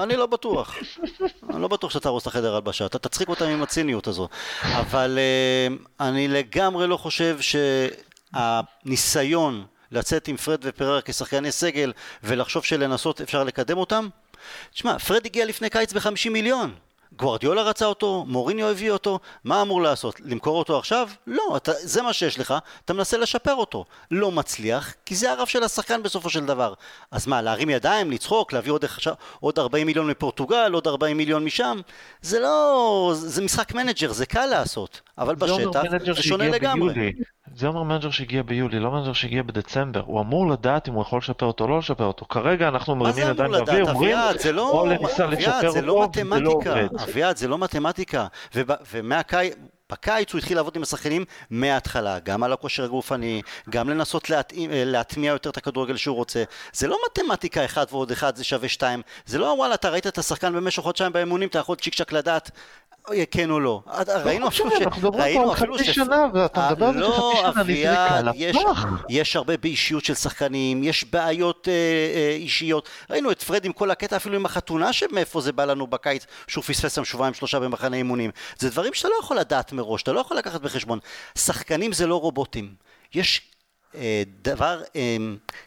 אני 0.02 0.16
לא 0.16 0.26
בטוח. 0.26 0.76
אני 1.50 1.62
לא 1.62 1.68
בטוח 1.68 1.90
שאתה 1.90 2.02
תהרוס 2.02 2.22
את 2.22 2.26
החדר 2.26 2.54
הלבשה. 2.54 2.86
אתה 2.86 2.98
תצחיק 2.98 3.28
אותם 3.28 3.44
עם 3.44 3.62
הציניות 3.62 4.06
הזו. 4.06 4.28
אבל 4.62 5.18
אה, 5.18 5.68
אני 6.08 6.28
לגמרי 6.28 6.86
לא 6.86 6.96
חושב 6.96 7.38
שהניסיון 8.34 9.64
לצאת 9.92 10.28
עם 10.28 10.36
פרד 10.36 10.58
ופרר 10.62 11.00
כשחקני 11.00 11.52
סגל 11.52 11.92
ולחשוב 12.22 12.64
שלנסות 12.64 13.20
אפשר 13.20 13.44
לקדם 13.44 13.78
אותם, 13.78 14.08
תשמע, 14.74 14.98
פרד 14.98 15.26
הגיע 15.26 15.44
לפני 15.44 15.70
קיץ 15.70 15.92
ב-50 15.92 16.30
מיליון. 16.30 16.74
גוורדיולה 17.16 17.62
רצה 17.62 17.86
אותו, 17.86 18.24
מוריניו 18.28 18.68
הביא 18.68 18.90
אותו, 18.90 19.18
מה 19.44 19.62
אמור 19.62 19.82
לעשות? 19.82 20.20
למכור 20.20 20.58
אותו 20.58 20.78
עכשיו? 20.78 21.08
לא, 21.26 21.56
אתה, 21.56 21.72
זה 21.78 22.02
מה 22.02 22.12
שיש 22.12 22.38
לך, 22.38 22.54
אתה 22.84 22.92
מנסה 22.92 23.18
לשפר 23.18 23.54
אותו. 23.54 23.84
לא 24.10 24.32
מצליח, 24.32 24.94
כי 25.06 25.14
זה 25.14 25.32
הרף 25.32 25.48
של 25.48 25.62
השחקן 25.62 26.02
בסופו 26.02 26.30
של 26.30 26.46
דבר. 26.46 26.74
אז 27.10 27.26
מה, 27.26 27.42
להרים 27.42 27.70
ידיים, 27.70 28.10
לצחוק, 28.10 28.52
להביא 28.52 28.72
עוד, 28.72 28.84
עוד 29.40 29.58
40 29.58 29.86
מיליון 29.86 30.06
מפורטוגל, 30.06 30.72
עוד 30.72 30.86
40 30.86 31.16
מיליון 31.16 31.44
משם? 31.44 31.80
זה 32.22 32.40
לא... 32.40 33.12
זה 33.14 33.42
משחק 33.42 33.74
מנג'ר, 33.74 34.12
זה 34.12 34.26
קל 34.26 34.46
לעשות. 34.46 35.00
אבל 35.18 35.34
בשטח 35.34 35.82
זה 36.14 36.22
שונה 36.22 36.48
לגמרי. 36.48 36.94
ביולי. 36.94 37.12
זה 37.56 37.66
אומר 37.66 37.82
מנג'ר 37.82 38.10
שהגיע 38.10 38.42
ביולי, 38.42 38.80
לא 38.80 38.90
מנג'ר 38.90 39.12
שהגיע 39.12 39.42
בדצמבר. 39.42 40.02
הוא 40.06 40.20
אמור 40.20 40.50
לדעת 40.50 40.88
אם 40.88 40.94
הוא 40.94 41.02
יכול 41.02 41.18
לשפר 41.18 41.46
אותו 41.46 41.64
או 41.64 41.68
לא 41.68 41.78
לשפר 41.78 42.04
אותו. 42.04 42.26
כרגע 42.26 42.68
אנחנו 42.68 42.96
מרימים 42.96 43.28
ידיים 43.28 43.52
באוויר, 43.52 43.90
אומרים, 43.90 44.18
אביעד? 44.18 44.38
זה 44.38 44.52
לא... 44.52 44.70
אולה 44.70 44.98
ניסה 44.98 45.24
אביעד, 45.24 45.64
לשפר 45.64 45.80
לא 45.80 45.92
אותו, 45.92 46.20
זה 46.34 46.40
לא. 46.40 46.50
עובד. 46.50 46.88
אביעד, 47.02 47.36
זה 47.36 47.48
לא 47.48 47.58
מתמטיקה. 47.58 48.26
ומהקיץ... 48.92 49.54
בקיץ 49.92 50.32
הוא 50.32 50.38
התחיל 50.38 50.56
לעבוד 50.56 50.76
עם 50.76 50.82
השחקנים 50.82 51.24
מההתחלה, 51.50 52.18
גם 52.18 52.42
על 52.42 52.52
הכושר 52.52 52.84
הגופני, 52.84 53.42
גם 53.70 53.90
לנסות 53.90 54.30
להתאים, 54.30 54.70
אה, 54.70 54.82
להטמיע 54.84 55.32
יותר 55.32 55.50
את 55.50 55.56
הכדורגל 55.56 55.96
שהוא 55.96 56.16
רוצה. 56.16 56.44
זה 56.72 56.88
לא 56.88 56.98
מתמטיקה 57.06 57.64
אחד 57.64 57.86
ועוד 57.90 58.10
אחד 58.10 58.36
זה 58.36 58.44
שווה 58.44 58.68
שתיים. 58.68 59.02
זה 59.26 59.38
לא 59.38 59.54
וואלה, 59.58 59.74
אתה 59.74 59.88
ראית 59.90 60.06
את 60.06 60.18
השחקן 60.18 60.52
במשך 60.52 60.82
חודשיים 60.82 61.12
באימונים, 61.12 61.48
אתה 61.48 61.58
יכול 61.58 61.76
צ'יק 61.76 61.94
צ'ק 61.94 62.12
לדעת 62.12 62.50
כן 63.30 63.50
או 63.50 63.60
לא. 63.60 63.82
ראינו 64.24 64.48
אפילו 64.48 64.70
ש... 64.70 64.80
אנחנו 64.80 65.00
מדברים 65.02 65.12
פה 65.12 65.24
ראינו 65.24 65.50
על 65.50 65.56
אפילו 65.56 65.74
חצי 65.74 65.84
ש... 65.84 65.94
שנה, 65.94 66.26
ואתה 66.34 66.68
מדבר 66.70 66.86
על 66.86 66.94
זה 66.94 67.00
לא, 67.00 67.32
שחצי 67.36 67.82
שנה, 67.82 68.08
זה 68.08 68.22
קל 68.22 68.30
יש, 69.08 69.36
הרבה 69.36 69.56
באישיות 69.56 70.04
של 70.04 70.14
שחקנים, 70.14 70.82
יש 70.82 71.04
בעיות 71.04 71.68
אה, 71.68 71.72
אה, 72.14 72.36
אישיות. 72.36 72.88
ראינו 73.10 73.30
את 73.30 73.42
פרד 73.42 73.64
עם 73.64 73.72
כל 73.72 73.90
הקטע, 73.90 74.16
אפילו 74.16 74.36
עם 74.36 74.46
החתונה, 74.46 74.92
שמאיפה 74.92 75.40
זה 75.40 75.52
בא 75.52 75.64
לנו 75.64 75.86
בקיץ, 75.86 76.26
שהוא 76.46 76.64
פספס 76.64 76.94
שם 76.94 77.04
שבועיים 77.04 77.34
שלושה 77.34 77.60
במחנה 77.60 77.96
אימונים. 77.96 78.30
זה 78.58 78.70
דברים 78.70 78.94
שאתה 78.94 79.08
לא 79.08 79.14
יכול 79.20 79.38
לדעת 79.38 79.72
מראש, 79.72 80.02
אתה 80.02 80.12
לא 80.12 80.20
יכול 80.20 80.36
לקחת 80.36 80.60
בחשבון. 80.60 80.98
שחקנים 81.38 81.92
זה 81.92 82.06
לא 82.06 82.20
רובוטים. 82.20 82.74
יש 83.14 83.50
אה, 83.94 84.22
דבר, 84.42 84.82
אה, 84.96 85.16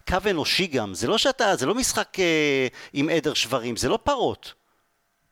קו 0.07 0.17
אנושי 0.29 0.67
גם, 0.67 0.93
זה 0.93 1.07
לא 1.07 1.17
שאתה, 1.17 1.55
זה 1.55 1.65
לא 1.65 1.75
משחק 1.75 2.19
אה, 2.19 2.67
עם 2.93 3.09
עדר 3.09 3.33
שברים, 3.33 3.75
זה 3.75 3.89
לא 3.89 3.99
פרות. 4.03 4.53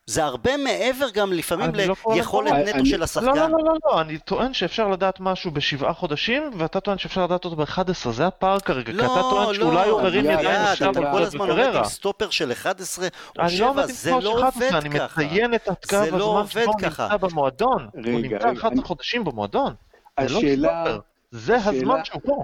זה 0.10 0.24
הרבה 0.26 0.58
מעבר 0.58 1.06
גם 1.14 1.34
לפעמים 1.34 1.66
אני 1.70 1.88
לא 1.88 1.96
ליכולת 2.16 2.52
לזה- 2.52 2.64
נטו 2.70 2.78
אני- 2.80 2.90
של 2.90 2.98
לא, 3.00 3.04
השחקן. 3.04 3.26
לא, 3.28 3.36
לא, 3.36 3.58
לא, 3.64 3.74
לא, 3.86 4.02
אני 4.02 4.18
טוען 4.18 4.54
שאפשר 4.54 4.88
לדעת 4.88 5.20
משהו 5.20 5.52
בשבעה 5.52 5.94
חודשים, 5.94 6.44
ואתה 6.58 6.80
טוען 6.80 6.98
שאפשר 6.98 7.24
לדעת 7.24 7.46
אותו 7.46 7.56
ב-11, 7.56 8.10
זה 8.12 8.28
הפער 8.28 8.60
כרגע, 8.60 8.92
כי 8.94 9.00
אתה 9.00 9.22
טוען 9.30 9.54
שאולי 9.56 9.90
הוא 9.90 10.02
מרים 10.02 10.26
ידיים 10.26 10.62
עכשיו 10.62 10.92
אתה 10.92 11.12
כל 11.12 11.24
הזמן 11.24 11.50
עומד. 11.50 11.76
עם 11.76 11.84
סטופר 11.84 12.30
של 12.30 12.52
11 12.52 13.08
או 13.38 13.44
אני 13.44 13.52
לא 13.52 13.58
7, 13.58 13.68
עומד 13.68 13.84
עם 13.84 13.90
זה 13.90 14.12
לא 14.12 14.22
של 14.22 14.28
11, 14.28 14.68
עובד 14.68 14.76
אני 14.86 14.90
ככה. 15.00 15.22
מציין 15.22 15.54
את 15.54 15.68
הקו 15.68 15.98
זה 16.06 16.12
לא 16.12 16.40
הזמן 16.40 16.62
שבו 16.62 16.72
הוא. 16.72 16.82
נמצא 16.82 17.18
במועדון. 17.18 17.88
הוא 17.94 18.02
נמצא 18.06 18.36
רגע, 18.36 18.38
11 18.38 18.70
אני- 18.72 18.82
חודשים 18.84 19.24
במועדון. 19.24 19.74
זה 20.20 20.34
לא 20.34 20.38
השאלה. 20.38 20.98
זה 21.32 21.56
הזמן 21.56 22.00
שהוא 22.06 22.22
פה. 22.26 22.44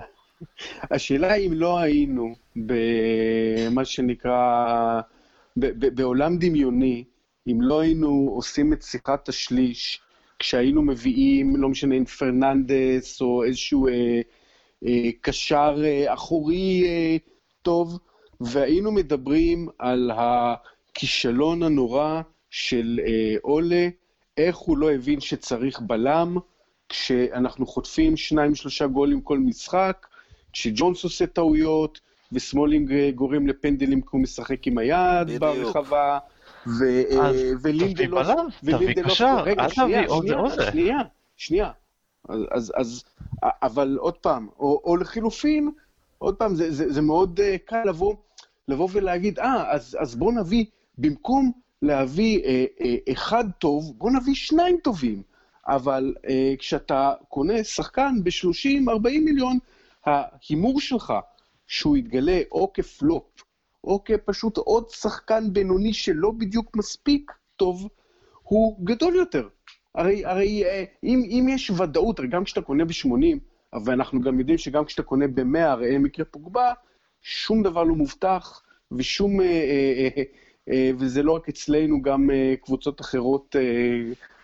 השאלה 0.92 1.34
אם 1.36 1.52
לא 1.54 1.80
היינו 1.80 2.36
במה 2.56 3.86
שנקרא, 3.86 5.02
בעולם 5.96 6.38
דמיוני, 6.38 7.04
אם 7.48 7.62
לא 7.62 7.80
היינו 7.80 8.32
עושים 8.36 8.74
את 8.74 8.82
שיחת 8.82 9.30
השליש, 9.30 10.02
כשהיינו 10.40 10.82
מביאים, 10.82 11.56
לא 11.56 11.70
משנה 11.70 11.96
אם 11.96 12.06
פרננדס 12.06 13.22
או 13.22 13.44
איזשהו 13.44 13.88
אה, 13.88 14.22
אה, 14.86 15.10
קשר 15.22 15.82
אה, 15.84 16.14
אחורי 16.14 16.84
אה, 16.86 17.18
טוב, 17.62 18.00
והיינו 18.42 18.92
מדברים 18.92 19.68
על 19.80 20.12
הכישלון 20.16 21.64
הנורא 21.64 22.22
של 22.50 23.00
אה, 23.08 23.36
אולה, 23.44 23.88
איך 24.38 24.58
הוא 24.58 24.78
לא 24.78 24.92
הבין 24.92 25.20
שצריך 25.20 25.80
בלם, 25.80 26.38
כשאנחנו 26.90 27.66
חוטפים 27.66 28.18
שניים 28.18 28.56
שלושה 28.56 28.88
גולים 28.88 29.22
כל 29.22 29.40
משחק, 29.40 30.08
כשג'ונס 30.54 31.04
עושה 31.04 31.28
טעויות, 31.28 32.00
וסמולינג 32.32 33.10
גורם 33.16 33.48
לפנדלים 33.48 34.02
כי 34.02 34.08
הוא 34.12 34.22
משחק 34.22 34.68
עם 34.68 34.78
היד 34.78 35.28
בדיוק. 35.28 35.42
ברחבה, 35.42 36.20
ו- 36.68 37.20
אז 37.22 37.36
אה, 37.36 37.52
ולינדלוף... 37.62 38.24
תביא 38.24 38.34
בלם, 38.36 38.48
תביא 38.62 38.76
ולינדלוף- 38.76 39.12
קשר, 39.12 39.38
רגע, 39.44 39.64
אל 39.64 39.70
שנייה, 39.70 40.04
תביא 40.08 40.10
עוד 40.10 40.26
זה 40.26 40.32
שנייה, 40.32 40.40
או 40.40 40.50
זה. 40.50 40.72
שנייה, 40.72 40.98
שנייה. 41.38 41.72
אז, 42.52 42.74
אז, 42.76 43.04
אבל 43.44 43.98
עוד 44.00 44.18
פעם, 44.18 44.48
או, 44.60 44.82
או 44.84 44.98
לחילופין, 44.98 45.72
עוד 46.18 46.36
פעם, 46.36 46.56
זה, 46.56 46.72
זה, 46.72 46.94
זה 46.94 47.02
מאוד 47.02 47.40
uh, 47.40 47.58
קל 47.66 47.84
לבוא, 47.86 48.16
לבוא 48.68 48.88
ולהגיד, 48.92 49.40
אה, 49.40 49.72
אז, 49.72 49.98
אז 50.00 50.16
בוא 50.16 50.34
נביא, 50.34 50.66
במקום 50.98 51.52
להביא 51.82 52.44
אה, 52.44 52.66
אה, 52.82 52.96
אחד 53.14 53.44
טוב, 53.60 53.94
בוא 53.98 54.12
נביא 54.12 54.36
שניים 54.36 54.78
טובים. 54.84 55.22
אבל 55.68 56.14
אה, 56.30 56.54
כשאתה 56.60 57.14
קונה 57.30 57.64
שחקן 57.64 58.16
ב-30-40 58.24 59.00
מיליון, 59.04 59.58
ההימור 60.06 60.80
שלך 60.82 61.14
שהוא 61.68 61.98
יתגלה 61.98 62.42
או 62.52 62.74
כפלופ, 62.74 63.24
או 63.86 64.04
כפשוט 64.04 64.58
עוד 64.58 64.90
שחקן 64.90 65.54
בינוני 65.54 65.94
שלא 65.94 66.32
בדיוק 66.32 66.76
מספיק 66.76 67.32
טוב, 67.56 67.90
הוא 68.44 68.78
גדול 68.84 69.16
יותר. 69.16 69.48
הרי, 69.96 70.26
הרי 70.26 70.66
אה, 70.66 70.84
אם, 71.04 71.24
אם 71.30 71.46
יש 71.50 71.70
ודאות, 71.70 72.20
הרי 72.20 72.28
גם 72.28 72.44
כשאתה 72.44 72.62
קונה 72.62 72.86
ב-80, 72.86 73.38
ואנחנו 73.86 74.22
גם 74.22 74.40
יודעים 74.40 74.58
שגם 74.58 74.86
כשאתה 74.86 75.04
קונה 75.04 75.28
ב-100, 75.28 75.58
ראה 75.58 75.98
מקרה 75.98 76.26
פוגבה, 76.26 76.74
שום 77.22 77.64
דבר 77.64 77.84
לא 77.84 77.96
מובטח, 77.96 78.62
ושום... 78.92 79.42
אה, 79.42 80.10
אה, 80.70 80.92
וזה 80.98 81.24
לא 81.24 81.32
רק 81.32 81.50
אצלנו, 81.50 82.02
גם 82.02 82.30
קבוצות 82.62 83.02
אחרות, 83.02 83.56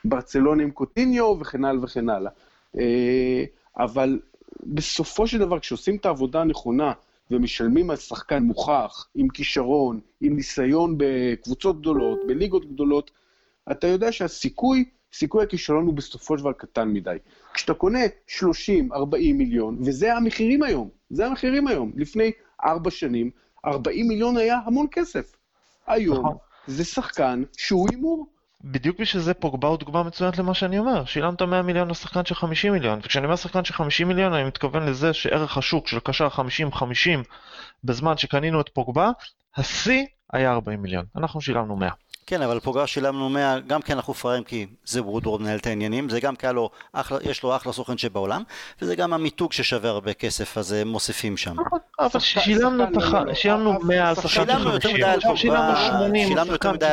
ברצלונה 0.05 0.63
עם 0.63 0.71
קוטיניו 0.71 1.37
וכן 1.39 1.65
הלאה 1.65 1.83
וכן 1.83 2.09
הלאה. 2.09 2.31
אה, 2.79 3.43
אבל 3.77 4.19
בסופו 4.63 5.27
של 5.27 5.39
דבר, 5.39 5.59
כשעושים 5.59 5.95
את 5.95 6.05
העבודה 6.05 6.41
הנכונה 6.41 6.93
ומשלמים 7.31 7.89
על 7.89 7.95
שחקן 7.95 8.43
מוכח, 8.43 9.07
עם 9.15 9.29
כישרון, 9.29 9.99
עם 10.21 10.35
ניסיון 10.35 10.95
בקבוצות 10.97 11.79
גדולות, 11.79 12.19
בליגות 12.27 12.73
גדולות, 12.73 13.11
אתה 13.71 13.87
יודע 13.87 14.11
שהסיכוי, 14.11 14.85
סיכוי 15.13 15.43
הכישלון 15.43 15.85
הוא 15.85 15.93
בסופו 15.93 16.37
של 16.37 16.43
דבר 16.43 16.53
קטן 16.53 16.87
מדי. 16.87 17.17
כשאתה 17.53 17.73
קונה 17.73 17.99
30, 18.27 18.93
40 18.93 19.37
מיליון, 19.37 19.77
וזה 19.79 20.13
המחירים 20.13 20.63
היום, 20.63 20.89
זה 21.09 21.27
המחירים 21.27 21.67
היום. 21.67 21.91
לפני 21.95 22.31
ארבע 22.65 22.91
שנים, 22.91 23.29
40 23.65 24.07
מיליון 24.07 24.37
היה 24.37 24.59
המון 24.65 24.87
כסף. 24.91 25.35
היום 25.87 26.19
נכון. 26.19 26.37
זה 26.67 26.85
שחקן 26.85 27.43
שהוא 27.57 27.87
הימור. 27.91 28.27
בדיוק 28.63 28.99
בשביל 28.99 29.23
זה 29.23 29.33
פוגבה 29.33 29.67
הוא 29.67 29.77
דוגמה 29.77 30.03
מצוינת 30.03 30.37
למה 30.37 30.53
שאני 30.53 30.79
אומר. 30.79 31.05
שילמת 31.05 31.41
100 31.41 31.61
מיליון 31.61 31.89
לשחקן 31.89 32.25
של 32.25 32.35
50 32.35 32.73
מיליון, 32.73 32.99
וכשאני 33.03 33.25
אומר 33.25 33.35
שחקן 33.35 33.65
של 33.65 33.73
50 33.73 34.07
מיליון 34.07 34.33
אני 34.33 34.43
מתכוון 34.43 34.85
לזה 34.85 35.13
שערך 35.13 35.57
השוק 35.57 35.87
של 35.87 35.99
קשר 35.99 36.27
50-50 36.27 36.79
בזמן 37.83 38.17
שקנינו 38.17 38.61
את 38.61 38.69
פוגבה, 38.73 39.11
השיא 39.55 40.05
היה 40.33 40.51
40 40.51 40.81
מיליון. 40.81 41.05
אנחנו 41.15 41.41
שילמנו 41.41 41.75
100. 41.77 41.89
כן, 42.31 42.41
אבל 42.41 42.59
פוגע 42.59 42.87
שילמנו 42.87 43.29
100, 43.29 43.59
גם 43.59 43.81
כי 43.81 43.93
אנחנו 43.93 44.13
פראיירים 44.13 44.43
כי 44.43 44.65
זה 44.85 45.01
וודוורד 45.03 45.41
מנהל 45.41 45.57
את 45.57 45.67
העניינים, 45.67 46.09
זה 46.09 46.19
גם 46.19 46.35
כי 46.35 46.47
לו 46.53 46.69
אחלה, 46.93 47.17
יש 47.23 47.43
לו 47.43 47.55
אחלה 47.55 47.73
סוכן 47.73 47.97
שבעולם, 47.97 48.43
וזה 48.81 48.95
גם 48.95 49.13
המיתוג 49.13 49.53
ששווה 49.53 49.89
הרבה 49.89 50.13
כסף, 50.13 50.57
אז 50.57 50.73
אה, 50.73 50.85
מוסיפים 50.85 51.37
שם. 51.37 51.55
אבל 51.99 52.19
שחקן- 52.19 52.41
שילמנו 52.43 52.85
לא, 52.99 53.23
לא, 53.25 53.33
שילמנו 53.33 53.77
אף- 53.77 53.83
100 53.83 54.09
על 54.09 54.15
שחקן- 54.15 54.27
של 54.27 54.33
שילמנו 54.45 54.69
יותר 54.73 54.89
50, 54.89 54.95
מדי 54.95 55.03
על 55.05 55.15
עכשיו 55.17 55.37
שילמנו 55.37 55.59
פוגבה, 55.75 55.87
80 55.99 56.23
על 56.23 56.29
שילמנו 56.29 56.51
יותר 56.51 56.71
מדי 56.71 56.85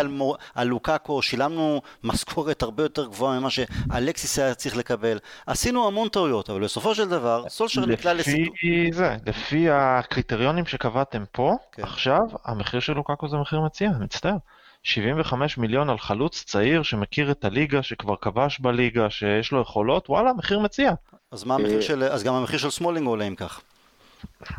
על, 0.55 0.67
לוקאקו, 0.67 1.23
שילמנו 1.23 1.81
משכורת 2.05 2.63
הרבה 2.63 2.83
יותר 2.83 3.07
גבוהה 3.07 3.41
ממה 3.41 3.49
שאלקסיס 3.51 4.39
היה 4.39 4.55
צריך 4.55 4.77
לקבל. 4.77 5.19
עשינו 5.47 5.87
המון 5.87 6.09
טעויות, 6.09 6.51
אבל 6.51 6.65
בסופו 6.65 6.95
של 6.95 7.09
דבר, 7.09 7.45
סולשר 7.49 7.87
נקלע 7.87 8.15
לסיטואציה. 8.15 8.47
לפי 8.55 8.91
זה, 8.93 9.17
לפי 9.27 9.67
הקריטריונים 9.71 10.67
שקבעתם 10.67 11.25
פה, 11.33 11.57
כן. 11.73 11.83
עכשיו, 11.83 12.21
המחיר 12.45 12.81
של 12.81 12.93
לוקאקו 12.93 13.29
זה 13.29 13.37
מחיר 13.37 13.61
מציאה, 13.61 13.91
אני 13.91 14.05
מצטער. 14.05 14.37
75 14.83 15.59
מיליון 15.59 15.91
על 15.91 15.99
חלוץ 15.99 16.45
צעיר 16.45 16.83
שמכיר 16.83 17.31
את 17.31 17.45
הליגה, 17.45 17.83
שכבר 17.83 18.17
כבש 18.17 18.61
בליגה, 18.61 19.11
שיש 19.11 19.53
לו 19.53 19.61
יכולות, 19.61 20.11
וואלה, 20.11 20.33
מחיר 20.33 20.59
מציאה. 20.59 20.93
אז 21.33 21.45
מה 21.45 21.55
המחיר 21.55 21.77
אה, 21.77 21.83
של, 21.83 22.05
אז 22.05 22.23
גם 22.23 22.35
המחיר 22.35 22.59
של 22.59 22.71
סמולינג 22.71 23.07
עולה 23.07 23.25
אם 23.25 23.35
כך. 23.35 23.61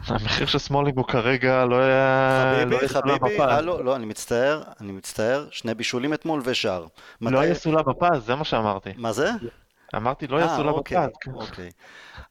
המחיר 0.07 0.47
של 0.47 0.59
סמולינג 0.59 0.97
הוא 0.97 1.05
כרגע 1.05 1.65
לא 1.65 1.75
היה... 1.75 2.65
לא 2.65 2.77
חביבי, 2.77 2.87
סולם 2.87 3.19
חביבי. 3.19 3.43
הלו, 3.43 3.83
לא, 3.83 3.95
אני 3.95 4.05
מצטער, 4.05 4.63
אני 4.81 4.91
מצטער, 4.91 5.47
שני 5.51 5.73
בישולים 5.73 6.13
אתמול 6.13 6.41
ושער. 6.43 6.85
לא 7.21 7.39
יסולא 7.39 7.83
בפז, 7.83 8.25
זה 8.25 8.35
מה 8.35 8.43
שאמרתי. 8.43 8.89
מה 8.97 9.11
זה? 9.11 9.31
אמרתי 9.95 10.27
לא 10.27 10.37
אה, 10.37 10.43
היה 10.43 10.55
סולה 10.55 10.71
אוקיי, 10.71 10.97
בפז. 10.97 11.33
אוקיי. 11.33 11.71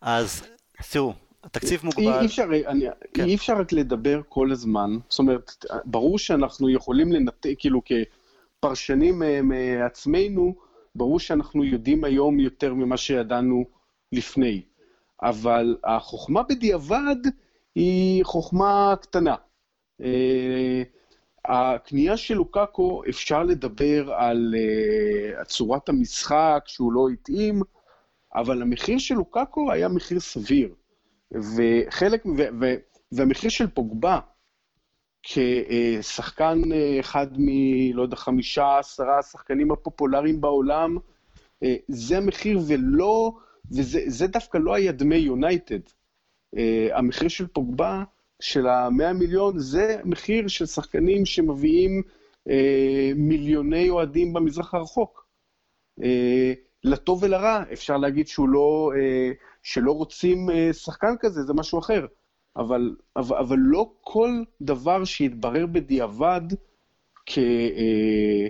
אז 0.01 0.47
תראו, 0.91 1.14
התקציב 1.45 1.80
מוגבל. 1.84 2.20
אי, 2.20 2.26
אפשר, 2.26 2.45
אני, 2.66 2.84
כן. 3.14 3.24
אי 3.24 3.34
אפשר 3.34 3.57
רק 3.61 3.72
לדבר 3.72 4.20
כל 4.28 4.53
הזמן, 4.53 4.91
זאת 5.09 5.18
אומרת, 5.18 5.64
ברור 5.84 6.18
שאנחנו 6.18 6.70
יכולים 6.70 7.12
לנתק, 7.12 7.55
כאילו 7.59 7.80
כפרשנים 7.84 9.22
אה, 9.22 9.43
מעצמנו, 9.43 10.55
ברור 10.95 11.18
שאנחנו 11.20 11.64
יודעים 11.64 12.05
היום 12.05 12.41
יותר 12.41 12.74
ממה 12.74 12.97
שידענו 12.97 13.64
לפני, 14.12 14.62
אבל 15.22 15.76
החוכמה 15.84 16.43
בדיעבד 16.43 17.16
היא 17.74 18.24
חוכמה 18.24 18.95
קטנה. 19.01 19.34
אה, 20.03 20.82
הקנייה 21.45 22.16
של 22.16 22.34
לוקאקו, 22.34 23.03
אפשר 23.09 23.43
לדבר 23.43 24.12
על 24.12 24.55
אה, 24.59 25.45
צורת 25.45 25.89
המשחק, 25.89 26.62
שהוא 26.66 26.93
לא 26.93 27.09
התאים, 27.09 27.62
אבל 28.34 28.62
המחיר 28.62 28.99
של 28.99 29.14
לוקאקו 29.14 29.72
היה 29.72 29.89
מחיר 29.89 30.20
סביר. 30.20 30.74
וחלק, 31.32 32.26
ו, 32.26 32.42
ו, 32.60 32.74
והמחיר 33.12 33.50
של 33.50 33.66
פוגבה, 33.66 34.20
כשחקן 35.22 36.72
אה, 36.72 37.00
אחד 37.00 37.26
מ... 37.38 37.46
לא 37.94 38.02
יודע, 38.02 38.16
חמישה, 38.16 38.78
עשרה 38.78 39.18
השחקנים 39.18 39.72
הפופולריים 39.72 40.40
בעולם, 40.40 40.96
אה, 41.62 41.76
זה 41.88 42.18
המחיר 42.18 42.60
ולא, 42.68 43.32
וזה 43.70 44.00
זה 44.06 44.26
דווקא 44.26 44.58
לא 44.58 44.74
היה 44.74 44.92
דמי 44.92 45.16
יונייטד. 45.16 45.80
אה, 46.56 46.88
המחיר 46.92 47.28
של 47.28 47.46
פוגבה, 47.46 48.04
של 48.40 48.66
המאה 48.66 49.12
מיליון, 49.12 49.58
זה 49.58 50.00
מחיר 50.04 50.48
של 50.48 50.66
שחקנים 50.66 51.26
שמביאים 51.26 52.02
מיליוני 53.16 53.90
אוהדים 53.90 54.32
במזרח 54.32 54.74
הרחוק. 54.74 55.26
לטוב 56.84 57.22
ולרע, 57.22 57.62
אפשר 57.72 57.96
להגיד 57.96 58.28
שהוא 58.28 58.48
לא, 58.48 58.90
שלא 59.68 59.92
רוצים 59.92 60.50
אה, 60.50 60.72
שחקן 60.72 61.14
כזה, 61.20 61.42
זה 61.42 61.54
משהו 61.54 61.78
אחר. 61.78 62.06
אבל, 62.56 62.96
אבל, 63.16 63.36
אבל 63.36 63.56
לא 63.60 63.90
כל 64.00 64.30
דבר 64.60 65.04
שיתברר 65.04 65.66
בדיעבד 65.66 66.40
כ, 67.26 67.38
אה, 67.38 68.46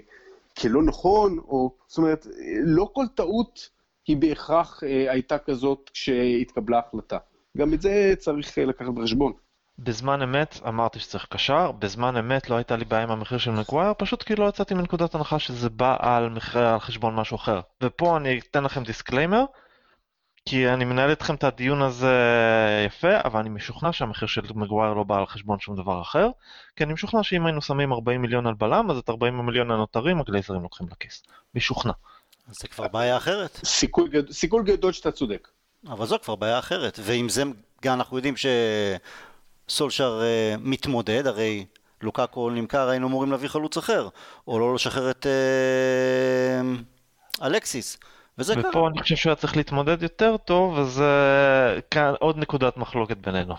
כלא 0.58 0.82
נכון, 0.82 1.38
או 1.38 1.74
זאת 1.86 1.98
אומרת, 1.98 2.26
לא 2.64 2.90
כל 2.92 3.04
טעות 3.14 3.68
היא 4.06 4.16
בהכרח 4.16 4.84
אה, 4.84 5.12
הייתה 5.12 5.38
כזאת 5.38 5.90
כשהתקבלה 5.94 6.78
החלטה. 6.78 7.18
גם 7.56 7.74
את 7.74 7.82
זה 7.82 8.14
צריך 8.18 8.58
לקחת 8.58 8.88
בחשבון. 8.88 9.32
בזמן 9.78 10.22
אמת 10.22 10.60
אמרתי 10.68 10.98
שצריך 10.98 11.26
קשר, 11.30 11.72
בזמן 11.72 12.16
אמת 12.16 12.50
לא 12.50 12.56
הייתה 12.56 12.76
לי 12.76 12.84
בעיה 12.84 13.02
עם 13.02 13.10
המחיר 13.10 13.38
של 13.38 13.50
מגווייר, 13.50 13.92
פשוט 13.98 14.22
כי 14.22 14.34
לא 14.34 14.48
יצאתי 14.48 14.74
מנקודת 14.74 15.14
הנחה 15.14 15.38
שזה 15.38 15.70
בא 15.70 15.96
על 15.98 16.28
מחיר 16.28 16.66
על 16.66 16.78
חשבון 16.78 17.14
משהו 17.14 17.36
אחר. 17.36 17.60
ופה 17.82 18.16
אני 18.16 18.40
אתן 18.50 18.64
לכם 18.64 18.82
disclaimer, 18.82 19.44
כי 20.50 20.68
אני 20.68 20.84
מנהל 20.84 21.10
איתכם 21.10 21.34
את 21.34 21.44
הדיון 21.44 21.82
הזה 21.82 22.14
יפה, 22.86 23.08
אבל 23.24 23.40
אני 23.40 23.48
משוכנע 23.48 23.92
שהמחיר 23.92 24.28
של 24.28 24.40
מגווייר 24.54 24.94
לא 24.94 25.02
בא 25.02 25.18
על 25.18 25.26
חשבון 25.26 25.58
שום 25.60 25.76
דבר 25.76 26.02
אחר, 26.02 26.28
כי 26.76 26.84
אני 26.84 26.92
משוכנע 26.92 27.22
שאם 27.22 27.46
היינו 27.46 27.62
שמים 27.62 27.92
40 27.92 28.22
מיליון 28.22 28.46
על 28.46 28.54
בלם, 28.54 28.90
אז 28.90 28.98
את 28.98 29.10
40 29.10 29.38
המיליון 29.38 29.70
הנותרים 29.70 30.20
הגלייזרים 30.20 30.62
לוקחים 30.62 30.86
לכיס. 30.90 31.22
משוכנע. 31.54 31.92
אז 32.48 32.54
זה 32.62 32.68
כבר 32.68 32.88
בעיה 32.88 33.16
אחרת. 33.16 33.60
סיכוי, 33.64 34.08
גד... 34.08 34.30
סיכוי 34.30 34.62
גדול 34.64 34.92
שאתה 34.92 35.10
צודק. 35.10 35.48
אבל 35.88 36.06
זו 36.06 36.16
כבר 36.22 36.34
בעיה 36.36 36.58
אחרת. 36.58 36.98
ועם 37.02 37.28
זה 37.28 37.42
גם 37.82 37.94
אנחנו 37.94 38.16
יודעים 38.16 38.34
שסולשר 39.68 40.20
אה, 40.22 40.54
מתמודד, 40.58 41.26
הרי 41.26 41.66
לוקאקו 42.02 42.50
נמכר, 42.50 42.88
היינו 42.88 43.06
אמורים 43.06 43.30
להביא 43.30 43.48
חלוץ 43.48 43.76
אחר, 43.76 44.08
או 44.46 44.58
לא 44.58 44.74
לשחרר 44.74 45.10
את 45.10 45.26
אה, 45.26 46.60
אלקסיס. 47.46 47.98
וזה 48.38 48.54
קרה. 48.54 48.70
ופה 48.70 48.88
אני 48.88 49.02
חושב 49.02 49.16
שהוא 49.16 49.30
היה 49.30 49.36
צריך 49.36 49.56
להתמודד 49.56 50.02
יותר 50.02 50.36
טוב, 50.36 50.78
אז 50.78 51.00
אה, 51.00 51.80
כאן 51.90 52.14
עוד 52.20 52.38
נקודת 52.38 52.76
מחלוקת 52.76 53.16
בינינו. 53.16 53.54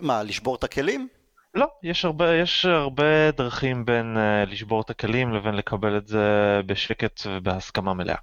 מה, 0.00 0.22
לשבור 0.22 0.54
את 0.54 0.64
הכלים? 0.64 1.08
לא, 1.54 1.66
יש 1.82 2.04
הרבה, 2.04 2.34
יש 2.34 2.64
הרבה 2.64 3.30
דרכים 3.30 3.84
בין 3.84 4.16
uh, 4.16 4.50
לשבור 4.50 4.80
את 4.80 4.90
הכלים 4.90 5.32
לבין 5.32 5.54
לקבל 5.54 5.96
את 5.96 6.06
זה 6.06 6.60
בשקט 6.66 7.20
ובהסכמה 7.26 7.94
מלאה. 7.94 8.16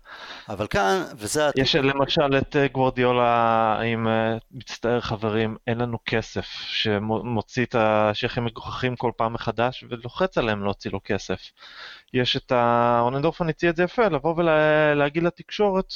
אבל 0.50 0.68
כאן, 0.68 1.04
וזה... 1.16 1.50
הטיפ- 1.50 1.62
יש 1.62 1.76
למשל 1.76 2.38
את 2.38 2.56
uh, 2.56 2.72
גוורדיולה 2.72 3.80
עם 3.86 4.08
uh, 4.08 4.44
מצטער 4.52 5.02
חברים, 5.02 5.58
אין 5.68 5.78
לנו 5.78 5.98
כסף, 6.06 6.46
שמוציא 6.68 7.66
את 7.66 7.76
השייחים 7.76 8.46
מגוחכים 8.46 8.96
כל 8.96 9.12
פעם 9.18 9.34
מחדש 9.34 9.84
ולוחץ 9.90 10.38
עליהם 10.38 10.64
להוציא 10.64 10.92
לו 10.92 11.00
כסף. 11.04 11.40
יש 12.14 12.38
את 12.38 12.52
ה... 12.52 13.00
רוננדורפן 13.02 13.50
הציע 13.50 13.70
את 13.70 13.76
זה 13.76 13.84
יפה, 13.84 14.08
לבוא 14.08 14.36
ולהגיד 14.38 15.24
לתקשורת, 15.24 15.94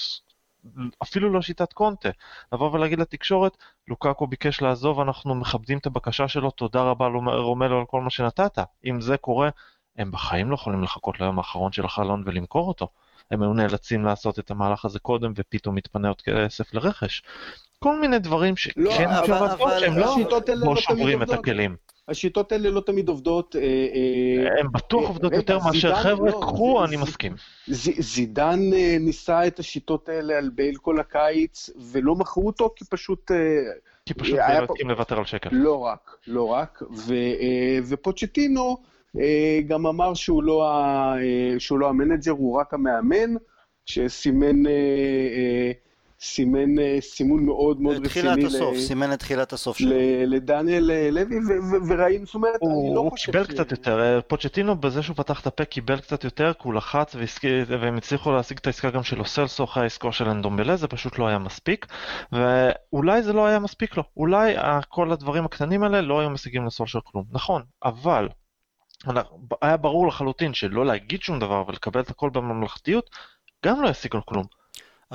אפילו 1.04 1.34
לא 1.34 1.42
שיטת 1.42 1.74
קונטה, 1.74 2.10
לבוא 2.54 2.72
ולהגיד 2.72 3.00
לתקשורת, 3.00 3.58
לוקאקו 3.88 4.28
ביקש 4.28 4.62
לעזוב, 4.62 5.00
אנחנו 5.00 5.36
מכבדים 5.36 5.78
את 5.78 5.86
הבקשה 5.86 6.28
שלו, 6.28 6.52
תודה 6.52 6.82
רבה 6.82 7.08
רומלו 7.38 7.80
על 7.80 7.86
כל 7.86 8.02
מה 8.02 8.10
שנתת. 8.10 8.60
אם 8.86 9.02
זה 9.02 9.18
קורה, 9.18 9.50
הם 9.98 10.12
בחיים 10.12 10.50
לא 10.50 10.56
יכולים 10.56 10.84
לחכות 10.84 11.20
ליום 11.20 11.38
האחרון 11.38 11.72
של 11.72 11.86
החלון 11.86 12.24
ולמכור 12.26 12.68
אותו. 12.68 12.88
הם 13.32 13.42
היו 13.42 13.54
נאלצים 13.54 14.06
לעשות 14.06 14.40
את 14.40 14.52
המהלך 14.52 14.86
הזה 14.86 15.00
קודם, 15.00 15.34
ופתאום 15.36 15.76
מתפנה 15.76 16.08
עוד 16.08 16.22
כסף 16.22 16.74
לרכש. 16.74 17.24
כל 17.80 18.00
מיני 18.00 18.20
דברים 18.20 18.58
שכן 18.58 18.82
לא, 19.10 19.20
אפשר 19.20 19.44
לעשות, 19.44 19.70
שהם 19.80 19.98
לא 19.98 20.14
השיטות 20.14 20.50
האלה 20.50 20.62
כמו 20.62 20.74
לא 20.74 20.82
תמיד 20.88 20.98
שוברים 20.98 21.24
את. 21.24 21.30
הכלים. 21.30 21.76
השיטות 22.08 22.52
האלה 22.52 22.70
לא 22.70 22.82
תמיד 22.82 23.10
עובדות. 23.10 23.56
אה, 23.56 23.62
אה, 23.62 24.60
הם 24.60 24.72
בטוח 24.72 25.04
אה, 25.04 25.08
עובדות 25.08 25.34
יותר 25.34 25.60
מאשר 25.60 25.96
חבר'ה, 25.96 26.32
לא, 26.32 26.40
קחו, 26.42 26.86
אני 26.86 26.98
מסכים. 26.98 27.36
זידן 28.00 28.60
ניסה 29.00 29.48
את 29.48 29.60
השיטות 29.60 30.10
האלה 30.10 30.38
על 30.38 30.50
בייל 30.50 30.76
כל 30.76 31.00
הקיץ, 31.00 31.70
ולא 31.92 32.16
מכרו 32.16 32.48
אותו 32.48 32.74
כי 32.76 32.86
פשוט... 32.86 33.32
כי 34.06 34.14
פשוט 34.14 34.36
בייל 34.36 34.64
הסכים 34.64 34.90
לוותר 34.90 35.18
על 35.18 35.26
שקל. 35.26 35.50
לא 35.52 35.80
רק, 35.80 36.18
לא 36.28 36.48
רק. 36.48 36.84
ופוצ'טינו 37.88 38.78
גם 39.68 39.88
אמר 39.88 40.14
שהוא 40.14 40.44
לא, 40.44 40.72
שהוא 41.60 41.80
לא 41.80 41.90
המנג'ר, 41.90 42.32
הוא 42.32 42.60
רק 42.60 42.74
המאמן, 42.74 43.36
שסימן 43.86 44.64
סימן 46.26 46.80
אה, 46.80 46.98
סימון 47.02 47.46
מאוד 47.46 47.82
מאוד 47.82 47.96
רציני. 47.96 48.10
תחילת 48.10 48.44
הסוף, 48.44 48.78
סימן 48.78 49.14
את 49.14 49.20
תחילת 49.20 49.54
הסוף 49.54 49.78
שלו. 49.78 49.90
לדניאל 50.28 50.92
אה, 50.92 51.10
לוי, 51.12 51.36
וראינו, 51.88 52.26
זאת 52.26 52.36
אומרת, 52.36 52.60
אני 52.64 52.96
לא 52.96 53.08
חושב. 53.10 53.36
הוא 53.36 53.44
קיבל 53.44 53.54
קצת 53.54 53.72
יותר, 53.72 54.00
אה, 54.00 54.22
פוצ'טינו 54.22 54.76
בזה 54.76 55.04
שהוא 55.04 55.16
פתח 55.16 55.42
את 55.42 55.48
הפה 55.48 55.66
קיבל 55.66 56.00
קצת 56.00 56.24
יותר, 56.24 56.54
כי 56.54 56.60
הוא 56.64 56.74
לחץ 56.74 57.16
והם 57.68 57.98
הצליחו 57.98 58.32
להשיג 58.32 58.58
את 58.58 58.68
העסקה 58.68 58.90
גם 58.90 59.04
של 59.04 59.20
אוסלסו 59.20 59.64
אחרי 59.64 59.84
העסקה 59.84 60.12
של 60.12 60.30
אנדומבלה, 60.30 60.76
זה 60.76 60.88
פשוט 60.88 61.20
לא 61.20 61.28
היה 61.28 61.40
מספיק, 61.40 61.86
ואולי 62.32 63.24
זה 63.24 63.34
לא 63.34 63.46
היה 63.46 63.60
מספיק 63.60 63.98
לו, 63.98 64.04
אולי 64.18 64.56
כל 64.90 65.12
הדברים 65.12 65.46
הקטנים 65.46 65.84
האלה 65.84 66.02
לא 66.02 66.20
היו 66.20 66.30
משיגים 66.30 66.66
לסולשר 66.66 67.00
כלום, 67.04 67.26
נכון, 67.32 67.62
אבל 67.84 68.30
היה 69.62 69.78
ברור 69.78 70.08
לחלוטין 70.08 70.54
שלא 70.54 70.86
להגיד 70.86 71.22
שום 71.22 71.40
דבר 71.40 71.64
ולקבל 71.68 72.02
את 72.02 72.10
הכל 72.10 72.30
בממלכתיות, 72.30 73.10
גם 73.66 73.82
לא 73.82 73.90
ישיג 73.90 74.16
לו 74.16 74.26
כלום. 74.26 74.44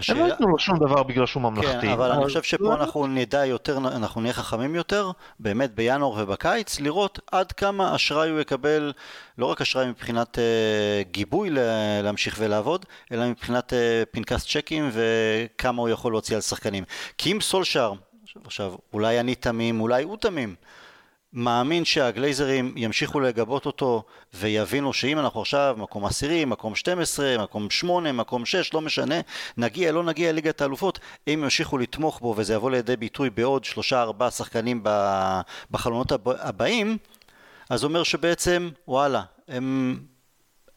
השאלה... 0.01 0.20
הם 0.20 0.26
לא 0.26 0.32
ייתנו 0.32 0.48
לו 0.48 0.59
שום 0.59 0.78
דבר 0.78 1.03
בגלל 1.03 1.26
שהוא 1.26 1.42
ממלכתי. 1.42 1.80
כן, 1.80 1.88
אבל 1.88 2.12
אני 2.12 2.24
חושב 2.24 2.42
שפה 2.42 2.74
אנחנו 2.74 3.07
נדע 3.07 3.46
יותר, 3.46 3.78
אנחנו 3.78 4.20
נהיה 4.20 4.32
חכמים 4.32 4.74
יותר, 4.74 5.11
באמת 5.40 5.74
בינואר 5.74 6.22
ובקיץ, 6.22 6.80
לראות 6.80 7.18
עד 7.32 7.53
כמה 7.53 7.94
אשראי 7.94 8.30
הוא 8.30 8.40
יקבל, 8.40 8.92
לא 9.38 9.46
רק 9.46 9.61
אשראי 9.61 9.86
מבחינת 9.88 10.38
uh, 10.38 11.11
גיבוי 11.11 11.51
להמשיך 12.03 12.36
ולעבוד, 12.38 12.86
אלא 13.12 13.28
מבחינת 13.28 13.72
uh, 13.72 13.76
פנקס 14.11 14.46
צ'קים 14.46 14.90
וכמה 14.92 15.82
הוא 15.82 15.88
יכול 15.88 16.12
להוציא 16.12 16.36
על 16.36 16.42
שחקנים. 16.42 16.84
כי 17.18 17.32
אם 17.32 17.40
סולשאר, 17.40 17.92
עכשיו, 18.44 18.74
אולי 18.92 19.20
אני 19.20 19.34
תמים, 19.34 19.80
אולי 19.80 20.03
הוא 20.03 20.16
תמים, 20.16 20.55
מאמין 21.33 21.85
שהגלייזרים 21.85 22.74
ימשיכו 22.76 23.20
לגבות 23.20 23.66
אותו 23.66 24.03
ויבינו 24.35 24.93
שאם 24.93 25.18
אנחנו 25.18 25.41
עכשיו 25.41 25.74
מקום 25.78 26.05
עשירי, 26.05 26.45
מקום 26.45 26.74
12, 26.74 27.39
מקום 27.39 27.70
8, 27.70 28.12
מקום 28.12 28.47
6, 28.47 28.74
לא 28.74 28.81
משנה, 28.81 29.14
נגיע, 29.57 29.93
לא 29.93 30.05
נגיע 30.05 30.33
ליגת 30.33 30.61
האלופות, 30.61 30.99
אם 31.28 31.41
ימשיכו 31.43 31.78
לתמוך 31.78 32.20
בו 32.20 32.35
וזה 32.37 32.55
יבוא 32.55 32.70
לידי 32.70 32.97
ביטוי 32.97 33.31
בעוד 33.31 33.64
3-4 33.91 34.31
שחקנים 34.31 34.85
בחלונות 35.70 36.12
הבאים, 36.26 36.99
אז 37.70 37.85
אומר 37.85 38.03
שבעצם, 38.03 38.70
וואלה, 38.89 39.22
הם 39.49 39.99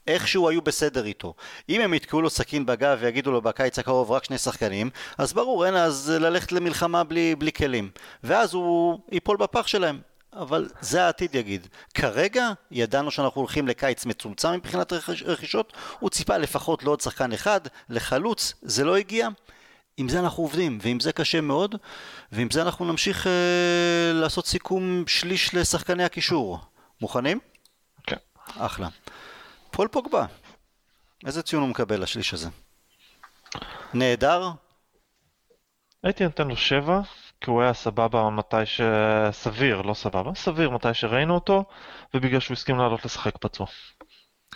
איכשהו 0.07 0.49
היו 0.49 0.61
בסדר 0.61 1.05
איתו. 1.05 1.33
אם 1.69 1.81
הם 1.81 1.93
יתקעו 1.93 2.21
לו 2.21 2.29
סכין 2.29 2.65
בגב 2.65 2.97
ויגידו 3.01 3.31
לו 3.31 3.41
בקיץ 3.41 3.79
הקרוב 3.79 4.11
רק 4.11 4.23
שני 4.23 4.37
שחקנים, 4.37 4.89
אז 5.17 5.33
ברור, 5.33 5.65
אין 5.65 5.75
אז 5.75 6.09
ללכת 6.09 6.51
למלחמה 6.51 7.03
בלי, 7.03 7.35
בלי 7.35 7.51
כלים. 7.51 7.89
ואז 8.23 8.53
הוא 8.53 8.99
ייפול 9.11 9.37
בפח 9.37 9.67
שלהם. 9.67 10.12
אבל 10.35 10.69
זה 10.81 11.05
העתיד 11.05 11.35
יגיד. 11.35 11.67
כרגע 11.93 12.51
ידענו 12.71 13.11
שאנחנו 13.11 13.41
הולכים 13.41 13.67
לקיץ 13.67 14.05
מצומצם 14.05 14.51
מבחינת 14.51 14.93
רכישות, 15.25 15.73
הוא 15.99 16.09
ציפה 16.09 16.37
לפחות 16.37 16.83
לעוד 16.83 17.01
שחקן 17.01 17.31
אחד, 17.31 17.61
לחלוץ, 17.89 18.53
זה 18.61 18.83
לא 18.83 18.97
הגיע. 18.97 19.27
עם 19.97 20.09
זה 20.09 20.19
אנחנו 20.19 20.43
עובדים, 20.43 20.79
ועם 20.81 20.99
זה 20.99 21.13
קשה 21.13 21.41
מאוד, 21.41 21.75
ועם 22.31 22.51
זה 22.51 22.61
אנחנו 22.61 22.85
נמשיך 22.85 23.27
אה, 23.27 24.11
לעשות 24.13 24.47
סיכום 24.47 25.03
שליש 25.07 25.55
לשחקני 25.55 26.03
הקישור. 26.03 26.59
מוכנים? 27.01 27.39
כן. 28.07 28.15
אחלה. 28.57 28.87
פול 29.71 29.87
פוגבה, 29.87 30.25
איזה 31.25 31.43
ציון 31.43 31.61
הוא 31.61 31.69
מקבל 31.69 32.01
לשליש 32.03 32.33
הזה? 32.33 32.49
נהדר? 33.93 34.51
הייתי 36.03 36.23
נותן 36.23 36.47
לו 36.47 36.57
שבע, 36.57 37.01
כי 37.43 37.51
הוא 37.51 37.61
היה 37.61 37.73
סבבה 37.73 38.29
מתי 38.29 38.65
שסביר, 38.65 39.81
לא 39.81 39.93
סבבה, 39.93 40.31
סביר 40.35 40.69
מתי 40.69 40.93
שראינו 40.93 41.35
אותו, 41.35 41.63
ובגלל 42.13 42.39
שהוא 42.39 42.55
הסכים 42.55 42.77
לעלות 42.77 43.05
לשחק 43.05 43.37
פצוע. 43.37 43.67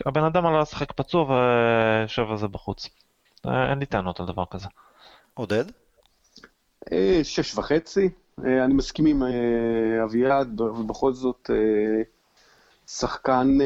הבן 0.05 0.23
אדם 0.23 0.45
עלה 0.45 0.61
לשחק 0.61 0.91
פצוע 0.91 1.23
ויושב 1.23 2.31
על 2.31 2.37
זה 2.37 2.47
בחוץ. 2.47 2.89
אה, 3.45 3.69
אין 3.69 3.79
לי 3.79 3.85
טענות 3.85 4.19
על 4.19 4.25
דבר 4.25 4.43
כזה. 4.51 4.67
עודד? 5.33 5.65
אה, 6.91 7.19
שש 7.23 7.57
וחצי. 7.57 8.09
אה, 8.45 8.65
אני 8.65 8.73
מסכים 8.73 9.05
עם 9.05 9.23
אביעד, 10.03 10.61
ובכל 10.61 11.13
זאת 11.13 11.49
שחקן... 12.87 13.57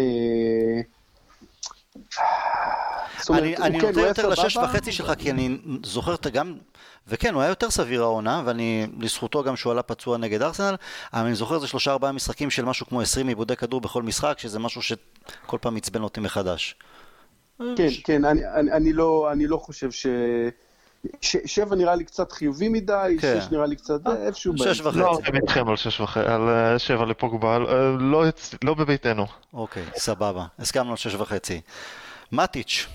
אני, 3.30 3.58
אני 3.58 3.80
כן, 3.80 3.88
נותן 3.88 4.00
יותר 4.00 4.30
לשש 4.30 4.58
וחצי 4.58 4.92
שלך, 4.92 5.12
כי 5.18 5.32
אני 5.32 5.58
זוכר 5.84 6.16
את 6.16 6.28
גם, 6.28 6.54
וכן, 7.08 7.34
הוא 7.34 7.42
היה 7.42 7.50
יותר 7.50 7.70
סביר 7.70 8.02
העונה, 8.02 8.42
ואני, 8.46 8.88
לזכותו 9.00 9.44
גם 9.44 9.56
שהוא 9.56 9.72
עלה 9.72 9.82
פצוע 9.82 10.18
נגד 10.18 10.42
ארסנל, 10.42 10.76
אבל 11.14 11.26
אני 11.26 11.36
זוכר 11.36 11.60
זה 11.60 11.68
שלושה 11.68 11.92
ארבעה 11.92 12.12
משחקים 12.12 12.50
של 12.50 12.66
משהו 12.66 12.86
כמו 12.86 13.02
עשרים 13.02 13.28
עיבודי 13.28 13.56
כדור 13.56 13.82
בכל 13.82 14.04
משחק, 14.04 14.40
שזה 14.40 14.60
משהו 14.60 14.82
שכל 14.82 15.58
פעם 15.62 15.78
עצבן 15.78 16.04
אותי 16.04 16.20
מחדש. 16.20 16.76
כן, 17.76 17.88
כן, 18.04 18.26
אני, 18.26 18.42
אני, 18.54 18.72
אני, 18.72 18.94
לא, 18.94 19.30
אני 19.32 19.48
לא 19.48 19.58
חושב 19.58 19.92
ש... 19.92 20.08
ש... 21.22 21.38
שבע 21.46 21.76
נראה 21.76 21.96
לי 21.96 22.04
קצת 22.04 22.32
חיובי 22.32 22.70
מדי, 22.70 23.18
כן. 23.20 23.40
שש 23.42 23.52
נראה 23.52 23.66
לי 23.66 23.76
קצת 23.76 24.08
אה, 24.08 24.26
איפשהו 24.26 24.54
באמצע. 24.54 24.74
שש 24.74 24.82
וחצי. 24.82 25.00
לא, 25.00 25.20
אני 25.28 25.40
איתכם 25.40 25.70
על 25.70 25.76
שש 25.76 26.00
וחצי, 26.02 26.26
על 26.28 26.50
אה, 26.50 26.80
שבע 26.80 27.06
לפוגבה, 27.06 27.56
אה, 27.56 27.60
לא, 28.00 28.24
לא 28.64 28.74
בביתנו. 28.74 29.26
אוקיי, 29.54 29.84
סבבה, 29.96 30.46
הסכמנו 30.60 30.92
על 30.92 30.98
שש 30.98 31.16
וחצי. 31.16 31.62
מטיץ'. 32.32 32.88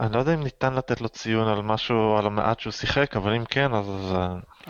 אני 0.00 0.12
לא 0.12 0.18
יודע 0.18 0.34
אם 0.34 0.42
ניתן 0.42 0.74
לתת 0.74 1.00
לו 1.00 1.08
ציון 1.08 1.48
על 1.48 1.62
משהו, 1.62 2.16
על 2.16 2.26
המעט 2.26 2.60
שהוא 2.60 2.72
שיחק, 2.72 3.16
אבל 3.16 3.34
אם 3.34 3.44
כן, 3.44 3.74
אז 3.74 3.86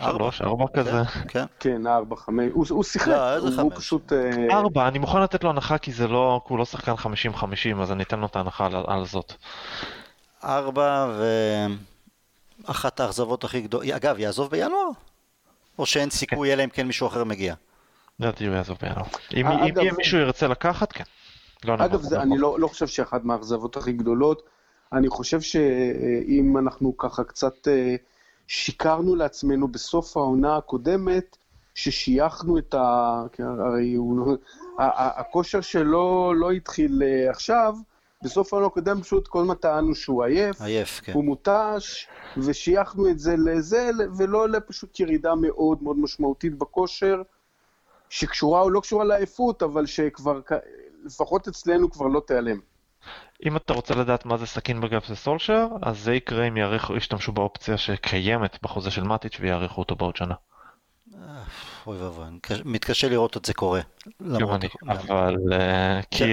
שלוש, 0.01 0.41
ארבע 0.41 0.65
כן, 0.73 0.79
כזה. 0.79 1.01
כן, 1.27 1.45
כן, 1.59 1.87
ארבע, 1.87 2.15
חמש, 2.15 2.69
הוא 2.69 2.83
שיחק, 2.83 3.07
לא, 3.07 3.61
הוא 3.61 3.71
פשוט... 3.75 4.13
אה, 4.13 4.57
ארבע, 4.57 4.87
אני 4.87 4.99
מוכן 4.99 5.21
לתת 5.21 5.43
לו 5.43 5.49
הנחה 5.49 5.77
כי 5.77 5.91
זה 5.91 6.07
לא, 6.07 6.41
הוא 6.47 6.57
לא 6.57 6.65
שחקן 6.65 6.95
חמישים 6.95 7.35
חמישים, 7.35 7.81
אז 7.81 7.91
אני 7.91 8.03
אתן 8.03 8.19
לו 8.19 8.25
את 8.25 8.35
ההנחה 8.35 8.69
על 8.87 9.05
זאת. 9.05 9.33
ארבע 10.43 11.11
ואחת 12.67 12.99
האכזבות 12.99 13.43
הכי 13.43 13.61
גדולות, 13.61 13.87
אגב, 13.87 14.19
יעזוב 14.19 14.51
בינואר? 14.51 14.89
או 15.79 15.85
שאין 15.85 16.09
סיכוי. 16.09 16.53
אלא 16.53 16.63
אם 16.63 16.69
כן 16.69 16.87
מישהו 16.87 17.07
אחר 17.07 17.23
מגיע? 17.23 17.55
לדעתי 18.19 18.45
הוא 18.45 18.55
יעזוב 18.55 18.77
בינואר. 18.81 19.05
אם 19.33 19.47
אה, 19.47 19.91
מישהו 19.97 20.19
ירצה 20.19 20.47
לקחת, 20.47 20.91
כן. 20.91 21.03
לא 21.65 21.73
אגב, 21.73 22.13
אני 22.13 22.37
לא, 22.37 22.59
לא 22.59 22.67
חושב 22.67 22.87
שאחת 22.87 23.23
מהאכזבות 23.23 23.77
הכי 23.77 23.91
גדולות, 23.91 24.41
אני 24.93 25.09
חושב 25.09 25.41
שאם 25.41 26.57
אנחנו 26.57 26.97
ככה 26.97 27.23
קצת 27.23 27.67
אה, 27.67 27.95
שיקרנו 28.47 29.15
לעצמנו 29.15 29.67
בסוף 29.67 30.17
העונה 30.17 30.57
הקודמת, 30.57 31.37
ששייכנו 31.75 32.57
את 32.57 32.73
ה... 32.73 33.23
הרי 33.39 33.93
הוא... 33.93 34.37
הכושר 34.79 35.61
שלו 35.61 36.33
לא 36.33 36.51
התחיל 36.51 37.03
אה, 37.03 37.29
עכשיו, 37.29 37.75
בסוף 38.23 38.53
העונה 38.53 38.67
הקודמת 38.67 39.03
פשוט 39.03 39.27
כל 39.27 39.41
הזמן 39.41 39.55
טענו 39.55 39.95
שהוא 39.95 40.23
עייף, 40.23 40.61
עייף, 40.61 41.01
כן. 41.03 41.13
הוא 41.13 41.23
מותש, 41.23 42.07
ושייכנו 42.37 43.09
את 43.09 43.19
זה 43.19 43.35
לזה, 43.37 43.89
ולא 44.17 44.49
לפשוט 44.49 44.99
ירידה 44.99 45.35
מאוד 45.35 45.83
מאוד 45.83 45.99
משמעותית 45.99 46.57
בכושר, 46.57 47.21
שקשורה 48.09 48.61
או 48.61 48.69
לא 48.69 48.79
קשורה 48.79 49.05
לעייפות, 49.05 49.63
אבל 49.63 49.85
שכבר, 49.85 50.41
לפחות 51.03 51.47
אצלנו 51.47 51.91
כבר 51.91 52.07
לא 52.07 52.21
תיעלם. 52.27 52.59
אם 53.45 53.57
אתה 53.57 53.73
רוצה 53.73 53.95
לדעת 53.95 54.25
מה 54.25 54.37
זה 54.37 54.45
סכין 54.45 54.81
בגב 54.81 55.01
של 55.01 55.15
סולשר, 55.15 55.67
אז 55.81 55.99
זה 55.99 56.15
יקרה 56.15 56.47
אם 56.47 56.57
יעריכו, 56.57 56.95
ישתמשו 56.95 57.31
באופציה 57.31 57.77
שקיימת 57.77 58.59
בחוזה 58.61 58.91
של 58.91 59.03
מאטיץ' 59.03 59.37
ויעריכו 59.39 59.81
אותו 59.81 59.95
בעוד 59.95 60.15
שנה. 60.15 60.35
אה, 61.15 61.43
אוי 61.87 61.97
ואבוי, 61.97 62.25
מתקשה 62.65 63.09
לראות 63.09 63.37
את 63.37 63.45
זה 63.45 63.53
קורה. 63.53 63.81
גם 64.39 64.53
אני, 64.53 64.67
אבל 64.87 65.35
אה, 65.53 65.99
כי 66.11 66.23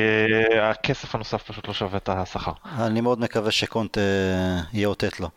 הכסף 0.62 1.14
הנוסף 1.14 1.42
פשוט 1.42 1.68
לא 1.68 1.74
שווה 1.74 1.96
את 1.98 2.08
השכר. 2.08 2.52
אני 2.64 3.00
מאוד 3.00 3.20
מקווה 3.20 3.50
שקונט 3.50 3.98
אה, 3.98 4.60
יאותת 4.72 5.20
לו. 5.20 5.28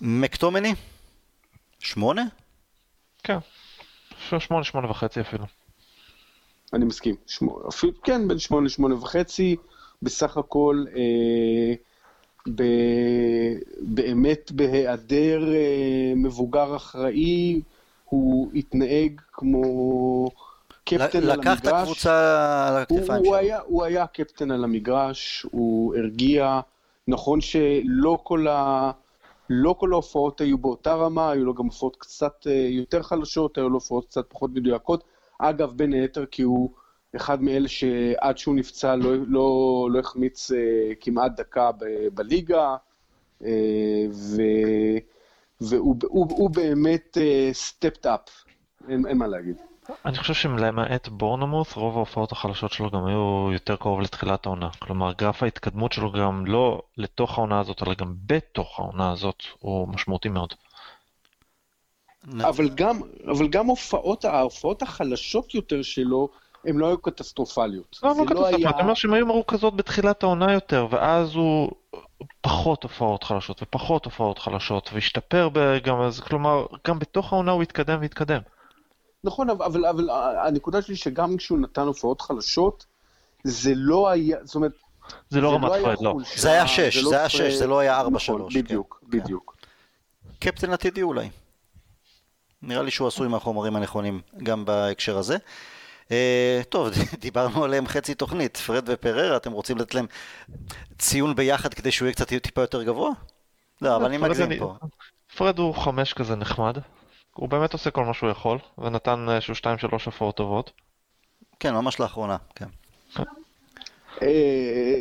מקטומני? 0.00 0.74
שמונה? 1.78 2.22
כן, 3.22 3.38
שמונה, 4.38 4.64
שמונה 4.64 4.90
וחצי 4.90 5.20
אפילו. 5.20 5.44
אני 6.72 6.84
מסכים, 6.84 7.14
כן, 8.04 8.28
בין 8.28 8.38
שמונה 8.38 8.66
לשמונה 8.66 8.94
וחצי. 8.94 9.56
בסך 10.02 10.36
הכל 10.36 10.84
אה, 10.96 11.74
ב, 12.54 12.62
באמת 13.80 14.52
בהיעדר 14.52 15.54
אה, 15.54 16.12
מבוגר 16.16 16.76
אחראי, 16.76 17.60
הוא 18.04 18.50
התנהג 18.54 19.20
כמו 19.32 20.28
קפטן 20.84 21.22
על 21.22 21.30
המגרש. 21.30 21.46
לקח 21.46 21.60
את 21.60 21.66
הקבוצה 21.66 22.68
על 22.68 22.76
הכתפיים 22.76 23.24
שלו. 23.24 23.34
היה, 23.34 23.60
הוא 23.66 23.84
היה 23.84 24.06
קפטן 24.06 24.50
על 24.50 24.64
המגרש, 24.64 25.46
הוא 25.50 25.96
הרגיע. 25.96 26.60
נכון 27.08 27.40
שלא 27.40 28.18
כל 28.22 28.48
ה... 28.48 28.90
לא 29.50 29.74
כל 29.78 29.92
ההופעות 29.92 30.40
היו 30.40 30.58
באותה 30.58 30.94
רמה, 30.94 31.30
היו 31.30 31.44
לו 31.44 31.54
גם 31.54 31.64
הופעות 31.64 31.96
קצת 31.96 32.46
אה, 32.46 32.52
יותר 32.52 33.02
חלשות, 33.02 33.58
היו 33.58 33.68
לו 33.68 33.74
הופעות 33.74 34.06
קצת 34.06 34.24
פחות 34.28 34.50
מדויקות. 34.54 35.04
אגב, 35.38 35.72
בין 35.76 35.92
היתר 35.92 36.26
כי 36.26 36.42
הוא 36.42 36.70
אחד 37.16 37.42
מאלה 37.42 37.68
שעד 37.68 38.38
שהוא 38.38 38.54
נפצע 38.54 38.96
לא, 38.96 39.10
לא, 39.26 39.88
לא 39.90 39.98
החמיץ 39.98 40.50
uh, 40.50 40.54
כמעט 41.00 41.32
דקה 41.36 41.72
ב, 41.72 41.84
בליגה, 42.14 42.76
uh, 43.42 43.44
ו, 44.12 44.42
והוא 45.60 45.96
הוא, 46.02 46.26
הוא 46.30 46.50
באמת 46.50 47.18
סטפט 47.52 48.06
uh, 48.06 48.08
אפ, 48.14 48.44
אין, 48.88 49.06
אין 49.06 49.18
מה 49.18 49.26
להגיד. 49.26 49.56
אני 50.04 50.18
חושב 50.18 50.34
שלמעט 50.34 51.08
בורנמוס, 51.08 51.72
רוב 51.76 51.96
ההופעות 51.96 52.32
החלשות 52.32 52.72
שלו 52.72 52.90
גם 52.90 53.06
היו 53.06 53.48
יותר 53.52 53.76
קרוב 53.76 54.00
לתחילת 54.00 54.46
העונה. 54.46 54.68
כלומר, 54.78 55.12
גרף 55.12 55.42
ההתקדמות 55.42 55.92
שלו 55.92 56.12
גם 56.12 56.46
לא 56.46 56.82
לתוך 56.96 57.38
העונה 57.38 57.60
הזאת, 57.60 57.82
אלא 57.82 57.94
גם 57.94 58.14
בתוך 58.26 58.80
העונה 58.80 59.12
הזאת, 59.12 59.42
הוא 59.58 59.88
משמעותי 59.88 60.28
מאוד. 60.28 60.54
אבל 62.40 62.68
גם, 62.68 63.00
אבל 63.30 63.48
גם 63.48 63.66
הופעות, 63.66 64.24
ההופעות 64.24 64.82
החלשות 64.82 65.54
יותר 65.54 65.82
שלו, 65.82 66.28
הן 66.64 66.76
לא 66.76 66.86
היו 66.86 66.98
קטסטרופליות. 66.98 67.98
לא, 68.02 68.08
לא 68.08 68.24
קטסטרופליות, 68.24 68.74
אני 68.74 68.82
אומר 68.82 68.94
שהן 68.94 69.12
היו 69.12 69.26
מרוכזות 69.26 69.76
בתחילת 69.76 70.22
העונה 70.22 70.52
יותר, 70.52 70.86
ואז 70.90 71.34
הוא 71.34 71.70
פחות 72.40 72.82
הופעות 72.82 73.24
חלשות 73.24 73.62
ופחות 73.62 74.04
הופעות 74.04 74.38
חלשות, 74.38 74.90
והשתפר 74.92 75.48
גם 75.84 76.00
אז, 76.00 76.20
כלומר, 76.20 76.66
גם 76.86 76.98
בתוך 76.98 77.32
העונה 77.32 77.52
הוא 77.52 77.62
התקדם 77.62 77.98
והתקדם. 78.00 78.40
נכון, 79.24 79.50
אבל, 79.50 79.86
אבל, 79.86 80.10
הנקודה 80.46 80.82
שלי 80.82 80.96
שגם 80.96 81.36
כשהוא 81.36 81.58
נתן 81.58 81.82
הופעות 81.82 82.20
חלשות, 82.20 82.86
זה 83.44 83.72
לא 83.74 84.08
היה, 84.08 84.36
זאת 84.44 84.54
אומרת, 84.54 84.72
זה 85.30 85.40
לא 85.40 85.54
רמת 85.54 85.72
היה 85.72 85.84
פרד, 85.84 85.96
לא. 86.00 86.10
חולשה, 86.10 86.40
זה 86.40 86.52
היה 86.52 86.68
שש, 86.68 86.96
לא 86.96 87.10
זה 87.10 87.18
היה 87.18 87.28
פרד. 87.28 87.40
שש, 87.40 87.54
זה 87.54 87.66
לא 87.66 87.78
היה 87.78 87.96
ארבע, 87.96 88.16
נכון, 88.16 88.20
שלוש, 88.20 88.56
בדיוק, 88.56 89.00
כן. 89.00 89.18
בדיוק. 89.18 89.56
קפטן 90.40 90.72
עתידי 90.72 91.02
אולי. 91.02 91.30
נראה 92.62 92.82
לי 92.82 92.90
שהוא 92.90 93.08
עשוי 93.08 93.28
מהחומרים 93.28 93.76
הנכונים 93.76 94.20
גם 94.42 94.64
בהקשר 94.64 95.18
הזה. 95.18 95.36
אה, 96.12 96.60
טוב, 96.68 96.88
דיברנו 97.20 97.64
עליהם 97.64 97.86
חצי 97.86 98.14
תוכנית, 98.14 98.56
פרד 98.56 98.84
ופררה, 98.86 99.36
אתם 99.36 99.52
רוצים 99.52 99.78
לתת 99.78 99.94
להם 99.94 100.06
ציון 100.98 101.34
ביחד 101.34 101.74
כדי 101.74 101.90
שהוא 101.90 102.06
יהיה 102.06 102.14
קצת 102.14 102.28
טיפה 102.28 102.60
יותר 102.60 102.82
גבוה? 102.82 103.10
לא, 103.82 103.96
אבל 103.96 104.04
אני 104.04 104.18
מגזים 104.18 104.46
אני- 104.46 104.58
פה. 104.58 104.74
פרד 105.36 105.58
הוא 105.58 105.74
חמש 105.74 106.12
כזה 106.12 106.36
נחמד. 106.36 106.78
הוא 107.34 107.48
באמת 107.48 107.72
עושה 107.72 107.90
כל 107.90 108.04
מה 108.04 108.14
שהוא 108.14 108.30
יכול, 108.30 108.58
ונתן 108.78 109.26
איזשהו 109.30 109.54
שתיים 109.54 109.78
שלוש 109.78 110.04
הופעות 110.04 110.36
טובות. 110.36 110.70
כן, 111.60 111.74
ממש 111.74 112.00
לאחרונה, 112.00 112.36
כן. 112.54 112.66
אה, 114.22 114.96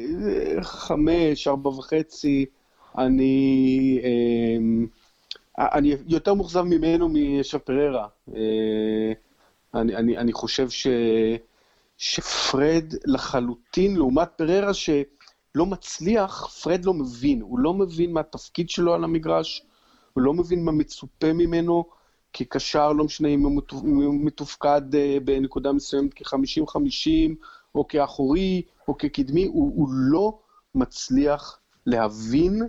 חמש, 0.61 1.47
ארבע 1.47 1.69
וחצי, 1.69 2.45
אני, 2.97 3.99
אה, 5.59 5.67
אני 5.77 5.95
יותר 6.07 6.33
מאוכזב 6.33 6.61
ממנו 6.61 7.09
משף 7.09 7.57
פררה. 7.57 8.07
אה, 8.35 9.11
אני, 9.73 9.95
אני, 9.95 10.17
אני 10.17 10.33
חושב 10.33 10.69
ש, 10.69 10.87
שפרד 11.97 12.93
לחלוטין, 13.05 13.95
לעומת 13.95 14.29
פררה 14.35 14.73
שלא 14.73 15.65
מצליח, 15.65 16.47
פרד 16.47 16.85
לא 16.85 16.93
מבין, 16.93 17.41
הוא 17.41 17.59
לא 17.59 17.73
מבין 17.73 18.13
מה 18.13 18.19
התפקיד 18.19 18.69
שלו 18.69 18.93
על 18.93 19.03
המגרש, 19.03 19.65
הוא 20.13 20.23
לא 20.23 20.33
מבין 20.33 20.65
מה 20.65 20.71
מצופה 20.71 21.33
ממנו 21.33 21.85
כקשר, 22.33 22.91
לא 22.93 23.03
משנה 23.03 23.27
אם 23.27 23.45
הוא 23.45 23.61
מתופקד 24.25 24.95
אה, 24.95 25.17
בנקודה 25.25 25.71
מסוימת 25.71 26.11
כ-50-50, 26.15 27.35
או 27.75 27.87
כאחורי, 27.87 28.61
או 28.87 28.97
כקדמי, 28.97 29.45
הוא, 29.45 29.73
הוא 29.75 29.87
לא 29.91 30.39
מצליח 30.75 31.59
להבין 31.85 32.61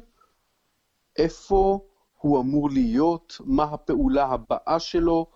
איפה 1.18 1.80
הוא 2.18 2.40
אמור 2.40 2.70
להיות, 2.70 3.36
מה 3.44 3.64
הפעולה 3.64 4.24
הבאה 4.24 4.78
שלו, 4.78 5.26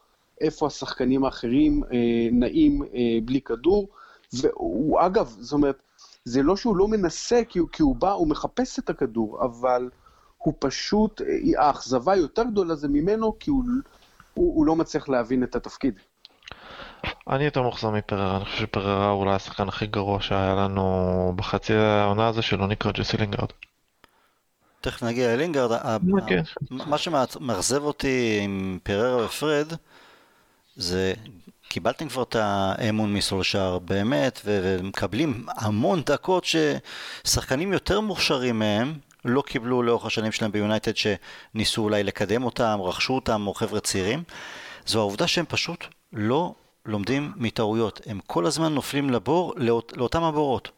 איפה 0.40 0.66
השחקנים 0.66 1.24
האחרים 1.24 1.82
אה, 1.92 1.98
נעים 2.32 2.82
אה, 2.82 3.18
בלי 3.24 3.40
כדור. 3.40 3.88
והוא, 4.32 5.00
אגב, 5.00 5.36
זאת 5.38 5.52
אומרת, 5.52 5.82
זה 6.24 6.42
לא 6.42 6.56
שהוא 6.56 6.76
לא 6.76 6.88
מנסה, 6.88 7.40
כי 7.48 7.58
הוא, 7.58 7.68
כי 7.72 7.82
הוא 7.82 7.96
בא, 7.96 8.12
הוא 8.12 8.28
מחפש 8.28 8.78
את 8.78 8.90
הכדור, 8.90 9.44
אבל 9.44 9.88
הוא 10.38 10.54
פשוט, 10.58 11.20
אה, 11.20 11.66
האכזבה 11.66 12.12
היותר 12.12 12.44
גדולה 12.44 12.74
זה 12.74 12.88
ממנו, 12.88 13.38
כי 13.38 13.50
הוא, 13.50 13.64
הוא, 14.34 14.56
הוא 14.56 14.66
לא 14.66 14.76
מצליח 14.76 15.08
להבין 15.08 15.42
את 15.42 15.56
התפקיד. 15.56 15.94
אני 17.28 17.44
יותר 17.44 17.62
מאוכזב 17.62 17.90
מפררה, 17.90 18.36
אני 18.36 18.44
חושב 18.44 18.58
שפררה 18.58 19.10
הוא 19.10 19.20
אולי 19.20 19.34
השחקן 19.34 19.68
הכי 19.68 19.86
גרוע 19.86 20.20
שהיה 20.20 20.54
לנו 20.54 21.32
בחצי 21.36 21.74
העונה 21.74 22.28
הזה 22.28 22.42
שלא 22.42 22.66
נקרא 22.66 22.92
ג'סי 22.92 23.16
לינגרד. 23.16 23.48
תכף 24.80 25.02
נגיע 25.02 25.36
ללינגרד. 25.36 25.70
מה 26.70 26.98
שמאכזב 26.98 27.82
אותי 27.82 28.40
עם 28.42 28.78
פררה 28.82 29.24
ופרד, 29.24 29.72
זה 30.76 31.14
קיבלתם 31.68 32.08
כבר 32.08 32.22
את 32.22 32.36
האמון 32.38 33.14
מסולשאר, 33.14 33.78
באמת, 33.78 34.40
ומקבלים 34.44 35.46
המון 35.56 36.02
דקות 36.02 36.44
ששחקנים 36.44 37.72
יותר 37.72 38.00
מוכשרים 38.00 38.58
מהם 38.58 38.94
לא 39.24 39.42
קיבלו 39.42 39.82
לאורך 39.82 40.06
השנים 40.06 40.32
שלהם 40.32 40.52
ביונייטד, 40.52 40.92
שניסו 40.96 41.82
אולי 41.82 42.04
לקדם 42.04 42.44
אותם, 42.44 42.78
רכשו 42.82 43.12
אותם, 43.12 43.46
או 43.46 43.54
חבר'ה 43.54 43.80
צעירים. 43.80 44.22
זו 44.86 44.98
העובדה 44.98 45.26
שהם 45.26 45.44
פשוט 45.48 45.84
לא 46.12 46.54
לומדים 46.86 47.32
מטעויות. 47.36 48.00
הם 48.06 48.20
כל 48.26 48.46
הזמן 48.46 48.74
נופלים 48.74 49.10
לבור, 49.10 49.54
לאות, 49.56 49.92
לאותם 49.96 50.22
הבורות. 50.22 50.70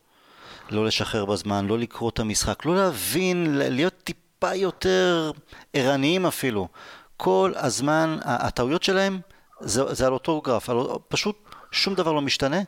לא 0.70 0.86
לשחרר 0.86 1.24
בזמן, 1.24 1.66
לא 1.66 1.78
לקרוא 1.78 2.11
את 2.11 2.18
המשחק, 2.18 2.64
לא 2.66 2.76
להבין, 2.76 3.59
להיות 3.59 3.94
טיפה 4.05 4.55
יותר 4.55 5.30
ערניים 5.72 6.26
אפילו. 6.26 6.68
כל 7.16 7.53
הזמן, 7.57 8.18
הטעויות 8.22 8.82
שלהם 8.82 9.20
זה, 9.61 9.94
זה 9.94 10.06
על 10.06 10.12
אותו 10.12 10.40
גרף, 10.40 10.70
על, 10.70 10.76
פשוט 11.09 11.36
שום 11.72 11.94
דבר 11.94 12.12
לא 12.12 12.20
משתנה, 12.20 12.61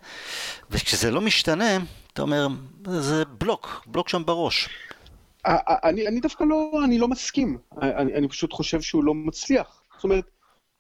וכשזה 0.71 1.11
לא 1.11 1.21
משתנה, 1.21 1.79
אתה 2.13 2.23
אומר, 2.23 2.47
זה 2.87 3.25
בלוק, 3.25 3.83
בלוק 3.87 4.09
שם 4.09 4.23
בראש. 4.27 4.69
אני, 5.85 6.09
אני 6.09 6.21
דווקא 6.21 6.45
לא, 6.45 6.71
אני 6.85 6.99
לא 6.99 7.09
מסכים, 7.09 7.59
אני, 7.83 8.15
אני 8.15 8.29
פשוט 8.29 8.53
חושב 8.53 8.81
שהוא 8.81 9.05
לא 9.05 9.15
מצליח. 9.15 9.83
זאת 9.95 10.05
אומרת, 10.05 10.25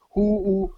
הוא, 0.08 0.46
הוא 0.46 0.70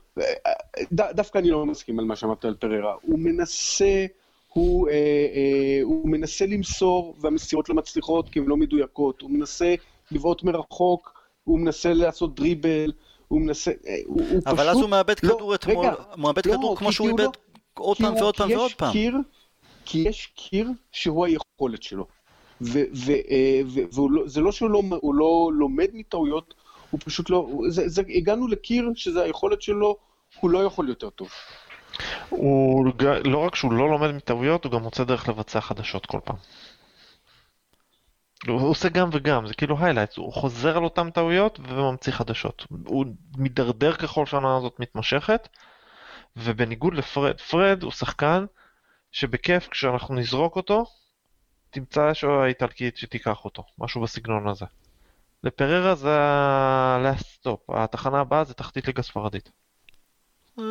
ד, 0.92 1.00
דווקא 1.00 1.38
אני 1.38 1.50
לא 1.50 1.66
מסכים 1.66 1.98
על 1.98 2.04
מה 2.04 2.16
שאמרת 2.16 2.44
על 2.44 2.54
פררה. 2.54 2.94
הוא 3.02 3.18
מנסה, 3.18 4.06
הוא, 4.48 4.88
אה, 4.88 4.94
אה, 4.94 5.78
הוא 5.82 6.08
מנסה 6.08 6.46
למסור, 6.46 7.16
והמסירות 7.20 7.68
לא 7.68 7.74
מצליחות 7.74 8.28
כי 8.28 8.38
הן 8.38 8.44
לא 8.44 8.56
מדויקות. 8.56 9.20
הוא 9.20 9.30
מנסה 9.30 9.74
לבעוט 10.10 10.42
מרחוק, 10.42 11.22
הוא 11.44 11.58
מנסה 11.60 11.92
לעשות 11.92 12.34
דריבל, 12.34 12.92
הוא 13.32 13.40
מנסה, 13.40 13.70
אה, 13.86 13.96
הוא, 14.06 14.20
הוא 14.20 14.28
פשוט... 14.28 14.46
אבל 14.46 14.68
אז 14.68 14.76
הוא 14.76 14.88
מאבד 14.88 15.14
לא, 15.22 15.34
כדור 15.34 15.54
אתמול, 15.54 15.86
רגע, 15.86 15.94
הוא 16.14 16.22
מאבד 16.22 16.46
לא, 16.46 16.52
כדור 16.52 16.76
כמו 16.76 16.92
שהוא 16.92 17.10
הוא 17.10 17.18
איבד 17.18 17.24
לא- 17.24 17.32
עוד 17.74 17.96
פעם 17.96 18.14
ועוד 18.14 18.36
פעם 18.36 18.50
ועוד 18.50 18.72
פעם. 18.72 18.92
קיר, 18.92 19.16
כי 19.84 19.98
יש 19.98 20.32
קיר 20.34 20.70
שהוא 20.92 21.26
היכולת 21.26 21.82
שלו. 21.82 22.06
וזה 22.60 24.40
לא 24.40 24.52
שהוא 24.52 24.70
לא, 24.70 24.82
הוא 25.00 25.14
לא 25.14 25.50
לומד 25.54 25.88
מטעויות, 25.92 26.54
הוא 26.90 27.00
פשוט 27.04 27.30
לא, 27.30 27.48
זה, 27.68 27.88
זה, 27.88 28.02
הגענו 28.08 28.48
לקיר 28.48 28.90
שזה 28.94 29.22
היכולת 29.22 29.62
שלו, 29.62 29.96
הוא 30.40 30.50
לא 30.50 30.64
יכול 30.64 30.88
יותר 30.88 31.10
טוב. 31.10 31.28
הוא 32.28 32.86
לא 33.24 33.38
רק 33.38 33.54
שהוא 33.54 33.72
לא 33.72 33.90
לומד 33.90 34.10
מטעויות, 34.10 34.64
הוא 34.64 34.72
גם 34.72 34.82
מוצא 34.82 35.04
דרך 35.04 35.28
לבצע 35.28 35.60
חדשות 35.60 36.06
כל 36.06 36.18
פעם. 36.24 36.36
הוא 38.48 38.60
הוא 38.60 38.70
עושה 38.70 38.88
גם 38.88 39.08
וגם, 39.12 39.46
זה 39.46 39.54
כאילו 39.54 39.78
highlights, 39.78 40.16
הוא 40.16 40.32
חוזר 40.32 40.76
על 40.76 40.84
אותן 40.84 41.10
טעויות 41.10 41.60
וממציא 41.62 42.12
חדשות. 42.12 42.66
הוא 42.86 43.06
מידרדר 43.36 43.92
ככל 43.92 44.26
שהעונה 44.26 44.56
הזאת 44.56 44.80
מתמשכת, 44.80 45.48
ובניגוד 46.36 46.94
לפרד, 46.94 47.40
פרד 47.40 47.82
הוא 47.82 47.92
שחקן 47.92 48.44
שבכיף 49.12 49.68
כשאנחנו 49.68 50.14
נזרוק 50.14 50.56
אותו, 50.56 50.84
תמצא 51.70 52.08
איזושהי 52.08 52.30
איטלקית 52.30 52.96
שתיקח 52.96 53.44
אותו, 53.44 53.64
משהו 53.78 54.00
בסגנון 54.00 54.48
הזה. 54.48 54.66
לפריירה 55.44 55.94
זה 55.94 56.18
ה-last 56.20 57.46
stop, 57.46 57.58
התחנה 57.68 58.20
הבאה 58.20 58.44
זה 58.44 58.54
תחתית 58.54 58.86
ליגה 58.86 59.02
ספרדית. 59.02 59.50
אה, 60.58 60.64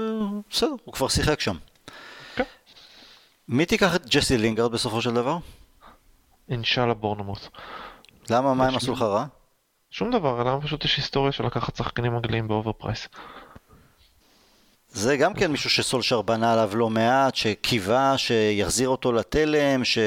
בסדר, 0.50 0.76
הוא 0.84 0.94
כבר 0.94 1.08
שיחק 1.08 1.40
שם. 1.40 1.58
כן. 2.36 2.44
מי 3.48 3.66
תיקח 3.66 3.96
את 3.96 4.06
ג'סי 4.06 4.38
לינגרד 4.38 4.72
בסופו 4.72 5.02
של 5.02 5.14
דבר? 5.14 5.38
אינשאללה 6.52 6.94
בורנמות'. 6.94 7.50
למה, 8.30 8.54
מה 8.54 8.68
הם 8.68 8.76
עשו 8.76 8.94
לך 8.94 9.02
רע? 9.02 9.26
שום 9.92 10.12
דבר, 10.12 10.42
אלא 10.42 10.60
פשוט 10.64 10.86
יש 10.86 10.98
היסטוריה 10.98 11.32
של 11.32 11.46
לקחת 11.46 11.76
שחקנים 11.76 12.16
מגעילים 12.16 12.48
ב 12.48 12.53
over 12.53 12.72
price. 12.72 13.08
זה 14.90 15.18
גם 15.18 15.34
כן 15.34 15.52
מישהו 15.52 15.70
שסולשר 15.70 16.22
בנה 16.22 16.54
עליו 16.54 16.72
לא 16.76 16.90
מעט, 16.90 17.36
שקיווה 17.36 18.18
שיחזיר 18.18 18.90
אותו 18.90 19.12
לתלם, 19.12 19.86
ש... 19.86 19.98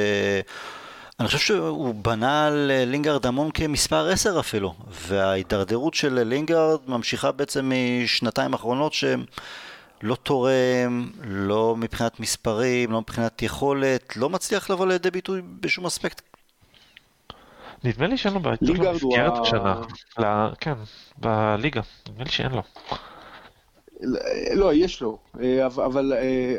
אני 1.20 1.26
חושב 1.26 1.38
שהוא 1.38 1.94
בנה 1.94 2.46
על 2.46 2.70
לינגארד 2.86 3.26
המון 3.26 3.50
כמספר 3.50 4.08
10 4.08 4.40
אפילו, 4.40 4.74
וההידרדרות 4.88 5.94
של 5.94 6.22
לינגארד 6.22 6.80
ממשיכה 6.86 7.32
בעצם 7.32 7.72
משנתיים 8.04 8.52
האחרונות 8.52 8.92
שלא 8.92 10.14
תורם, 10.22 11.10
לא 11.24 11.76
מבחינת 11.76 12.20
מספרים, 12.20 12.92
לא 12.92 13.00
מבחינת 13.00 13.42
יכולת, 13.42 14.16
לא 14.16 14.30
מצליח 14.30 14.70
לבוא 14.70 14.86
לידי 14.86 15.10
ביטוי 15.10 15.42
בשום 15.60 15.86
אספקט. 15.86 16.33
נדמה 17.84 18.06
לי 18.06 18.16
שאין 18.16 18.34
לו 18.34 18.40
במסגרת 18.40 19.32
ה- 19.36 19.40
השנה. 19.40 19.82
כן, 20.60 20.74
בליגה. 21.18 21.80
נדמה 22.08 22.24
לי 22.24 22.30
שאין 22.30 22.52
לו. 22.52 22.62
לא, 24.54 24.74
יש 24.74 25.02
לו, 25.02 25.18
אה, 25.40 25.66
אבל, 25.66 26.12
אה, 26.12 26.56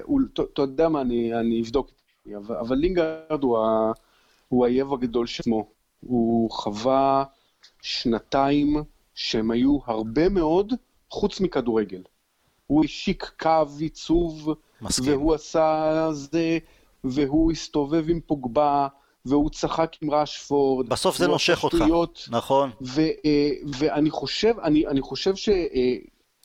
אתה 0.54 0.62
יודע 0.62 0.90
מה, 0.90 1.02
אני, 1.02 1.34
אני 1.40 1.62
אבדוק, 1.62 1.92
אבל, 2.38 2.76
לינגארד 2.76 3.44
הוא, 3.44 3.58
ה, 3.58 3.92
הוא 4.50 4.66
האויב 4.66 4.94
הגדול 4.94 5.28
של 5.28 5.42
עצמו. 5.44 5.68
הוא 6.02 6.52
חווה 6.52 7.24
שנתיים 7.82 8.84
שהם 9.16 9.52
היו 9.52 9.78
הרבה 9.86 10.30
מאוד 10.30 10.74
חוץ 11.10 11.42
מכדורגל. 11.42 12.02
הוא 12.68 12.86
השיק 12.86 13.32
קו 13.40 13.64
עיצוב, 13.80 14.56
מסכים. 14.82 15.14
והוא 15.14 15.34
עשה 15.34 16.08
זה, 16.12 16.58
והוא 17.04 17.52
הסתובב 17.52 18.06
עם 18.10 18.20
פוגבה, 18.20 18.88
והוא 19.26 19.50
צחק 19.50 19.92
עם 20.02 20.12
ראשפורד. 20.12 20.90
בסוף 20.90 21.18
זה 21.18 21.28
נושך 21.28 21.64
אותך. 21.64 21.78
נכון. 22.30 22.72
ו, 22.82 23.02
אה, 23.02 23.50
ואני 23.80 24.10
חושב, 24.10 24.54
אני, 24.64 24.88
אני 24.88 25.02
חושב 25.02 25.36
ש... 25.36 25.50
אה, 25.50 25.96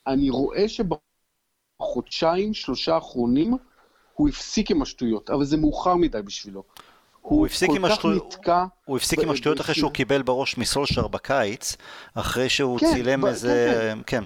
אני 0.07 0.31
רואה 0.31 0.65
שבחודשיים, 1.79 2.55
שלושה 2.55 2.95
האחרונים, 2.95 3.57
הוא 4.15 4.29
הפסיק 4.29 4.71
עם 4.71 4.83
השטויות, 4.83 5.31
אבל 5.31 5.45
זה 5.45 5.57
מאוחר 5.57 5.95
מדי 5.95 6.23
בשבילו. 6.23 6.63
הוא 7.21 7.47
הפסיק 7.47 7.71
עם 7.71 7.85
השטויות- 7.85 8.37
הוא 8.85 8.97
הפסיק 8.97 9.19
ב- 9.19 9.23
עם 9.23 9.31
השטויות 9.31 9.59
ב- 9.59 9.61
אחרי 9.61 9.75
שהוא 9.75 9.91
קיבל 9.93 10.23
בראש 10.23 10.59
מסולשר 10.59 11.09
בקיץ, 11.09 11.77
אחרי 12.15 12.49
שהוא 12.49 12.79
כן, 12.79 12.87
צילם 12.95 13.21
ב- 13.21 13.27
איזה... 13.27 13.93
כן. 14.07 14.25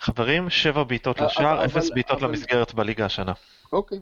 חברים, 0.00 0.50
שבע 0.50 0.82
בעיטות 0.84 1.18
אבל- 1.18 1.26
לשער, 1.26 1.64
אפס 1.64 1.90
בעיטות 1.90 2.18
אבל- 2.18 2.28
למסגרת 2.28 2.74
בליגה 2.74 3.04
השנה. 3.06 3.32
אוקיי. 3.72 4.00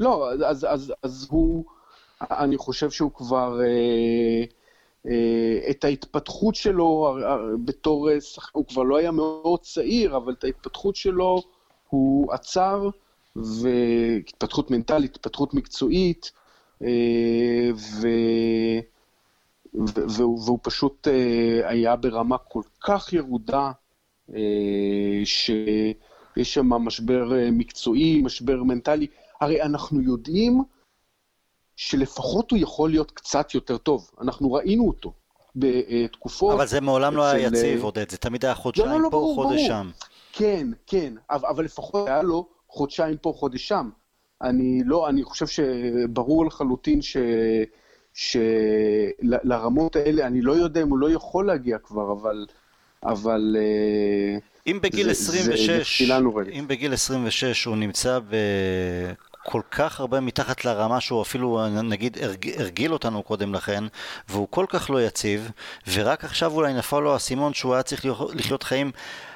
לא, 0.00 0.30
אז, 0.32 0.66
אז, 0.68 0.92
אז 1.02 1.26
הוא, 1.30 1.64
אני 2.20 2.56
חושב 2.56 2.90
שהוא 2.90 3.10
כבר, 3.14 3.60
אה, 3.60 4.44
אה, 5.10 5.70
את 5.70 5.84
ההתפתחות 5.84 6.54
שלו 6.54 7.16
בתור, 7.64 8.10
אה, 8.10 8.16
הוא 8.52 8.66
כבר 8.66 8.82
לא 8.82 8.96
היה 8.96 9.10
מאוד 9.10 9.60
צעיר, 9.60 10.16
אבל 10.16 10.32
את 10.32 10.44
ההתפתחות 10.44 10.96
שלו 10.96 11.42
הוא 11.88 12.32
עצר, 12.32 12.88
והתפתחות 13.36 14.70
מנטלית, 14.70 15.16
התפתחות 15.16 15.54
מקצועית, 15.54 16.32
ו... 17.74 18.08
והוא, 20.08 20.40
והוא 20.44 20.58
פשוט 20.62 21.08
היה 21.64 21.96
ברמה 21.96 22.38
כל 22.38 22.62
כך 22.80 23.12
ירודה, 23.12 23.72
שיש 25.24 26.54
שם 26.54 26.68
משבר 26.68 27.32
מקצועי, 27.52 28.22
משבר 28.22 28.62
מנטלי. 28.62 29.06
הרי 29.40 29.62
אנחנו 29.62 30.00
יודעים 30.00 30.62
שלפחות 31.76 32.50
הוא 32.50 32.58
יכול 32.58 32.90
להיות 32.90 33.10
קצת 33.10 33.54
יותר 33.54 33.76
טוב. 33.76 34.10
אנחנו 34.20 34.52
ראינו 34.52 34.86
אותו 34.88 35.12
בתקופות. 35.56 36.54
אבל 36.54 36.66
זה 36.66 36.80
מעולם 36.80 37.16
לא 37.16 37.22
היה 37.24 37.48
אצל, 37.48 37.56
יציב, 37.56 37.78
אה, 37.80 37.84
עודד, 37.84 38.10
זה 38.10 38.16
תמיד 38.18 38.44
היה 38.44 38.54
לא, 38.54 38.58
חודשיים 38.58 39.00
לא, 39.02 39.04
פה, 39.04 39.10
ברור, 39.10 39.34
חודש 39.34 39.56
ברור. 39.56 39.68
שם. 39.68 39.90
כן, 40.32 40.66
כן, 40.86 41.12
אבל, 41.30 41.48
אבל 41.48 41.64
לפחות 41.64 42.08
היה 42.08 42.22
לו 42.22 42.46
חודשיים 42.68 43.16
פה, 43.16 43.32
חודש 43.36 43.68
שם. 43.68 43.90
אני 44.42 44.80
לא, 44.84 45.08
אני 45.08 45.22
חושב 45.24 45.46
שברור 45.46 46.46
לחלוטין 46.46 47.02
ש... 47.02 47.16
שלרמות 49.22 49.96
האלה, 49.96 50.26
אני 50.26 50.42
לא 50.42 50.52
יודע 50.52 50.82
אם 50.82 50.88
הוא 50.88 50.98
לא 50.98 51.10
יכול 51.10 51.46
להגיע 51.46 51.78
כבר, 51.78 52.12
אבל... 52.12 52.46
אבל... 53.04 53.56
אה, 53.58 54.38
אם 54.66 54.78
בגיל 54.82 55.12
זה- 55.12 55.32
זה 55.32 55.38
26, 55.38 55.70
נפילה 56.02 56.18
נוראית. 56.18 56.48
אם 56.48 56.68
בגיל 56.68 56.92
26 56.92 57.64
הוא 57.64 57.76
נמצא 57.76 58.18
בכל 59.46 59.60
כך 59.70 60.00
הרבה 60.00 60.20
מתחת 60.20 60.64
לרמה 60.64 61.00
שהוא 61.00 61.22
אפילו 61.22 61.66
נגיד 61.68 62.18
הרג- 62.22 62.60
הרגיל 62.60 62.92
אותנו 62.92 63.22
קודם 63.22 63.54
לכן, 63.54 63.84
והוא 64.28 64.46
כל 64.50 64.66
כך 64.68 64.90
לא 64.90 65.02
יציב, 65.02 65.50
ורק 65.92 66.24
עכשיו 66.24 66.52
אולי 66.52 66.74
נפל 66.74 67.00
לו 67.00 67.12
האסימון 67.12 67.54
שהוא 67.54 67.74
היה 67.74 67.82
צריך 67.82 68.06
לחיות- 68.34 68.62
חיים 68.62 68.90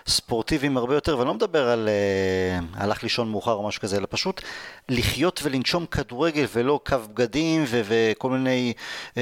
ספורטיביים 0.06 0.76
הרבה 0.76 0.94
יותר, 0.94 1.18
ואני 1.18 1.28
לא 1.28 1.34
מדבר 1.34 1.68
על 1.68 1.88
uh, 1.88 2.82
הלך 2.82 3.02
לישון 3.02 3.30
מאוחר 3.30 3.52
או 3.52 3.68
משהו 3.68 3.82
כזה, 3.82 3.96
אלא 3.96 4.06
פשוט 4.11 4.40
לחיות 4.88 5.40
ולנשום 5.42 5.86
כדורגל 5.86 6.44
ולא 6.52 6.80
קו 6.86 6.96
בגדים 7.14 7.64
ו- 7.66 7.80
וכל 7.84 8.30
מיני, 8.30 8.72
uh, 9.14 9.16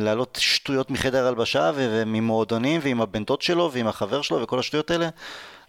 להעלות 0.00 0.38
שטויות 0.40 0.90
מחדר 0.90 1.26
הלבשה 1.26 1.70
ו- 1.74 2.00
וממועדונים 2.02 2.80
ועם 2.84 3.00
הבן 3.00 3.24
דוד 3.24 3.42
שלו 3.42 3.70
ועם 3.72 3.86
החבר 3.88 4.22
שלו 4.22 4.42
וכל 4.42 4.58
השטויות 4.58 4.90
האלה. 4.90 5.08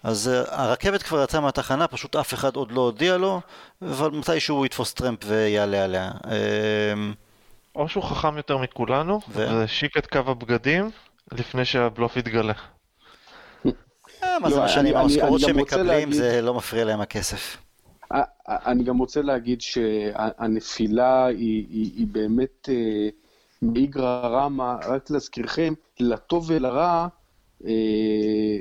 אז 0.03 0.31
uh, 0.33 0.51
הרכבת 0.51 1.03
כבר 1.03 1.23
יצאה 1.23 1.41
מהתחנה, 1.41 1.87
פשוט 1.87 2.15
אף 2.15 2.33
אחד 2.33 2.55
עוד 2.55 2.71
לא 2.71 2.81
הודיע 2.81 3.17
לו, 3.17 3.41
אבל 3.81 4.09
מתישהו 4.09 4.57
הוא 4.57 4.65
יתפוס 4.65 4.93
טרמפ 4.93 5.19
ויעלה 5.25 5.83
עליה. 5.83 6.11
Uh, 6.23 6.27
או 7.75 7.89
שהוא 7.89 8.03
חכם 8.03 8.37
יותר 8.37 8.57
מכולנו, 8.57 9.19
ו- 9.29 9.33
והשיק 9.33 9.97
את 9.97 10.07
קו 10.07 10.19
הבגדים 10.19 10.89
לפני 11.31 11.65
שהבלוף 11.65 12.17
יתגלה. 12.17 12.53
אה, 14.23 14.39
מה 14.39 14.49
זה 14.49 14.55
לא, 14.55 14.65
משנה, 14.65 14.99
המשכורות 14.99 15.41
שהם 15.41 15.57
מקבלים 15.57 16.11
זה 16.11 16.41
לא 16.41 16.53
מפריע 16.53 16.85
להם 16.85 17.01
הכסף. 17.01 17.57
ה- 18.11 18.17
ה- 18.17 18.71
אני 18.71 18.83
גם 18.83 18.97
רוצה 18.97 19.21
להגיד 19.21 19.61
שהנפילה 19.61 21.25
היא, 21.25 21.65
היא, 21.69 21.91
היא 21.95 22.07
באמת 22.07 22.69
אה, 22.69 23.09
מאיגרא 23.61 24.27
רמא, 24.27 24.73
רק 24.87 25.09
להזכירכם, 25.09 25.73
לטוב 25.99 26.45
ולרע, 26.49 27.07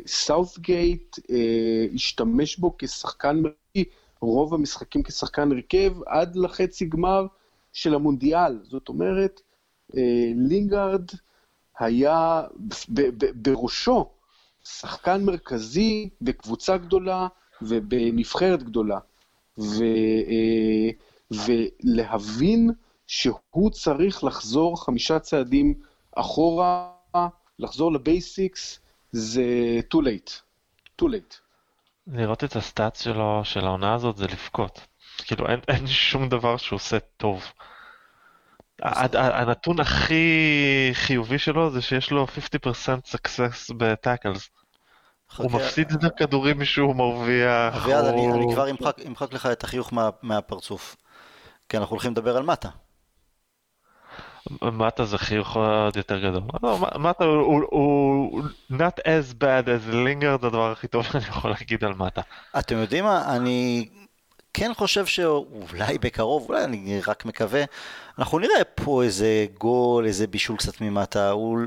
סאות'גייט 0.06 1.16
אה, 1.30 1.86
השתמש 1.94 2.56
בו 2.56 2.74
כשחקן 2.78 3.42
מרכזי, 3.42 3.84
רוב 4.20 4.54
המשחקים 4.54 5.02
כשחקן 5.02 5.52
הרכב, 5.52 5.92
עד 6.06 6.36
לחצי 6.36 6.84
גמר 6.84 7.26
של 7.72 7.94
המונדיאל. 7.94 8.58
זאת 8.62 8.88
אומרת, 8.88 9.40
אה, 9.96 10.32
לינגארד 10.36 11.10
היה 11.78 12.42
בראשו 13.34 14.10
שחקן 14.64 15.24
מרכזי 15.24 16.08
בקבוצה 16.20 16.76
גדולה 16.76 17.28
ובנבחרת 17.62 18.62
גדולה. 18.62 18.98
ו, 19.58 19.84
אה, 20.28 20.90
ולהבין 21.30 22.70
שהוא 23.06 23.70
צריך 23.70 24.24
לחזור 24.24 24.84
חמישה 24.84 25.18
צעדים 25.18 25.74
אחורה, 26.16 26.90
לחזור 27.58 27.92
ל 27.92 28.03
basics, 28.03 28.78
זה 29.14 29.42
too 29.94 29.98
late. 29.98 30.30
too 31.02 31.04
late. 31.04 31.34
לראות 32.06 32.44
את 32.44 32.56
ה 32.56 32.64
stats 32.64 33.02
שלו, 33.02 33.40
של 33.44 33.64
העונה 33.64 33.94
הזאת, 33.94 34.16
זה 34.16 34.26
לבכות. 34.26 34.80
כאילו, 35.18 35.48
אין, 35.48 35.60
אין 35.68 35.86
שום 35.86 36.28
דבר 36.28 36.56
שהוא 36.56 36.76
עושה 36.76 36.98
טוב. 37.16 37.44
הנתון 38.82 39.80
הכי 39.80 40.90
חיובי 40.92 41.38
שלו 41.38 41.70
זה 41.70 41.82
שיש 41.82 42.10
לו 42.10 42.26
50% 42.26 42.68
success 43.14 43.74
ב 43.76 43.84
tackles. 43.84 44.50
הוא 45.36 45.50
מפסיד 45.52 45.90
יותר 45.90 46.08
כדורים 46.16 46.60
משהוא 46.60 46.96
מרוויח. 46.96 47.74
אביעד, 47.74 48.04
אני, 48.04 48.26
כבר 48.52 48.70
אמחק, 49.06 49.32
לך 49.32 49.46
את 49.46 49.64
החיוך 49.64 49.92
מה, 49.92 50.10
מהפרצוף. 50.22 50.96
כי 51.68 51.76
אנחנו 51.76 51.94
הולכים 51.94 52.12
לדבר 52.12 52.36
על 52.36 52.42
מטה. 52.42 52.68
מטה 54.62 55.04
זה 55.04 55.18
חיוך 55.18 55.56
עוד 55.56 55.96
יותר 55.96 56.18
גדול. 56.18 56.42
לא, 56.62 56.78
מטה 56.98 57.24
הוא, 57.24 58.42
not 58.72 59.00
as 59.00 59.42
bad 59.42 59.66
as 59.66 59.90
לינגרד, 59.94 60.40
זה 60.40 60.46
הדבר 60.46 60.72
הכי 60.72 60.88
טוב 60.88 61.02
שאני 61.02 61.24
יכול 61.24 61.50
להגיד 61.50 61.84
על 61.84 61.94
מטה. 61.94 62.20
אתם 62.58 62.76
יודעים 62.76 63.04
מה? 63.04 63.36
אני 63.36 63.88
כן 64.54 64.70
חושב 64.74 65.06
שאולי 65.06 65.98
בקרוב, 65.98 66.46
אולי 66.48 66.64
אני 66.64 67.00
רק 67.06 67.24
מקווה, 67.24 67.64
אנחנו 68.18 68.38
נראה 68.38 68.64
פה 68.74 69.02
איזה 69.02 69.46
גול, 69.58 70.06
איזה 70.06 70.26
בישול 70.26 70.56
קצת 70.56 70.80
ממטה. 70.80 71.30
הוא... 71.30 71.58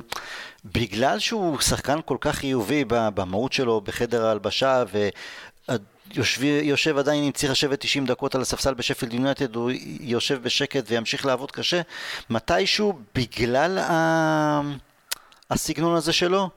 בגלל 0.65 1.19
שהוא 1.19 1.59
שחקן 1.59 1.99
כל 2.05 2.17
כך 2.21 2.35
חיובי 2.35 2.85
במהות 2.87 3.53
שלו 3.53 3.81
בחדר 3.81 4.25
ההלבשה, 4.25 4.83
ויושב 5.69 6.43
יושב 6.43 6.97
עדיין 6.97 7.23
אם 7.23 7.31
צריך 7.31 7.51
לשבת 7.51 7.81
90 7.81 8.05
דקות 8.05 8.35
על 8.35 8.41
הספסל 8.41 8.73
בשפילד 8.73 9.13
יונייטד, 9.13 9.55
הוא 9.55 9.71
יושב 9.99 10.43
בשקט 10.43 10.83
וימשיך 10.87 11.25
לעבוד 11.25 11.51
קשה, 11.51 11.81
מתישהו 12.29 12.99
בגלל 13.15 13.77
ה... 13.77 14.61
הסגנון 15.49 15.95
הזה 15.95 16.13
שלו, 16.13 16.49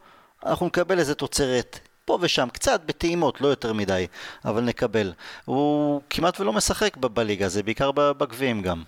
אנחנו 0.46 0.66
נקבל 0.66 0.98
איזה 0.98 1.14
תוצרת 1.14 1.78
פה 2.04 2.18
ושם, 2.20 2.48
קצת 2.52 2.80
בטעימות, 2.86 3.40
לא 3.40 3.48
יותר 3.48 3.72
מדי, 3.72 4.06
אבל 4.44 4.62
נקבל. 4.62 5.12
הוא 5.44 6.00
כמעט 6.10 6.40
ולא 6.40 6.52
משחק 6.52 6.96
בליגה, 6.96 7.48
זה 7.48 7.62
בעיקר 7.62 7.90
בגביעים 7.92 8.62
גם. 8.62 8.82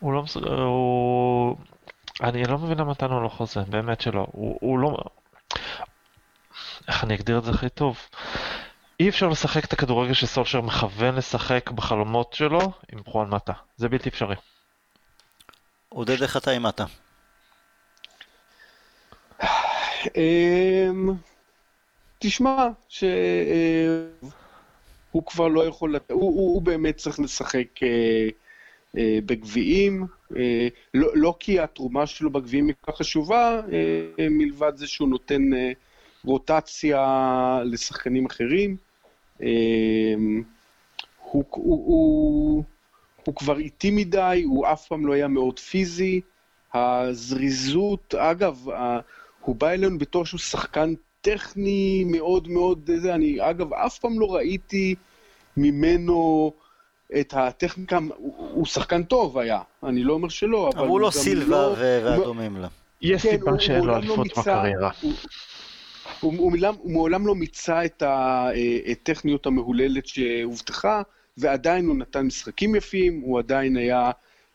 הוא 0.00 0.12
לא 0.12 0.22
מסוגל, 0.22 0.50
הוא... 0.50 1.56
אני 2.22 2.44
לא 2.44 2.58
מבין 2.58 2.78
למה 2.78 2.90
נתנו 2.90 3.20
לו 3.20 3.30
חוזה, 3.30 3.60
באמת 3.60 4.00
שלא. 4.00 4.26
הוא, 4.32 4.58
הוא 4.60 4.78
לא... 4.78 4.96
איך 6.88 7.04
אני 7.04 7.14
אגדיר 7.14 7.38
את 7.38 7.44
זה 7.44 7.50
הכי 7.50 7.68
טוב? 7.68 7.98
אי 9.00 9.08
אפשר 9.08 9.28
לשחק 9.28 9.64
את 9.64 9.72
הכדורגל 9.72 10.12
שסולשר 10.12 10.60
מכוון 10.60 11.14
לשחק 11.14 11.70
בחלומות 11.70 12.32
שלו 12.32 12.72
עם 12.92 13.04
חואן 13.04 13.28
מטה. 13.28 13.52
זה 13.76 13.88
בלתי 13.88 14.08
אפשרי. 14.08 14.36
עודד 15.88 16.22
איך 16.22 16.36
אתה 16.36 16.50
עם 16.50 16.62
מטה? 16.62 16.84
אמ, 20.16 21.10
תשמע, 22.18 22.68
שהוא 22.88 23.02
כבר 25.26 25.48
לא 25.48 25.66
יכול, 25.66 25.96
הוא, 25.96 26.20
הוא, 26.20 26.54
הוא 26.54 26.62
באמת 26.62 26.96
צריך 26.96 27.20
לשחק 27.20 27.82
אה, 27.82 28.28
אה, 28.98 29.18
בגביעים, 29.26 30.06
אה, 30.36 30.68
לא, 30.94 31.08
לא 31.14 31.34
כי 31.40 31.60
התרומה 31.60 32.06
שלו 32.06 32.30
בגביעים 32.30 32.66
היא 32.66 32.74
כל 32.80 32.92
כך 32.92 32.98
חשובה, 32.98 33.60
אה, 33.72 34.28
מלבד 34.30 34.72
זה 34.76 34.86
שהוא 34.86 35.08
נותן 35.08 35.54
אה, 35.54 35.72
רוטציה 36.24 37.02
לשחקנים 37.64 38.26
אחרים. 38.26 38.76
אה, 39.42 39.48
הוא, 41.30 41.44
הוא, 41.50 41.82
הוא, 41.86 42.64
הוא 43.24 43.34
כבר 43.34 43.58
איטי 43.58 43.90
מדי, 43.90 44.42
הוא 44.46 44.66
אף 44.66 44.86
פעם 44.88 45.06
לא 45.06 45.12
היה 45.12 45.28
מאוד 45.28 45.58
פיזי. 45.58 46.20
הזריזות, 46.74 48.14
אגב, 48.14 48.64
הוא 49.40 49.56
בא 49.56 49.68
אלינו 49.70 49.98
בתור 49.98 50.26
שהוא 50.26 50.40
שחקן 50.40 50.94
טכני 51.20 52.04
מאוד 52.06 52.48
מאוד, 52.48 52.90
זה, 52.96 53.14
אני 53.14 53.50
אגב 53.50 53.72
אף 53.74 53.98
פעם 53.98 54.20
לא 54.20 54.34
ראיתי 54.34 54.94
ממנו 55.56 56.52
את 57.20 57.34
הטכניקה, 57.36 57.98
הוא, 58.16 58.34
הוא 58.54 58.66
שחקן 58.66 59.02
טוב 59.02 59.38
היה, 59.38 59.60
אני 59.82 60.04
לא 60.04 60.12
אומר 60.12 60.28
שלא, 60.28 60.68
אבל, 60.68 60.78
אבל 60.78 60.88
הוא 60.88 61.00
לא 61.00 61.06
גם 61.06 61.12
סילבה 61.12 61.50
לא- 61.50 61.74
והדומים 61.78 62.56
לה. 62.56 62.68
יש 63.02 63.22
כן, 63.22 63.30
סיבה 63.30 63.50
הוא- 63.50 63.58
שאין 63.60 63.80
לו 63.80 63.86
לא 63.86 63.96
אליפות 63.96 64.26
בקריירה. 64.38 64.90
הוא- 66.20 66.32
הוא, 66.38 66.50
מעולם, 66.52 66.74
הוא 66.78 66.92
מעולם 66.92 67.26
לא 67.26 67.34
מיצה 67.34 67.84
את 67.84 68.02
הטכניות 68.06 69.46
המהוללת 69.46 70.06
שהובטחה, 70.06 71.02
ועדיין 71.36 71.86
הוא 71.86 71.96
נתן 71.96 72.26
משחקים 72.26 72.74
יפים, 72.74 73.20
הוא 73.20 73.38
עדיין 73.38 73.76
היה 73.76 74.10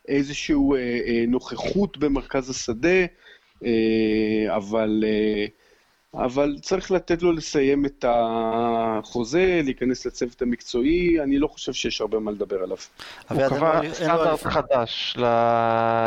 איזושהי 0.08 0.56
אה, 0.56 0.80
אה, 0.80 1.24
נוכחות 1.28 1.98
במרכז 1.98 2.50
השדה, 2.50 3.06
אה, 3.66 4.56
אבל, 4.56 5.04
אבל 6.26 6.56
צריך 6.62 6.92
לתת 6.92 7.22
לו 7.22 7.32
לסיים 7.32 7.86
את 7.86 8.06
החוזה, 8.08 9.62
להיכנס 9.64 10.06
לצוות 10.06 10.42
המקצועי, 10.42 11.20
אני 11.24 11.40
לא 11.40 11.48
חושב 11.48 11.74
שיש 11.74 12.02
הרבה 12.02 12.20
מה 12.20 12.32
לדבר 12.32 12.56
עליו. 12.64 12.78
הוא 13.30 13.36
אביעד, 13.46 13.52
אין 13.54 13.62
לו- 13.62 14.18
קבע 14.18 14.38
סטנדרט. 14.38 14.44
חדש 14.44 15.18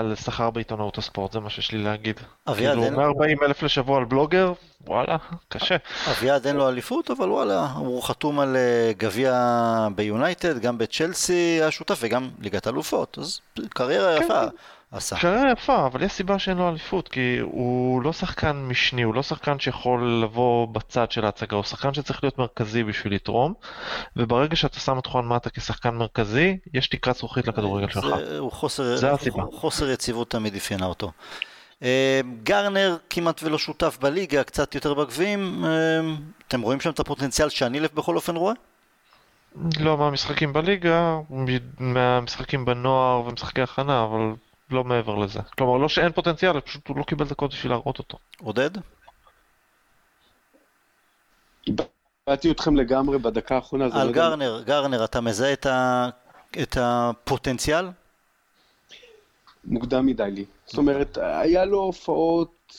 לשכר 0.04 0.50
בעיתונאות 0.50 0.98
הספורט, 0.98 1.32
זה 1.32 1.40
מה 1.40 1.50
שיש 1.50 1.72
לי 1.72 1.78
להגיד. 1.78 2.20
אביעד, 2.48 2.72
כאילו, 2.72 2.84
אין- 2.84 2.94
140 2.94 3.38
אלף 3.42 3.62
לשבוע 3.62 3.98
על 3.98 4.04
בלוגר, 4.04 4.52
וואלה, 4.86 5.16
קשה. 5.48 5.76
אביעד 6.10 6.46
אין 6.46 6.56
לו 6.56 6.68
אליפות, 6.68 7.10
אבל 7.10 7.30
וואלה, 7.30 7.66
הוא 7.76 8.02
חתום 8.02 8.40
על 8.40 8.56
אה, 8.56 8.92
גביע 8.98 9.32
ביונייטד, 9.94 10.58
גם 10.58 10.78
בצ'לסי 10.78 11.32
היה 11.32 11.70
שותף 11.70 11.98
וגם 12.02 12.30
ליגת 12.40 12.68
אלופות, 12.68 13.18
אז 13.20 13.40
קריירה 13.68 14.18
כן. 14.18 14.24
יפה 14.24 14.40
עשה. 14.92 15.16
קריירה 15.16 15.52
יפה, 15.52 15.86
אבל 15.86 16.02
יש 16.02 16.12
סיבה 16.12 16.38
שאין 16.38 16.56
לו 16.56 16.68
אליפות, 16.68 17.08
כי 17.08 17.38
הוא 17.42 18.02
לא 18.02 18.12
שחקן 18.12 18.56
משני, 18.56 19.02
הוא 19.02 19.14
לא 19.14 19.22
שחקן 19.22 19.58
שיכול 19.58 20.22
לבוא 20.22 20.68
בצד 20.68 21.10
של 21.10 21.24
ההצגה, 21.24 21.56
הוא 21.56 21.64
שחקן 21.64 21.94
שצריך 21.94 22.24
להיות 22.24 22.38
מרכזי 22.38 22.84
בשביל 22.84 23.14
לתרום, 23.14 23.54
וברגע 24.16 24.56
שאתה 24.56 24.80
שם 24.80 24.98
את 24.98 25.06
חואן 25.06 25.28
מטה 25.28 25.50
כשחקן 25.50 25.94
מרכזי, 25.94 26.56
יש 26.74 26.88
תקרת 26.88 27.16
זכוכית 27.16 27.48
לכדורגל 27.48 27.90
שלך. 27.90 28.06
זה, 28.18 28.38
הוא 28.38 28.52
חוסר, 28.52 28.96
זה 28.96 29.12
הסיבה. 29.12 29.44
חוסר 29.52 29.90
יציבות 29.90 30.30
תמיד 30.30 30.54
אפיינה 30.56 30.86
אותו. 30.86 31.12
אה, 31.82 32.20
גרנר 32.42 32.96
כמעט 33.10 33.42
ולא 33.42 33.58
שותף 33.58 33.98
בליגה, 34.00 34.44
קצת 34.44 34.74
יותר 34.74 34.94
בגביעים. 34.94 35.64
אה, 35.64 35.70
אתם 36.48 36.60
רואים 36.60 36.80
שם 36.80 36.90
את 36.90 37.00
הפוטנציאל 37.00 37.48
שהנילף 37.48 37.92
בכל 37.92 38.16
אופן 38.16 38.36
רואה? 38.36 38.54
לא 39.80 39.98
מהמשחקים 39.98 40.52
בליגה, 40.52 41.18
מהמשחקים 41.78 42.64
בנוער 42.64 43.20
ומשחקי 43.26 43.62
הכנה, 43.62 44.04
אבל 44.04 44.34
לא 44.70 44.84
מעבר 44.84 45.14
לזה. 45.14 45.40
כלומר, 45.58 45.76
לא 45.76 45.88
שאין 45.88 46.12
פוטנציאל, 46.12 46.60
פשוט 46.60 46.88
הוא 46.88 46.96
לא 46.98 47.02
קיבל 47.02 47.28
דקות 47.28 47.50
בשביל 47.50 47.72
להראות 47.72 47.98
אותו. 47.98 48.18
עודד? 48.42 48.70
איבדתי 51.66 52.50
אתכם 52.50 52.76
לגמרי 52.76 53.18
בדקה 53.18 53.54
האחרונה. 53.54 53.84
אני 53.86 53.92
על 53.94 53.98
לא 54.06 54.10
יודע- 54.10 54.20
גרנר, 54.28 54.62
גרנר, 54.66 55.04
אתה 55.04 55.20
מזהה 55.20 55.52
את, 55.52 55.66
ה, 55.66 56.08
את 56.62 56.76
הפוטנציאל? 56.80 57.86
מוקדם 59.64 60.06
מדי 60.06 60.30
לי. 60.30 60.44
זאת 60.66 60.78
אומרת, 60.78 61.18
היה 61.22 61.64
לו 61.64 61.78
הופעות 61.78 62.74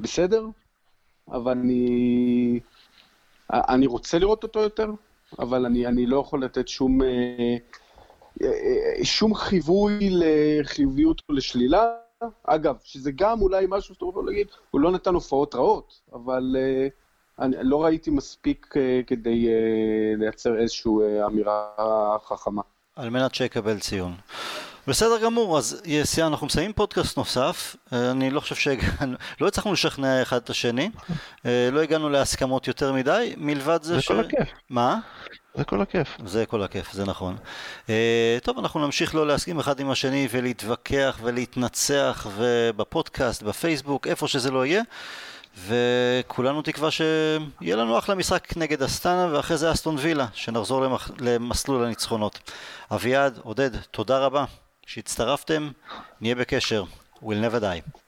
בסדר, 0.00 0.46
אבל 1.28 1.52
אני... 1.58 2.60
אני 3.52 3.86
רוצה 3.86 4.18
לראות 4.18 4.42
אותו 4.42 4.60
יותר, 4.60 4.90
אבל 5.38 5.66
אני, 5.66 5.86
אני 5.86 6.06
לא 6.06 6.20
יכול 6.20 6.44
לתת 6.44 6.68
שום, 6.68 7.02
אה, 7.02 7.56
שום 9.02 9.34
חיווי 9.34 10.10
לחיוביות 10.10 11.22
או 11.28 11.34
לשלילה. 11.34 11.84
אגב, 12.44 12.76
שזה 12.84 13.10
גם 13.14 13.40
אולי 13.40 13.66
משהו 13.68 13.94
שאתה 13.94 14.06
יכול 14.10 14.26
להגיד, 14.26 14.46
הוא 14.70 14.80
לא 14.80 14.90
נתן 14.90 15.14
הופעות 15.14 15.54
רעות, 15.54 16.00
אבל 16.12 16.56
אה, 16.58 16.88
אני 17.44 17.56
לא 17.62 17.84
ראיתי 17.84 18.10
מספיק 18.10 18.74
אה, 18.76 19.00
כדי 19.06 19.48
אה, 19.48 20.16
לייצר 20.18 20.58
איזושהי 20.58 20.92
אה, 21.02 21.26
אמירה 21.26 22.16
חכמה. 22.28 22.62
על 22.96 23.10
מנת 23.10 23.34
שיקבל 23.34 23.78
ציון. 23.78 24.12
בסדר 24.88 25.24
גמור, 25.24 25.58
אז 25.58 25.82
יסיע, 25.84 26.26
אנחנו 26.26 26.46
מסיימים 26.46 26.72
פודקאסט 26.72 27.16
נוסף, 27.16 27.76
אה, 27.92 28.10
אני 28.10 28.30
לא 28.30 28.40
חושב 28.40 28.54
שהגענו, 28.54 29.16
לא 29.40 29.46
הצלחנו 29.46 29.72
לשכנע 29.72 30.22
אחד 30.22 30.36
את 30.36 30.50
השני, 30.50 30.90
אה, 31.46 31.68
לא 31.72 31.80
הגענו 31.80 32.08
להסכמות 32.08 32.68
יותר 32.68 32.92
מדי, 32.92 33.34
מלבד 33.36 33.82
זה 33.82 33.94
זה 33.94 34.00
ש... 34.00 34.08
כל 34.08 34.20
הכיף. 34.20 34.48
מה? 34.70 35.00
זה 35.54 35.64
כל 35.64 35.80
הכיף. 35.80 36.08
זה 36.26 36.46
כל 36.46 36.62
הכיף, 36.62 36.92
זה 36.92 37.04
נכון. 37.04 37.36
אה, 37.88 38.38
טוב, 38.42 38.58
אנחנו 38.58 38.80
נמשיך 38.80 39.14
לא 39.14 39.26
להסכים 39.26 39.58
אחד 39.58 39.80
עם 39.80 39.90
השני 39.90 40.28
ולהתווכח 40.30 41.18
ולהתנצח 41.22 42.26
ובפודקאסט, 42.36 43.42
בפייסבוק, 43.42 44.06
איפה 44.06 44.28
שזה 44.28 44.50
לא 44.50 44.66
יהיה. 44.66 44.82
וכולנו 45.66 46.62
תקווה 46.62 46.90
שיהיה 46.90 47.76
לנו 47.76 47.98
אחלה 47.98 48.14
משחק 48.14 48.56
נגד 48.56 48.82
אסטנה 48.82 49.28
ואחרי 49.32 49.56
זה 49.56 49.72
אסטון 49.72 49.96
וילה, 49.98 50.26
שנחזור 50.32 50.80
למח... 50.82 51.10
למסלול 51.18 51.84
הניצחונות. 51.84 52.50
אביעד, 52.92 53.38
עודד, 53.42 53.76
תודה 53.76 54.18
רבה 54.18 54.44
שהצטרפתם, 54.86 55.70
נהיה 56.20 56.34
בקשר. 56.34 56.84
We'll 57.22 57.50
never 57.50 57.60
die. 57.60 58.03